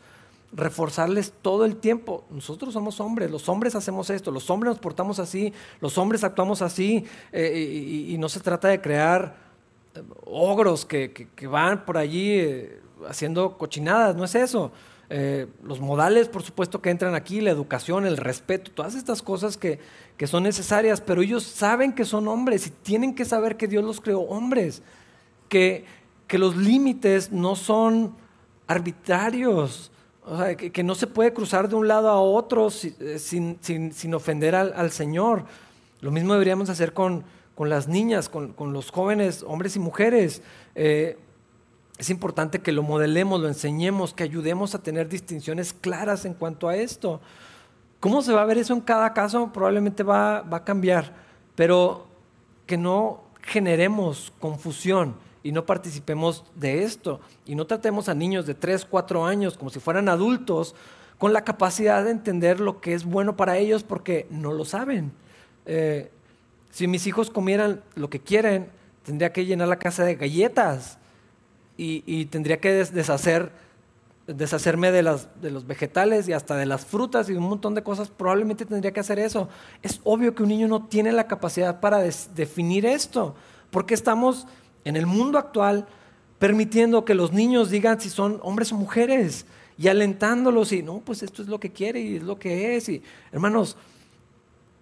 reforzarles 0.52 1.32
todo 1.42 1.64
el 1.64 1.76
tiempo. 1.76 2.24
Nosotros 2.30 2.74
somos 2.74 3.00
hombres, 3.00 3.30
los 3.30 3.48
hombres 3.48 3.74
hacemos 3.74 4.10
esto, 4.10 4.30
los 4.30 4.50
hombres 4.50 4.72
nos 4.72 4.78
portamos 4.80 5.18
así, 5.18 5.52
los 5.80 5.96
hombres 5.98 6.24
actuamos 6.24 6.62
así, 6.62 7.04
eh, 7.32 8.06
y, 8.08 8.18
no 8.18 8.28
se 8.28 8.40
trata 8.40 8.68
de 8.68 8.80
crear 8.80 9.36
ogros 10.24 10.84
que, 10.84 11.28
van 11.50 11.84
por 11.84 11.96
allí 11.98 12.68
haciendo 13.08 13.56
cochinadas, 13.56 14.16
no 14.16 14.24
es 14.24 14.34
eso. 14.34 14.72
Eh, 15.12 15.48
los 15.64 15.80
modales, 15.80 16.28
por 16.28 16.42
supuesto, 16.42 16.80
que 16.80 16.90
entran 16.90 17.16
aquí, 17.16 17.40
la 17.40 17.50
educación, 17.50 18.06
el 18.06 18.16
respeto, 18.16 18.70
todas 18.70 18.94
estas 18.94 19.22
cosas 19.22 19.56
que, 19.56 19.80
son 20.26 20.42
necesarias, 20.42 21.00
pero 21.00 21.22
ellos 21.22 21.44
saben 21.44 21.92
que 21.92 22.04
son 22.04 22.28
hombres 22.28 22.66
y 22.66 22.70
tienen 22.70 23.14
que 23.14 23.24
saber 23.24 23.56
que 23.56 23.66
Dios 23.66 23.84
los 23.84 24.00
creó 24.00 24.20
hombres, 24.20 24.82
que, 25.48 25.84
que 26.26 26.38
los 26.38 26.56
límites 26.56 27.32
no 27.32 27.56
son 27.56 28.14
arbitrarios, 28.66 29.90
que, 30.72 30.82
no 30.84 30.94
se 30.94 31.06
puede 31.06 31.32
cruzar 31.32 31.68
de 31.68 31.74
un 31.74 31.88
lado 31.88 32.08
a 32.08 32.20
otro 32.20 32.68
eh, 32.68 33.18
sin, 33.18 33.58
sin, 33.60 34.14
ofender 34.14 34.54
al, 34.54 34.90
Señor. 34.92 35.44
Lo 36.00 36.10
mismo 36.10 36.34
deberíamos 36.34 36.70
hacer 36.70 36.92
con, 36.92 37.24
las 37.58 37.88
niñas, 37.88 38.28
con, 38.28 38.54
los 38.72 38.90
jóvenes, 38.90 39.44
hombres 39.46 39.74
y 39.76 39.80
mujeres. 39.80 40.42
Eh, 40.74 41.18
es 41.98 42.10
importante 42.10 42.60
que 42.60 42.72
lo 42.72 42.82
modelemos, 42.82 43.40
lo 43.40 43.48
enseñemos, 43.48 44.14
que 44.14 44.22
ayudemos 44.22 44.74
a 44.74 44.82
tener 44.82 45.08
distinciones 45.08 45.72
claras 45.72 46.24
en 46.24 46.34
cuanto 46.34 46.68
a 46.68 46.76
esto. 46.76 47.20
¿Cómo 48.00 48.22
se 48.22 48.32
va 48.32 48.42
a 48.42 48.46
ver 48.46 48.58
eso 48.58 48.72
en 48.72 48.80
cada 48.80 49.12
caso? 49.12 49.52
Probablemente 49.52 50.02
va, 50.02 50.38
a 50.38 50.64
cambiar, 50.64 51.12
pero 51.54 52.06
que 52.66 52.78
no 52.78 53.20
generemos 53.42 54.32
confusión 54.40 55.14
y 55.42 55.52
no 55.52 55.66
participemos 55.66 56.44
de 56.54 56.82
esto. 56.82 57.20
Y 57.44 57.54
no 57.54 57.66
tratemos 57.66 58.08
a 58.08 58.14
niños 58.14 58.46
de 58.46 58.54
3, 58.54 58.86
4 58.86 59.26
años 59.26 59.58
como 59.58 59.70
si 59.70 59.80
fueran 59.80 60.08
adultos 60.08 60.74
con 61.18 61.34
la 61.34 61.44
capacidad 61.44 62.02
de 62.02 62.10
entender 62.10 62.60
lo 62.60 62.80
que 62.80 62.94
es 62.94 63.04
bueno 63.04 63.36
para 63.36 63.58
ellos 63.58 63.82
porque 63.82 64.26
no 64.30 64.52
lo 64.52 64.64
saben. 64.64 65.12
Eh, 65.66 66.10
si 66.70 66.86
mis 66.86 67.06
hijos 67.06 67.30
comieran 67.30 67.82
lo 67.94 68.08
que 68.08 68.20
quieren, 68.20 68.68
tendría 69.04 69.32
que 69.32 69.44
llenar 69.44 69.68
la 69.68 69.78
casa 69.78 70.04
de 70.04 70.14
galletas 70.14 70.96
y, 71.76 72.26
tendría 72.26 72.60
que 72.60 72.72
deshacer, 72.72 73.50
deshacerme 74.34 74.92
de, 74.92 75.02
las, 75.02 75.28
de 75.40 75.50
los 75.50 75.66
vegetales 75.66 76.28
y 76.28 76.32
hasta 76.32 76.56
de 76.56 76.66
las 76.66 76.84
frutas 76.84 77.28
y 77.28 77.32
un 77.32 77.48
montón 77.48 77.74
de 77.74 77.82
cosas, 77.82 78.10
probablemente 78.10 78.64
tendría 78.66 78.92
que 78.92 79.00
hacer 79.00 79.18
eso. 79.18 79.48
Es 79.82 80.00
obvio 80.04 80.34
que 80.34 80.42
un 80.42 80.48
niño 80.48 80.68
no 80.68 80.86
tiene 80.86 81.12
la 81.12 81.26
capacidad 81.26 81.80
para 81.80 81.98
definir 81.98 82.86
esto, 82.86 83.34
porque 83.70 83.94
estamos 83.94 84.46
en 84.84 84.96
el 84.96 85.06
mundo 85.06 85.38
actual 85.38 85.86
permitiendo 86.38 87.04
que 87.04 87.14
los 87.14 87.32
niños 87.32 87.70
digan 87.70 88.00
si 88.00 88.08
son 88.08 88.40
hombres 88.42 88.72
o 88.72 88.76
mujeres 88.76 89.44
y 89.76 89.88
alentándolos 89.88 90.72
y 90.72 90.82
no, 90.82 91.00
pues 91.00 91.22
esto 91.22 91.42
es 91.42 91.48
lo 91.48 91.60
que 91.60 91.70
quiere 91.70 92.00
y 92.00 92.16
es 92.16 92.22
lo 92.22 92.38
que 92.38 92.76
es. 92.76 92.88
Y 92.88 93.02
hermanos, 93.32 93.76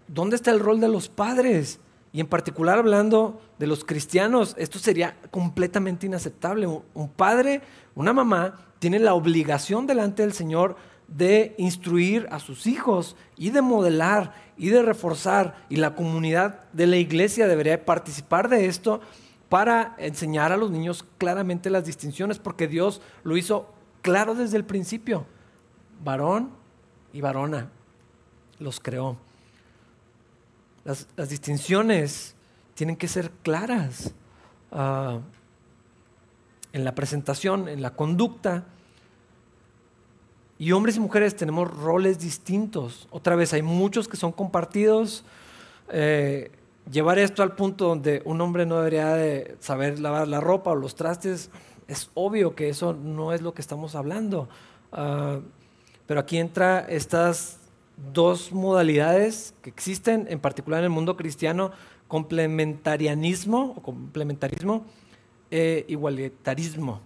¿dónde 0.07 0.37
está 0.37 0.51
el 0.51 0.61
rol 0.61 0.81
de 0.81 0.89
los 0.89 1.09
padres? 1.09 1.81
Y 2.13 2.21
en 2.21 2.27
particular 2.27 2.79
hablando 2.79 3.41
de 3.59 3.67
los 3.67 3.85
cristianos, 3.85 4.55
esto 4.59 4.79
sería 4.79 5.17
completamente 5.31 6.07
inaceptable. 6.07 6.67
Un 6.67 7.09
padre, 7.09 7.61
una 7.95 8.13
mamá, 8.13 8.68
tiene 8.79 8.99
la 8.99 9.15
obligación 9.15 9.87
delante 9.87 10.23
del 10.23 10.33
Señor 10.33 10.77
de 11.09 11.55
instruir 11.59 12.29
a 12.31 12.39
sus 12.39 12.67
hijos 12.67 13.17
y 13.37 13.51
de 13.51 13.63
modelar 13.63 14.35
y 14.57 14.69
de 14.69 14.83
reforzar. 14.83 15.65
Y 15.69 15.77
la 15.77 15.95
comunidad 15.95 16.65
de 16.73 16.87
la 16.87 16.97
iglesia 16.97 17.49
debería 17.49 17.85
participar 17.85 18.49
de 18.49 18.67
esto 18.67 19.01
para 19.49 19.95
enseñar 19.99 20.53
a 20.53 20.57
los 20.57 20.71
niños 20.71 21.05
claramente 21.17 21.71
las 21.71 21.87
distinciones, 21.87 22.39
porque 22.39 22.69
Dios 22.69 23.01
lo 23.25 23.37
hizo 23.37 23.73
claro 24.03 24.35
desde 24.35 24.59
el 24.59 24.65
principio. 24.65 25.27
Varón 26.05 26.51
y 27.13 27.21
varona 27.21 27.71
los 28.59 28.81
creó. 28.81 29.17
Las, 30.85 31.07
distinciones 31.29 32.35
tienen 32.75 32.97
que 32.97 33.09
ser 33.09 33.31
claras 33.43 34.13
ah, 34.73 35.21
en 36.73 36.85
la 36.85 36.95
presentación, 36.95 37.69
en 37.69 37.83
la 37.83 37.95
conducta. 37.95 38.65
Y 40.59 40.73
hombres 40.73 40.97
y 40.97 41.01
mujeres 41.01 41.37
tenemos 41.37 41.73
roles 41.73 42.19
distintos. 42.19 43.07
Otra 43.11 43.37
vez, 43.37 43.53
hay 43.53 43.63
muchos 43.63 44.09
que 44.09 44.17
son 44.17 44.33
compartidos. 44.33 45.25
Eh, 45.91 46.51
llevar 46.91 47.19
esto 47.19 47.43
al 47.43 47.55
punto 47.55 47.87
donde 47.87 48.23
un 48.25 48.41
hombre 48.41 48.67
no 48.67 48.79
debería 48.79 49.15
de 49.15 49.57
saber 49.61 49.99
lavar 50.01 50.29
la 50.29 50.41
ropa 50.41 50.71
o 50.71 50.75
los 50.75 50.95
trastes, 50.95 51.51
es 51.87 52.11
obvio 52.15 52.55
que 52.55 52.69
eso 52.69 52.93
no 52.93 53.33
es 53.33 53.43
lo 53.43 53.55
que 53.55 53.63
estamos 53.63 53.95
hablando. 53.95 54.49
Ah, 54.93 55.41
pero 56.07 56.21
aquí 56.21 56.39
entra 56.39 56.81
estas 56.81 57.59
dos 58.13 58.53
modalidades 58.53 59.55
que 59.63 59.71
existen, 59.71 60.27
en 60.31 60.41
particular 60.41 60.81
en 60.81 60.85
el 60.85 60.91
mundo 60.91 61.17
cristiano, 61.17 61.73
complementarianismo 62.07 63.75
o 63.77 63.83
complementarismo 63.83 64.87
e 65.51 65.85
igualitarismo. 65.89 67.01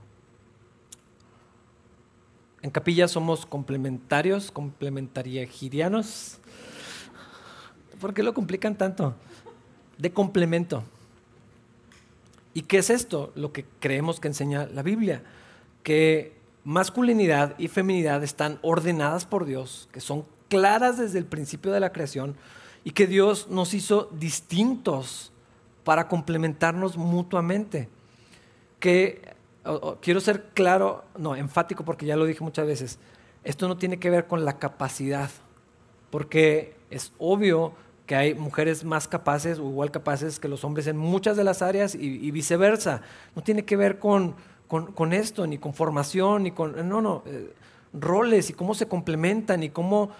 En 2.62 2.70
capilla 2.70 3.08
somos 3.08 3.44
complementarios, 3.44 4.50
complementariegirianos. 4.50 6.38
¿Por 8.00 8.14
qué 8.14 8.22
lo 8.22 8.34
complican 8.34 8.76
tanto? 8.76 9.14
De 9.98 10.12
complemento. 10.12 10.84
¿Y 12.54 12.62
qué 12.62 12.78
es 12.78 12.90
esto? 12.90 13.32
Lo 13.34 13.52
que 13.52 13.64
creemos 13.80 14.20
que 14.20 14.28
enseña 14.28 14.66
la 14.66 14.82
Biblia, 14.82 15.22
que 15.82 16.36
masculinidad 16.64 17.58
y 17.58 17.68
feminidad 17.68 18.22
están 18.22 18.58
ordenadas 18.62 19.24
por 19.24 19.44
Dios, 19.44 19.88
que 19.92 20.00
son 20.00 20.24
claras 20.48 20.98
desde 20.98 21.18
el 21.18 21.24
principio 21.24 21.72
de 21.72 21.80
la 21.80 21.92
creación 21.92 22.36
y 22.84 22.90
que 22.90 23.06
Dios 23.06 23.48
nos 23.48 23.74
hizo 23.74 24.08
distintos 24.12 25.32
para 25.82 26.08
complementarnos 26.08 26.96
mutuamente. 26.96 27.88
Que 28.82 29.22
quiero 30.00 30.20
ser 30.20 30.48
claro, 30.54 31.04
no, 31.16 31.36
enfático 31.36 31.84
porque 31.84 32.04
ya 32.04 32.16
lo 32.16 32.24
dije 32.24 32.42
muchas 32.42 32.66
veces, 32.66 32.98
esto 33.44 33.68
no 33.68 33.76
tiene 33.76 34.00
que 34.00 34.10
ver 34.10 34.26
con 34.26 34.44
la 34.44 34.58
capacidad, 34.58 35.30
porque 36.10 36.74
es 36.90 37.12
obvio 37.18 37.74
que 38.06 38.16
hay 38.16 38.34
mujeres 38.34 38.82
más 38.82 39.06
capaces 39.06 39.60
o 39.60 39.68
igual 39.70 39.92
capaces 39.92 40.40
que 40.40 40.48
los 40.48 40.64
hombres 40.64 40.88
en 40.88 40.96
muchas 40.96 41.36
de 41.36 41.44
las 41.44 41.62
áreas 41.62 41.94
y, 41.94 42.30
viceversa. 42.32 43.02
No 43.36 43.42
tiene 43.42 43.64
que 43.64 43.76
ver 43.76 44.00
con, 44.00 44.34
con, 44.66 45.12
esto, 45.12 45.46
ni 45.46 45.58
con 45.58 45.74
formación, 45.74 46.42
ni 46.42 46.50
con... 46.50 46.88
No, 46.88 47.00
no, 47.00 47.22
eh, 47.26 47.54
roles 47.92 48.50
y 48.50 48.52
cómo 48.54 48.74
se 48.74 48.88
complementan 48.88 49.62
y 49.62 49.70
cómo 49.70 50.10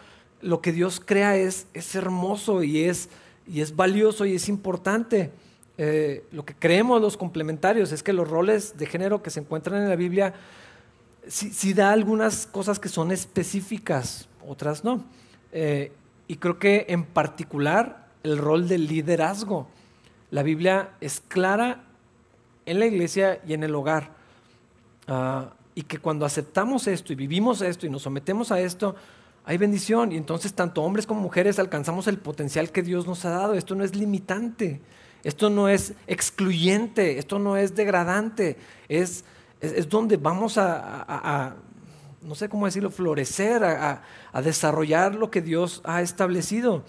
lo 0.41 0.61
que 0.61 0.73
Dios 0.73 1.03
crea 1.05 1.37
es, 1.37 1.67
es 1.75 1.95
hermoso 1.97 2.63
y 2.63 2.85
es, 2.85 3.09
y 3.47 3.61
es 3.61 3.75
valioso 3.75 4.25
y 4.25 4.37
es 4.37 4.49
importante. 4.49 5.33
Eh, 5.79 6.25
lo 6.33 6.45
que 6.45 6.55
creemos 6.55 7.01
los 7.01 7.17
complementarios 7.17 7.93
es 7.93 8.03
que 8.03 8.13
los 8.13 8.29
roles 8.29 8.77
de 8.77 8.87
género 8.87 9.23
que 9.23 9.31
se 9.31 9.41
encuentran 9.41 9.83
en 9.83 9.89
la 9.89 9.97
Biblia 9.97 10.35
sí, 11.27 11.73
da 11.73 11.93
algunas 11.93 12.47
cosas 12.47 12.79
que 12.79 12.89
son 12.89 13.11
específicas, 13.11 14.29
otras 14.47 14.85
no. 14.85 15.05
Eh, 15.53 15.93
y 16.29 16.37
creo 16.37 16.59
que 16.59 16.87
en 16.89 17.05
particular 17.05 18.09
el 18.23 18.39
rol 18.39 18.69
del 18.69 18.87
liderazgo. 18.87 19.69
La 20.31 20.43
Biblia 20.43 20.91
es 21.01 21.21
clara 21.21 21.85
en 22.65 22.79
la 22.79 22.87
iglesia 22.87 23.41
y 23.47 23.55
en 23.55 23.65
el 23.65 23.75
hogar. 23.75 24.11
Ah, 25.09 25.53
y 25.75 25.83
que 25.83 25.99
cuando 25.99 26.27
aceptamos 26.27 26.87
esto 26.87 27.13
y 27.13 27.17
vivimos 27.17 27.63
esto 27.63 27.87
y 27.87 27.91
nos 27.91 28.03
sometemos 28.03 28.53
a 28.53 28.61
esto, 28.61 28.95
hay 29.45 29.59
bendición. 29.59 30.13
Y 30.13 30.17
entonces 30.17 30.55
tanto 30.55 30.83
hombres 30.83 31.07
como 31.07 31.21
mujeres 31.21 31.59
alcanzamos 31.59 32.07
el 32.07 32.19
potencial 32.19 32.71
que 32.71 32.83
Dios 32.83 33.07
nos 33.07 33.25
ha 33.25 33.31
dado. 33.31 33.55
Esto 33.55 33.75
no 33.75 33.85
es 33.85 33.97
limitante, 33.97 34.81
esto 35.25 35.51
no 35.51 35.69
es 35.69 35.95
excluyente, 36.07 37.19
esto 37.19 37.39
no 37.39 37.57
es 37.57 37.75
degradante, 37.75 38.57
es, 38.89 39.25
es, 39.61 39.89
donde 39.89 40.17
vamos 40.17 40.59
a, 40.59 41.57
no 42.23 42.35
sé 42.35 42.49
cómo 42.49 42.67
decirlo, 42.67 42.91
florecer, 42.91 43.65
a, 43.65 44.03
desarrollar 44.43 45.15
lo 45.15 45.31
que 45.31 45.43
Dios 45.43 45.81
ha 45.85 46.03
establecido. 46.03 46.83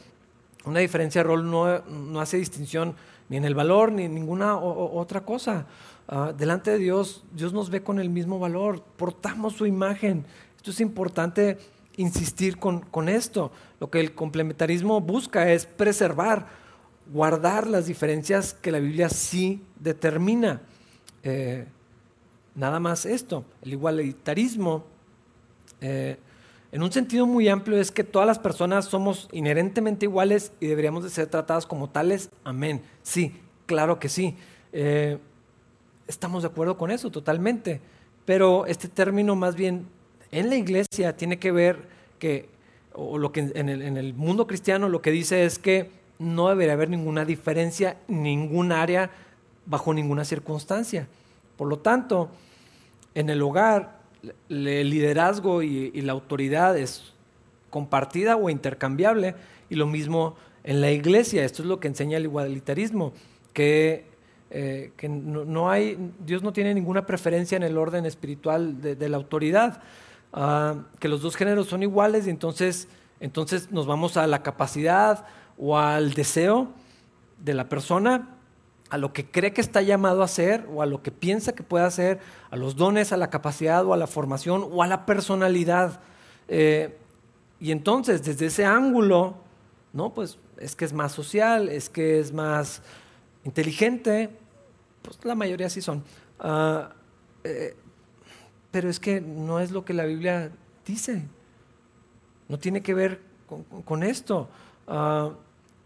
Una 0.66 0.80
diferencia 0.80 1.22
de 1.22 1.28
rol 1.28 1.50
no, 1.50 1.80
no 1.80 2.22
hace 2.22 2.38
distinción 2.38 2.96
ni 3.30 3.38
en 3.38 3.46
el 3.46 3.56
valor 3.56 3.92
ni 3.92 4.04
en 4.04 4.14
ninguna 4.14 4.58
otra 4.58 5.22
cosa. 5.22 5.66
Ah, 6.08 6.34
delante 6.38 6.72
de 6.72 6.78
Dios, 6.78 7.24
Dios 7.32 7.54
nos 7.54 7.70
ve 7.70 7.82
con 7.82 8.00
el 8.00 8.10
mismo 8.10 8.40
valor, 8.40 8.84
portamos 8.98 9.54
su 9.54 9.66
imagen. 9.66 10.26
Esto 10.58 10.72
es 10.72 10.82
importante 10.82 11.58
insistir 11.98 12.58
con, 12.58 13.10
esto. 13.10 13.52
Lo 13.80 13.90
que 13.90 14.00
el 14.00 14.14
complementarismo 14.14 15.00
busca 15.02 15.52
es 15.52 15.66
preservar, 15.66 16.48
guardar 17.12 17.68
las 17.68 17.86
diferencias 17.86 18.54
que 18.54 18.72
la 18.72 18.80
Biblia 18.80 19.10
sí 19.10 19.62
determina. 19.80 20.62
Eh, 21.24 21.66
nada 22.56 22.80
más 22.80 23.06
esto. 23.06 23.46
El 23.62 23.74
igualitarismo, 23.74 24.86
eh, 25.82 26.18
en 26.72 26.82
un 26.82 26.92
sentido 26.92 27.26
muy 27.26 27.48
amplio, 27.48 27.80
es 27.80 27.92
que 27.92 28.04
todas 28.04 28.28
las 28.28 28.40
personas 28.40 28.86
somos 28.86 29.30
inherentemente 29.32 30.06
iguales 30.06 30.52
y 30.60 30.68
deberíamos 30.68 31.04
de 31.04 31.10
ser 31.10 31.28
tratadas 31.28 31.66
como 31.66 31.90
tales. 31.90 32.30
Amén. 32.44 32.82
Sí, 33.04 33.36
claro 33.66 34.00
que 34.00 34.10
sí. 34.10 34.36
Eh, 34.72 35.18
estamos 36.08 36.44
de 36.44 36.50
acuerdo 36.50 36.78
con 36.78 36.92
eso 36.92 37.12
totalmente, 37.12 37.80
pero 38.26 38.66
este 38.66 38.88
término 38.88 39.36
más 39.36 39.56
bien 39.56 39.88
en 40.32 40.50
la 40.50 40.56
iglesia 40.56 41.16
tiene 41.16 41.38
que 41.38 41.52
ver 41.52 41.88
que, 42.18 42.50
o 42.94 43.18
lo 43.18 43.32
que 43.32 43.52
en 43.54 43.70
el, 43.70 44.14
mundo 44.14 44.48
cristiano 44.48 44.90
lo 44.90 45.02
que 45.02 45.12
dice 45.12 45.46
es 45.46 45.60
que 45.60 45.92
no 46.24 46.50
debería 46.50 46.74
haber 46.74 46.90
ninguna 46.90 47.26
diferencia, 47.26 47.98
ningún 48.08 48.72
área, 48.72 49.12
bajo 49.66 49.94
ninguna 49.94 50.26
circunstancia. 50.26 51.08
Por 51.58 51.68
lo 51.68 51.80
tanto, 51.80 52.30
en 53.14 53.30
el 53.30 53.42
hogar, 53.42 54.00
el 54.50 54.90
liderazgo 54.90 55.62
y, 55.62 56.02
la 56.02 56.14
autoridad 56.14 56.78
es 56.78 57.14
compartida 57.70 58.36
o 58.36 58.50
intercambiable, 58.50 59.36
y 59.70 59.76
lo 59.76 59.88
mismo 59.88 60.36
en 60.64 60.82
la 60.82 60.92
iglesia. 60.92 61.44
Esto 61.44 61.64
es 61.64 61.68
lo 61.68 61.80
que 61.80 61.88
enseña 61.88 62.18
el 62.18 62.24
igualitarismo, 62.24 63.14
que 63.54 64.14
eh, 64.56 64.92
que 64.98 65.10
no, 65.10 65.72
hay, 65.72 65.98
Dios 66.24 66.44
no 66.44 66.54
tiene 66.54 66.76
ninguna 66.76 67.08
preferencia 67.08 67.56
en 67.56 67.64
el 67.64 67.76
orden 67.76 68.06
espiritual 68.06 68.80
de, 68.82 69.10
la 69.10 69.18
autoridad, 69.18 69.82
ah, 70.32 70.76
que 71.00 71.08
los 71.08 71.24
dos 71.24 71.36
géneros 71.36 71.66
son 71.66 71.82
iguales 71.82 72.28
y 72.28 72.30
entonces, 72.30 72.88
entonces 73.20 73.72
nos 73.72 73.88
vamos 73.88 74.16
a 74.16 74.28
la 74.28 74.44
capacidad 74.44 75.26
o 75.58 75.78
al 75.78 76.14
deseo 76.14 76.72
de 77.40 77.54
la 77.54 77.70
persona, 77.70 78.30
a 78.90 78.98
lo 78.98 79.12
que 79.12 79.26
cree 79.26 79.54
que 79.54 79.62
está 79.62 79.82
llamado 79.82 80.22
a 80.22 80.26
hacer 80.26 80.68
o 80.72 80.82
a 80.82 80.86
lo 80.86 81.02
que 81.02 81.12
piensa 81.12 81.54
que 81.54 81.64
puede 81.64 81.86
hacer, 81.86 82.20
a 82.52 82.56
los 82.56 82.76
dones, 82.76 83.12
a 83.12 83.18
la 83.18 83.30
capacidad 83.30 83.86
o 83.86 83.94
a 83.94 83.98
la 83.98 84.08
formación 84.08 84.68
o 84.72 84.84
a 84.84 84.88
la 84.88 85.06
personalidad. 85.06 86.00
Eh, 86.48 86.98
y 87.60 87.72
entonces, 87.72 88.24
desde 88.24 88.48
ese 88.48 88.66
ángulo, 88.66 89.36
¿no? 89.94 90.14
Pues 90.14 90.38
es 90.58 90.76
que 90.76 90.86
es 90.86 90.94
más 90.94 91.12
social, 91.12 91.70
es 91.70 91.90
que 91.90 92.20
es 92.20 92.34
más 92.34 92.82
inteligente, 93.44 94.30
pues 95.02 95.18
la 95.24 95.36
mayoría 95.36 95.70
sí 95.70 95.82
son. 95.82 96.04
Ah, 96.40 96.92
eh, 97.44 97.76
pero 98.72 98.90
es 98.90 99.00
que 99.00 99.22
no 99.22 99.60
es 99.60 99.72
lo 99.72 99.86
que 99.86 99.94
la 99.94 100.06
Biblia 100.06 100.52
dice. 100.86 101.24
No 102.48 102.58
tiene 102.58 102.82
que 102.82 102.94
ver 102.94 103.22
con, 103.86 104.04
esto. 104.04 104.50
Ah, 104.88 105.32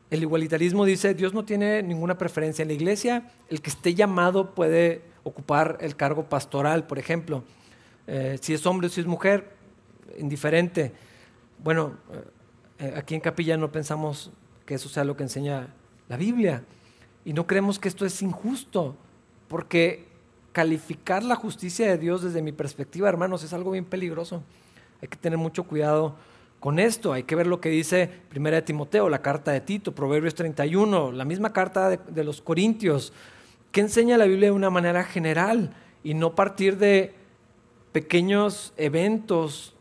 el 0.09 0.21
igualitarismo 0.21 0.85
dice, 0.85 1.13
Dios 1.13 1.33
no 1.33 1.43
tiene 1.43 1.83
ninguna 1.83 2.17
preferencia 2.17 2.61
en 2.61 2.69
la 2.69 2.73
iglesia. 2.73 3.31
El 3.49 3.61
que 3.61 3.69
esté 3.69 3.93
llamado 3.93 4.55
puede 4.55 5.01
ocupar 5.23 5.77
el 5.81 5.95
cargo 5.95 6.23
pastoral, 6.29 6.87
por 6.87 6.97
ejemplo. 6.97 7.43
Eh, 8.07 8.37
si 8.41 8.53
es 8.53 8.65
hombre 8.65 8.87
o 8.87 8.89
si 8.89 9.01
es 9.01 9.07
mujer, 9.07 9.53
indiferente. 10.17 10.93
Bueno, 11.61 11.97
eh, 12.79 12.93
aquí 12.95 13.15
en 13.15 13.21
Capilla 13.21 13.57
no 13.57 13.71
pensamos 13.71 14.31
que 14.65 14.75
eso 14.75 14.87
sea 14.87 15.03
lo 15.03 15.17
que 15.17 15.23
enseña 15.23 15.73
la 16.07 16.15
Biblia. 16.15 16.63
Y 17.25 17.33
no 17.33 17.45
creemos 17.45 17.77
que 17.77 17.89
esto 17.89 18.05
es 18.05 18.21
injusto. 18.21 18.95
Porque 19.49 20.07
calificar 20.53 21.23
la 21.23 21.35
justicia 21.35 21.87
de 21.87 21.97
Dios 21.97 22.23
desde 22.23 22.41
mi 22.41 22.51
perspectiva, 22.51 23.09
hermanos, 23.09 23.43
es 23.43 23.53
algo 23.53 23.71
bien 23.71 23.85
peligroso. 23.85 24.41
Hay 25.01 25.07
que 25.07 25.17
tener 25.17 25.37
mucho 25.37 25.63
cuidado 25.65 26.15
con 26.59 26.79
esto. 26.79 27.13
Hay 27.13 27.23
que 27.23 27.35
ver 27.35 27.47
lo 27.47 27.61
que 27.61 27.69
dice 27.69 28.09
Primera 28.29 28.57
de 28.57 28.61
Timoteo, 28.63 29.09
la 29.09 29.21
carta 29.21 29.51
de 29.51 29.61
Tito, 29.61 29.93
Proverbios 29.93 30.35
31, 30.35 31.11
la 31.11 31.25
misma 31.25 31.53
carta 31.53 31.89
de, 31.89 32.23
los 32.23 32.41
Corintios, 32.41 33.13
que 33.71 33.81
enseña 33.81 34.17
la 34.17 34.25
Biblia 34.25 34.49
de 34.49 34.55
una 34.55 34.69
manera 34.69 35.03
general 35.03 35.73
y 36.03 36.13
no 36.13 36.35
partir 36.35 36.77
de 36.77 37.13
pequeños 37.91 38.73
eventos 38.77 39.75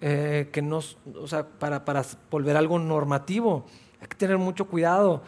eh, 0.00 0.48
que 0.52 0.62
nos, 0.62 0.98
o 1.20 1.26
sea, 1.26 1.46
para, 1.46 1.84
para 1.84 2.02
volver 2.30 2.56
algo 2.56 2.78
normativo. 2.78 3.64
Hay 4.00 4.06
que 4.06 4.16
tener 4.16 4.38
mucho 4.38 4.66
cuidado 4.66 5.22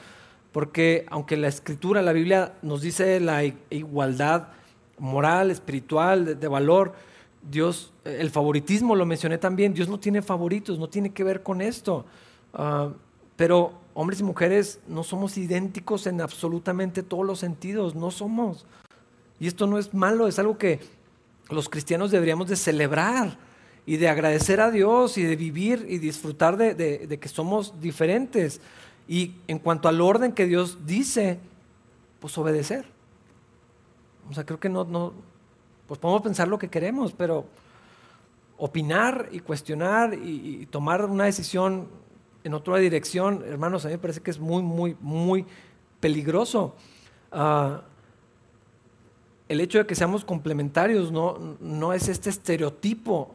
porque 0.52 1.06
aunque 1.10 1.36
la 1.36 1.48
escritura, 1.48 2.02
la 2.02 2.12
Biblia 2.12 2.54
nos 2.62 2.82
dice 2.82 3.20
la 3.20 3.44
igualdad 3.44 4.48
moral, 4.98 5.50
espiritual, 5.50 6.38
de, 6.38 6.48
valor, 6.48 6.92
Dios, 7.48 7.92
el 8.04 8.30
favoritismo 8.30 8.94
lo 8.94 9.06
mencioné 9.06 9.38
también, 9.38 9.74
Dios 9.74 9.88
no 9.88 9.98
tiene 9.98 10.22
favoritos, 10.22 10.78
no 10.78 10.88
tiene 10.88 11.12
que 11.12 11.24
ver 11.24 11.42
con 11.42 11.60
esto. 11.60 12.04
Ah, 12.52 12.90
pero 13.36 13.72
hombres 13.94 14.20
y 14.20 14.24
mujeres 14.24 14.80
no 14.86 15.02
somos 15.02 15.38
idénticos 15.38 16.06
en 16.06 16.20
absolutamente 16.20 17.02
todos 17.02 17.24
los 17.24 17.38
sentidos, 17.38 17.94
no 17.94 18.10
somos. 18.10 18.66
Y 19.38 19.46
esto 19.46 19.66
no 19.66 19.78
es 19.78 19.94
malo, 19.94 20.28
es 20.28 20.38
algo 20.38 20.58
que 20.58 20.80
los 21.48 21.68
cristianos 21.68 22.10
deberíamos 22.10 22.48
de 22.48 22.56
celebrar 22.56 23.38
y 23.86 23.96
de 23.96 24.08
agradecer 24.08 24.60
a 24.60 24.70
Dios 24.70 25.16
y 25.16 25.22
de 25.22 25.36
vivir 25.36 25.86
y 25.88 25.98
disfrutar 25.98 26.56
de 26.56 27.18
que 27.20 27.28
somos 27.28 27.80
diferentes. 27.80 28.60
Y 29.08 29.34
en 29.48 29.58
cuanto 29.58 29.88
al 29.88 30.00
orden 30.00 30.32
que 30.32 30.46
Dios 30.46 30.86
dice, 30.86 31.40
pues 32.20 32.36
obedecer. 32.38 32.84
O 34.30 34.34
sea, 34.34 34.46
creo 34.46 34.60
que 34.60 34.68
no, 34.68 34.84
no, 34.84 35.12
pues 35.90 35.98
podemos 35.98 36.22
pensar 36.22 36.46
lo 36.46 36.56
que 36.56 36.68
queremos, 36.68 37.12
pero 37.12 37.46
opinar 38.58 39.28
y 39.32 39.40
cuestionar 39.40 40.14
y, 40.14 40.66
tomar 40.66 41.04
una 41.04 41.24
decisión 41.24 41.88
en 42.44 42.54
otra 42.54 42.76
dirección, 42.76 43.42
hermanos, 43.44 43.84
a 43.84 43.88
mí 43.88 43.94
me 43.94 43.98
parece 43.98 44.20
que 44.20 44.30
es 44.30 44.38
muy, 44.38 44.62
muy, 44.62 44.96
muy 45.00 45.44
peligroso. 45.98 46.76
Ah, 47.32 47.82
el 49.48 49.60
hecho 49.60 49.78
de 49.78 49.86
que 49.86 49.96
seamos 49.96 50.24
complementarios 50.24 51.10
no, 51.10 51.56
no 51.58 51.92
es 51.92 52.06
este 52.06 52.30
estereotipo 52.30 53.34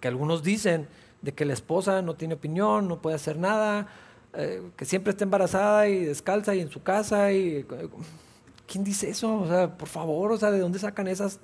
que 0.00 0.08
algunos 0.08 0.42
dicen 0.42 0.88
de 1.20 1.34
que 1.34 1.44
la 1.44 1.52
esposa 1.52 2.00
no 2.00 2.14
tiene 2.14 2.32
opinión, 2.32 2.88
no 2.88 3.02
puede 3.02 3.16
hacer 3.16 3.36
nada, 3.36 3.88
eh, 4.32 4.62
que 4.74 4.86
siempre 4.86 5.10
está 5.10 5.24
embarazada 5.24 5.86
y 5.86 6.02
descalza 6.02 6.54
y 6.54 6.60
en 6.60 6.70
su 6.70 6.82
casa 6.82 7.30
y 7.30 7.66
¿quién 8.72 8.84
dice 8.84 9.10
eso? 9.10 9.40
O 9.40 9.46
sea, 9.46 9.76
por 9.76 9.88
favor, 9.88 10.32
o 10.32 10.38
sea, 10.38 10.50
¿de 10.50 10.58
dónde 10.58 10.78
sacan 10.78 11.06
esas 11.06 11.40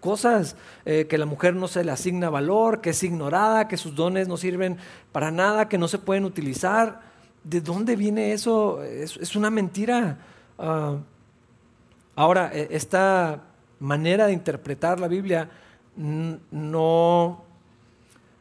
cosas? 0.00 0.56
Eh, 0.84 1.06
que 1.08 1.16
la 1.16 1.26
mujer 1.26 1.54
no 1.54 1.68
se 1.68 1.84
le 1.84 1.92
asigna 1.92 2.28
valor, 2.28 2.80
que 2.80 2.90
es 2.90 3.02
ignorada, 3.04 3.68
que 3.68 3.76
sus 3.76 3.94
dones 3.94 4.26
no 4.26 4.36
sirven 4.36 4.78
para 5.12 5.30
nada, 5.30 5.68
que 5.68 5.78
no 5.78 5.86
se 5.86 5.98
pueden 5.98 6.24
utilizar. 6.24 7.00
¿De 7.44 7.60
dónde 7.60 7.94
viene 7.94 8.32
eso? 8.32 8.82
Es, 8.82 9.36
una 9.36 9.48
mentira. 9.48 10.18
Ah, 10.58 10.96
ahora, 12.16 12.50
e, 12.52 12.66
esta 12.72 13.44
manera 13.78 14.26
de 14.26 14.32
interpretar 14.32 14.98
la 14.98 15.06
Biblia 15.06 15.50
no, 15.96 17.44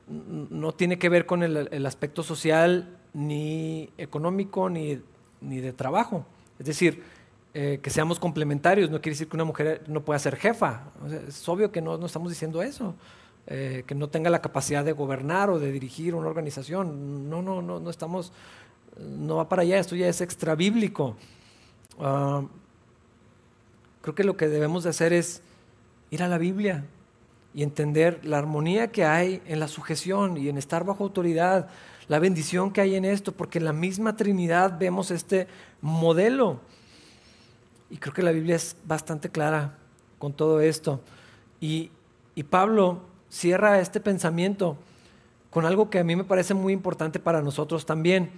no 0.08 0.72
tiene 0.72 0.98
que 0.98 1.10
ver 1.10 1.28
con 1.28 1.44
el, 1.44 1.70
el 1.72 1.86
aspecto 1.86 2.24
social 2.24 2.98
ni 3.14 3.90
económico 4.00 4.68
ni, 4.68 5.00
ni 5.42 5.60
de 5.60 5.74
trabajo. 5.74 6.26
Es 6.58 6.66
decir, 6.66 7.04
eh, 7.54 7.80
que 7.82 7.90
seamos 7.90 8.20
complementarios. 8.20 8.90
No 8.90 9.02
quiere 9.02 9.14
decir 9.14 9.28
que 9.28 9.36
una 9.36 9.44
mujer 9.44 9.84
no 9.88 10.02
pueda 10.02 10.20
ser 10.20 10.36
jefa. 10.36 10.84
es 11.28 11.48
obvio 11.50 11.72
que 11.72 11.82
no, 11.82 11.98
no 11.98 12.06
estamos 12.06 12.30
diciendo 12.30 12.62
eso. 12.62 12.96
Eh, 13.48 13.84
que 13.88 13.96
no 13.96 14.08
tenga 14.08 14.30
la 14.30 14.42
capacidad 14.42 14.86
de 14.86 14.92
gobernar 14.92 15.50
o 15.50 15.60
de 15.60 15.72
dirigir 15.72 16.14
una 16.16 16.28
organización. 16.28 17.30
No, 17.30 17.42
no, 17.42 17.62
no, 17.62 17.80
no 17.80 17.90
estamos, 17.90 18.32
no 18.98 19.38
va 19.38 19.50
para 19.50 19.64
allá, 19.64 19.80
esto 19.80 19.96
ya 19.96 20.08
es 20.08 20.22
extra 20.22 20.56
bíblico. 20.56 21.18
Ah, 22.00 22.44
creo 24.02 24.16
que 24.16 24.24
lo 24.24 24.38
que 24.38 24.48
debemos 24.48 24.84
de 24.84 24.92
hacer 24.92 25.12
es 25.12 25.42
ir 26.12 26.22
a 26.24 26.28
la 26.28 26.38
Biblia 26.38 26.86
y 27.54 27.64
entender 27.64 28.24
la 28.24 28.38
armonía 28.38 28.92
que 28.92 29.06
hay 29.06 29.42
en 29.46 29.60
la 29.60 29.68
sujeción 29.68 30.38
y 30.38 30.48
en 30.48 30.58
estar 30.58 30.86
bajo 30.86 31.04
autoridad, 31.04 31.68
la 32.08 32.20
bendición 32.20 32.72
que 32.72 32.82
hay 32.82 32.96
en 32.96 33.06
esto, 33.06 33.32
porque 33.32 33.58
en 33.58 33.66
la 33.66 33.74
misma 33.74 34.16
Trinidad 34.16 34.78
vemos 34.80 35.12
este 35.12 35.48
modelo. 35.82 36.60
Y 37.92 37.98
creo 37.98 38.14
que 38.14 38.24
la 38.24 38.32
Biblia 38.32 38.56
es 38.56 38.76
bastante 38.86 39.30
clara 39.30 39.78
con 40.18 40.34
todo 40.34 40.62
esto. 40.62 41.02
Y, 41.60 41.92
y 42.34 42.44
Pablo 42.44 43.02
cierra 43.30 43.80
este 43.80 44.00
pensamiento 44.00 44.78
con 45.50 45.66
algo 45.66 45.90
que 45.90 46.00
a 46.00 46.04
mí 46.04 46.16
me 46.16 46.24
parece 46.24 46.54
muy 46.54 46.72
importante 46.74 47.20
para 47.20 47.42
nosotros 47.42 47.86
también. 47.86 48.32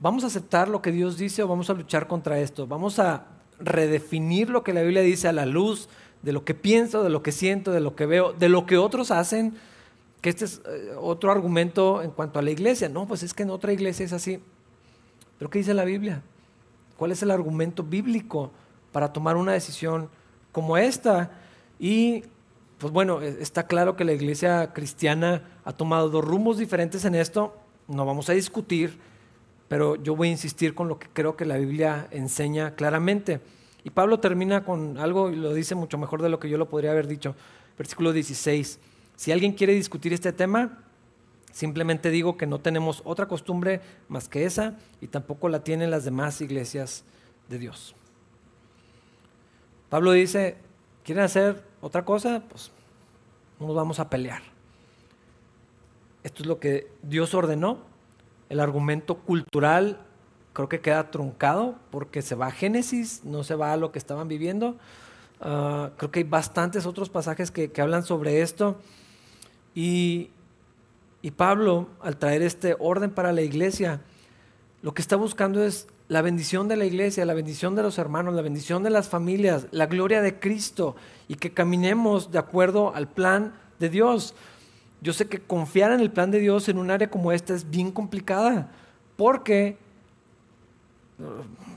¿Vamos 0.00 0.24
a 0.24 0.26
aceptar 0.26 0.68
lo 0.68 0.82
que 0.82 0.90
Dios 0.90 1.16
dice 1.16 1.44
o 1.44 1.48
vamos 1.48 1.70
a 1.70 1.74
luchar 1.74 2.08
contra 2.08 2.40
esto? 2.40 2.66
¿Vamos 2.66 2.98
a 2.98 3.26
redefinir 3.60 4.50
lo 4.50 4.64
que 4.64 4.72
la 4.72 4.82
Biblia 4.82 5.02
dice 5.02 5.28
a 5.28 5.32
la 5.32 5.46
luz 5.46 5.88
de 6.22 6.32
lo 6.32 6.44
que 6.44 6.54
pienso, 6.54 7.04
de 7.04 7.10
lo 7.10 7.22
que 7.22 7.30
siento, 7.30 7.70
de 7.70 7.80
lo 7.80 7.94
que 7.94 8.06
veo, 8.06 8.32
de 8.32 8.48
lo 8.48 8.66
que 8.66 8.76
otros 8.76 9.12
hacen? 9.12 9.54
Que 10.20 10.30
este 10.30 10.46
es 10.46 10.60
eh, 10.66 10.92
otro 10.98 11.30
argumento 11.30 12.02
en 12.02 12.10
cuanto 12.10 12.40
a 12.40 12.42
la 12.42 12.50
iglesia. 12.50 12.88
No, 12.88 13.06
pues 13.06 13.22
es 13.22 13.32
que 13.32 13.44
en 13.44 13.50
otra 13.50 13.72
iglesia 13.72 14.04
es 14.04 14.12
así. 14.12 14.40
¿Pero 15.38 15.48
qué 15.50 15.60
dice 15.60 15.74
la 15.74 15.84
Biblia? 15.84 16.22
¿Cuál 17.02 17.10
es 17.10 17.22
el 17.24 17.32
argumento 17.32 17.82
bíblico 17.82 18.52
para 18.92 19.12
tomar 19.12 19.36
una 19.36 19.50
decisión 19.50 20.08
como 20.52 20.76
esta? 20.76 21.32
Y 21.80 22.22
pues 22.78 22.92
bueno, 22.92 23.20
e, 23.20 23.42
está 23.42 23.66
claro 23.66 23.96
que 23.96 24.04
la 24.04 24.12
iglesia 24.12 24.72
cristiana 24.72 25.42
ha 25.64 25.72
tomado 25.72 26.10
dos 26.10 26.24
rumbos 26.24 26.58
diferentes 26.58 27.04
en 27.04 27.16
esto, 27.16 27.56
no 27.88 28.06
vamos 28.06 28.30
a 28.30 28.34
discutir, 28.34 29.00
pero 29.66 29.96
yo 29.96 30.14
voy 30.14 30.28
a 30.28 30.30
insistir 30.30 30.76
con 30.76 30.86
lo 30.86 31.00
que 31.00 31.08
creo 31.12 31.34
que 31.34 31.44
la 31.44 31.56
Biblia 31.56 32.06
enseña 32.12 32.76
claramente. 32.76 33.40
Y 33.82 33.90
Pablo 33.90 34.20
termina 34.20 34.64
con 34.64 34.96
algo 34.98 35.32
y 35.32 35.34
lo 35.34 35.52
dice 35.54 35.74
mucho 35.74 35.98
mejor 35.98 36.22
de 36.22 36.28
lo 36.28 36.38
que 36.38 36.48
yo 36.48 36.56
lo 36.56 36.68
podría 36.68 36.92
haber 36.92 37.08
dicho. 37.08 37.34
Versículo 37.76 38.12
16. 38.12 38.78
Si 39.16 39.32
alguien 39.32 39.54
quiere 39.54 39.74
discutir 39.74 40.12
este 40.12 40.32
tema, 40.32 40.84
simplemente 41.52 42.10
digo 42.10 42.36
que 42.36 42.46
no 42.46 42.58
tenemos 42.58 43.02
otra 43.04 43.28
costumbre 43.28 43.80
más 44.08 44.28
que 44.28 44.44
esa 44.44 44.76
y 45.00 45.06
tampoco 45.06 45.48
la 45.48 45.62
tienen 45.62 45.90
las 45.90 46.04
demás 46.04 46.40
iglesias 46.40 47.04
de 47.48 47.58
Dios. 47.58 47.94
Pablo 49.88 50.12
dice, 50.12 50.56
¿quieren 51.04 51.24
hacer 51.24 51.62
otra 51.82 52.04
cosa, 52.04 52.42
pues 52.48 52.70
no 53.60 53.66
nos 53.66 53.76
vamos 53.76 54.00
a 54.00 54.08
pelear. 54.08 54.42
Esto 56.22 56.42
es 56.42 56.46
lo 56.46 56.58
que 56.58 56.90
Dios 57.02 57.34
ordenó. 57.34 57.78
El 58.48 58.60
argumento 58.60 59.18
cultural 59.18 59.98
creo 60.52 60.68
que 60.68 60.80
queda 60.80 61.10
truncado 61.10 61.76
porque 61.90 62.22
se 62.22 62.34
va 62.34 62.46
a 62.46 62.50
Génesis, 62.50 63.24
no 63.24 63.44
se 63.44 63.54
va 63.54 63.72
a 63.72 63.76
lo 63.76 63.92
que 63.92 63.98
estaban 63.98 64.28
viviendo. 64.28 64.76
Ah, 65.40 65.90
creo 65.96 66.10
que 66.10 66.20
hay 66.20 66.24
bastantes 66.24 66.86
otros 66.86 67.08
pasajes 67.08 67.50
que, 67.50 67.72
que 67.72 67.82
hablan 67.82 68.04
sobre 68.04 68.42
esto. 68.42 68.76
Y, 69.74 70.30
y 71.22 71.30
Pablo, 71.30 71.88
al 72.00 72.16
traer 72.16 72.42
este 72.42 72.76
orden 72.78 73.10
para 73.10 73.32
la 73.32 73.42
iglesia, 73.42 74.00
lo 74.82 74.92
que 74.92 75.00
está 75.00 75.16
buscando 75.16 75.64
es 75.64 75.86
la 76.08 76.20
bendición 76.20 76.68
de 76.68 76.76
la 76.76 76.84
iglesia, 76.84 77.24
la 77.24 77.34
bendición 77.34 77.76
de 77.76 77.82
los 77.82 77.96
hermanos, 77.96 78.34
la 78.34 78.42
bendición 78.42 78.82
de 78.82 78.90
las 78.90 79.08
familias, 79.08 79.68
la 79.70 79.86
gloria 79.86 80.20
de 80.20 80.38
Cristo 80.38 80.96
y 81.28 81.36
que 81.36 81.52
caminemos 81.52 82.32
de 82.32 82.38
acuerdo 82.38 82.94
al 82.94 83.08
plan 83.08 83.54
de 83.78 83.88
Dios. 83.88 84.34
Yo 85.00 85.12
sé 85.12 85.28
que 85.28 85.38
confiar 85.40 85.92
en 85.92 86.00
el 86.00 86.10
plan 86.10 86.30
de 86.30 86.40
Dios 86.40 86.68
en 86.68 86.78
un 86.78 86.90
área 86.90 87.08
como 87.08 87.32
esta 87.32 87.54
es 87.54 87.70
bien 87.70 87.92
complicada 87.92 88.70
porque 89.16 89.78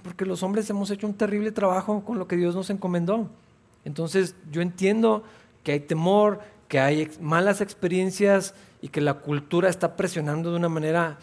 porque 0.03 0.25
los 0.25 0.43
hombres 0.43 0.69
hemos 0.69 0.89
hecho 0.91 1.07
un 1.07 1.13
terrible 1.13 1.51
trabajo 1.51 2.03
con 2.03 2.17
lo 2.17 2.27
que 2.27 2.35
Dios 2.35 2.55
nos 2.55 2.69
encomendó. 2.69 3.29
Entonces, 3.83 4.35
yo 4.51 4.61
entiendo 4.61 5.23
que 5.63 5.73
hay 5.73 5.79
temor, 5.79 6.39
que 6.67 6.79
hay 6.79 7.11
malas 7.19 7.61
experiencias 7.61 8.53
y 8.85 8.89
que 8.89 9.01
la 9.01 9.15
cultura 9.15 9.67
está 9.67 9.95
presionando 9.95 10.51
de 10.51 10.57
una 10.57 10.69
manera 10.69 11.17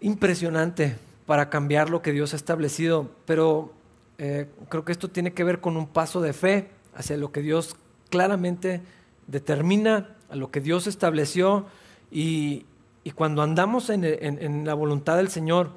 impresionante 0.00 0.96
para 1.26 1.48
cambiar 1.48 1.90
lo 1.90 2.02
que 2.02 2.10
Dios 2.10 2.32
ha 2.32 2.36
establecido, 2.36 3.08
pero 3.24 3.72
eh, 4.18 4.48
creo 4.68 4.84
que 4.84 4.90
esto 4.90 5.08
tiene 5.08 5.32
que 5.32 5.44
ver 5.44 5.60
con 5.60 5.76
un 5.76 5.86
paso 5.86 6.20
de 6.20 6.32
fe 6.32 6.70
hacia 6.96 7.16
lo 7.16 7.30
que 7.30 7.40
Dios 7.40 7.76
claramente 8.10 8.80
determina, 9.28 10.16
a 10.28 10.34
lo 10.34 10.50
que 10.50 10.60
Dios 10.60 10.88
estableció 10.88 11.66
y, 12.10 12.66
cuando 13.14 13.42
andamos 13.42 13.88
en, 13.88 14.66
la 14.66 14.74
voluntad 14.74 15.16
del 15.16 15.28
Señor 15.28 15.70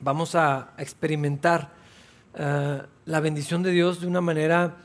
vamos 0.00 0.36
a 0.36 0.74
experimentar 0.78 1.72
eh, 2.36 2.82
la 3.04 3.20
bendición 3.20 3.64
de 3.64 3.72
Dios 3.72 4.00
de 4.00 4.06
una 4.06 4.20
manera 4.20 4.76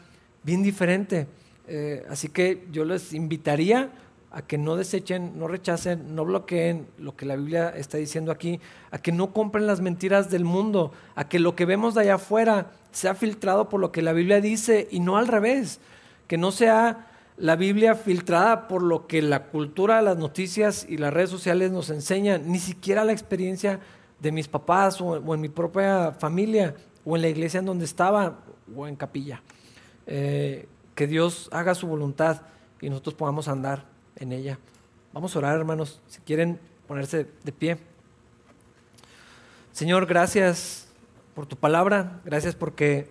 bien 0.41 0.63
diferente. 0.63 1.27
Eh, 1.67 2.03
así 2.09 2.29
que 2.29 2.67
yo 2.71 2.83
les 2.83 3.13
invitaría 3.13 3.91
a 4.31 4.41
que 4.41 4.57
no 4.57 4.75
desechen, 4.75 5.39
no 5.39 5.47
rechacen, 5.47 6.15
no 6.15 6.25
bloqueen 6.25 6.87
lo 6.97 7.15
que 7.15 7.25
la 7.25 7.35
Biblia 7.35 7.69
está 7.69 7.97
diciendo 7.97 8.31
aquí, 8.31 8.59
a 8.91 8.99
que 8.99 9.11
no 9.11 9.33
compren 9.33 9.67
las 9.67 9.81
mentiras 9.81 10.29
del 10.29 10.43
mundo, 10.43 10.91
a 11.15 11.29
que 11.29 11.39
lo 11.39 11.55
que 11.55 11.65
vemos 11.65 11.95
de 11.95 12.01
allá 12.01 12.15
afuera 12.15 12.71
sea 12.91 13.15
filtrado 13.15 13.69
por 13.69 13.79
lo 13.79 13.91
que 13.91 14.01
la 14.01 14.13
Biblia 14.13 14.41
dice 14.41 14.87
y 14.91 14.99
no 14.99 15.17
al 15.17 15.27
revés, 15.27 15.79
que 16.27 16.37
no 16.37 16.51
sea 16.51 17.07
la 17.37 17.55
Biblia 17.55 17.95
filtrada 17.95 18.67
por 18.67 18.81
lo 18.81 19.07
que 19.07 19.21
la 19.21 19.45
cultura, 19.45 20.01
las 20.01 20.17
noticias 20.17 20.85
y 20.89 20.97
las 20.97 21.13
redes 21.13 21.29
sociales 21.29 21.71
nos 21.71 21.89
enseñan, 21.89 22.51
ni 22.51 22.59
siquiera 22.59 23.05
la 23.05 23.13
experiencia 23.13 23.79
de 24.19 24.31
mis 24.31 24.47
papás 24.47 24.99
o, 24.99 25.33
en 25.33 25.41
mi 25.41 25.49
propia 25.49 26.11
familia 26.11 26.75
o 27.05 27.15
en 27.15 27.21
la 27.21 27.29
iglesia 27.29 27.59
en 27.59 27.67
donde 27.67 27.85
estaba 27.85 28.39
o 28.75 28.87
en 28.87 28.95
capilla. 28.95 29.41
Eh, 30.05 30.67
que 30.95 31.05
Dios 31.05 31.47
haga 31.51 31.75
su 31.75 31.87
voluntad 31.87 32.41
y 32.81 32.89
nosotros 32.89 33.13
podamos 33.13 33.47
andar 33.47 33.96
en 34.19 34.31
ella. 34.31 34.59
Vamos 35.13 35.35
a 35.35 35.39
orar, 35.39 35.57
hermanos, 35.57 35.99
si 36.07 36.19
quieren 36.21 36.59
ponerse 36.87 37.27
de 37.43 37.51
pie. 37.51 37.77
Señor, 39.71 40.05
gracias 40.05 40.87
por 41.35 41.45
tu 41.45 41.55
palabra, 41.55 42.21
gracias 42.25 42.55
porque 42.55 43.09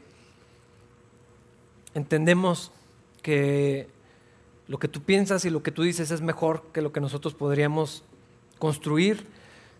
entendemos 1.94 2.72
que 3.22 3.88
lo 4.68 4.78
que 4.78 4.88
tú 4.88 5.02
piensas 5.02 5.44
y 5.44 5.50
lo 5.50 5.62
que 5.62 5.70
tú 5.70 5.82
dices 5.82 6.10
es 6.10 6.20
mejor 6.20 6.64
que 6.72 6.82
lo 6.82 6.92
que 6.92 7.00
nosotros 7.00 7.34
podríamos 7.34 8.02
construir. 8.58 9.26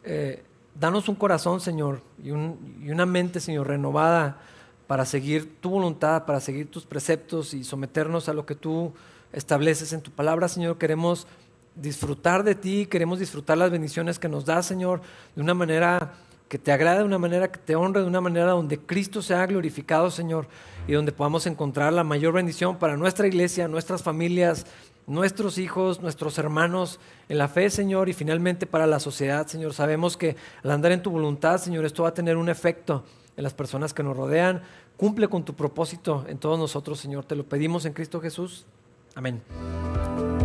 Eh, 0.05 0.45
danos 0.79 1.09
un 1.09 1.17
corazón, 1.17 1.61
Señor, 1.61 2.03
y, 2.23 2.29
y, 2.29 2.91
una 2.91 3.07
mente, 3.07 3.41
Señor, 3.41 3.67
renovada 3.67 4.41
para 4.87 5.05
seguir 5.05 5.61
tu 5.61 5.71
voluntad, 5.71 6.25
para 6.25 6.41
seguir 6.41 6.71
tus 6.71 6.87
preceptos 6.87 7.53
y 7.55 7.65
someternos 7.65 8.29
a 8.29 8.33
lo 8.33 8.47
que 8.47 8.55
tú 8.55 8.93
estableces 9.37 9.93
en 9.93 10.01
tu 10.01 10.11
palabra, 10.11 10.49
Señor. 10.49 10.79
Queremos 10.79 11.27
disfrutar 11.77 12.43
de 12.43 12.55
ti, 12.55 12.87
queremos 12.87 13.19
disfrutar 13.19 13.59
las 13.59 13.71
bendiciones 13.71 14.19
que 14.19 14.29
nos 14.29 14.47
das, 14.47 14.67
Señor, 14.67 15.03
de 15.37 15.43
una 15.43 15.55
manera 15.55 16.15
que 16.49 16.59
te 16.59 16.73
agrade, 16.73 17.01
de 17.01 17.05
una 17.05 17.19
manera 17.19 17.53
que 17.53 17.59
te 17.59 17.77
honre, 17.77 18.01
de 18.01 18.07
una 18.07 18.21
manera 18.21 18.53
donde 18.53 18.79
Cristo 18.79 19.21
sea 19.21 19.47
glorificado, 19.47 20.11
Señor, 20.11 20.49
y 20.89 20.93
donde 20.93 21.13
podamos 21.13 21.47
encontrar 21.47 21.93
la 21.93 22.03
mayor 22.03 22.33
bendición 22.33 22.79
para 22.79 22.97
nuestra 22.97 23.27
iglesia, 23.27 23.69
nuestras 23.69 24.03
familias, 24.03 24.65
nuestros 25.07 25.59
hijos, 25.59 26.01
nuestros 26.01 26.39
hermanos 26.39 26.99
en 27.29 27.39
la 27.39 27.49
fe, 27.49 27.69
Señor, 27.69 28.09
y 28.09 28.15
finalmente 28.15 28.67
para 28.67 28.87
la 28.87 29.01
sociedad, 29.01 29.47
Señor. 29.47 29.75
Sabemos 29.75 30.17
que 30.17 30.37
al 30.65 30.71
andar 30.71 30.93
en 30.93 31.03
tu 31.03 31.11
voluntad, 31.11 31.59
Señor, 31.59 31.85
esto 31.85 32.05
va 32.05 32.09
a 32.11 32.15
tener 32.15 32.39
un 32.39 32.49
efecto 32.49 33.05
en 33.37 33.45
las 33.45 33.53
personas 33.53 33.93
que 33.93 34.03
nos 34.03 34.17
rodean. 34.17 34.63
Cumple 34.97 35.29
con 35.29 35.45
tu 35.45 35.55
propósito 35.55 36.25
en 36.27 36.39
todos 36.39 36.59
nosotros, 36.59 36.99
Señor. 36.99 37.27
Te 37.27 37.37
lo 37.37 37.45
pedimos 37.45 37.85
en 37.85 37.93
Cristo 37.93 38.21
Jesús. 38.21 38.67
Amen. 39.17 40.36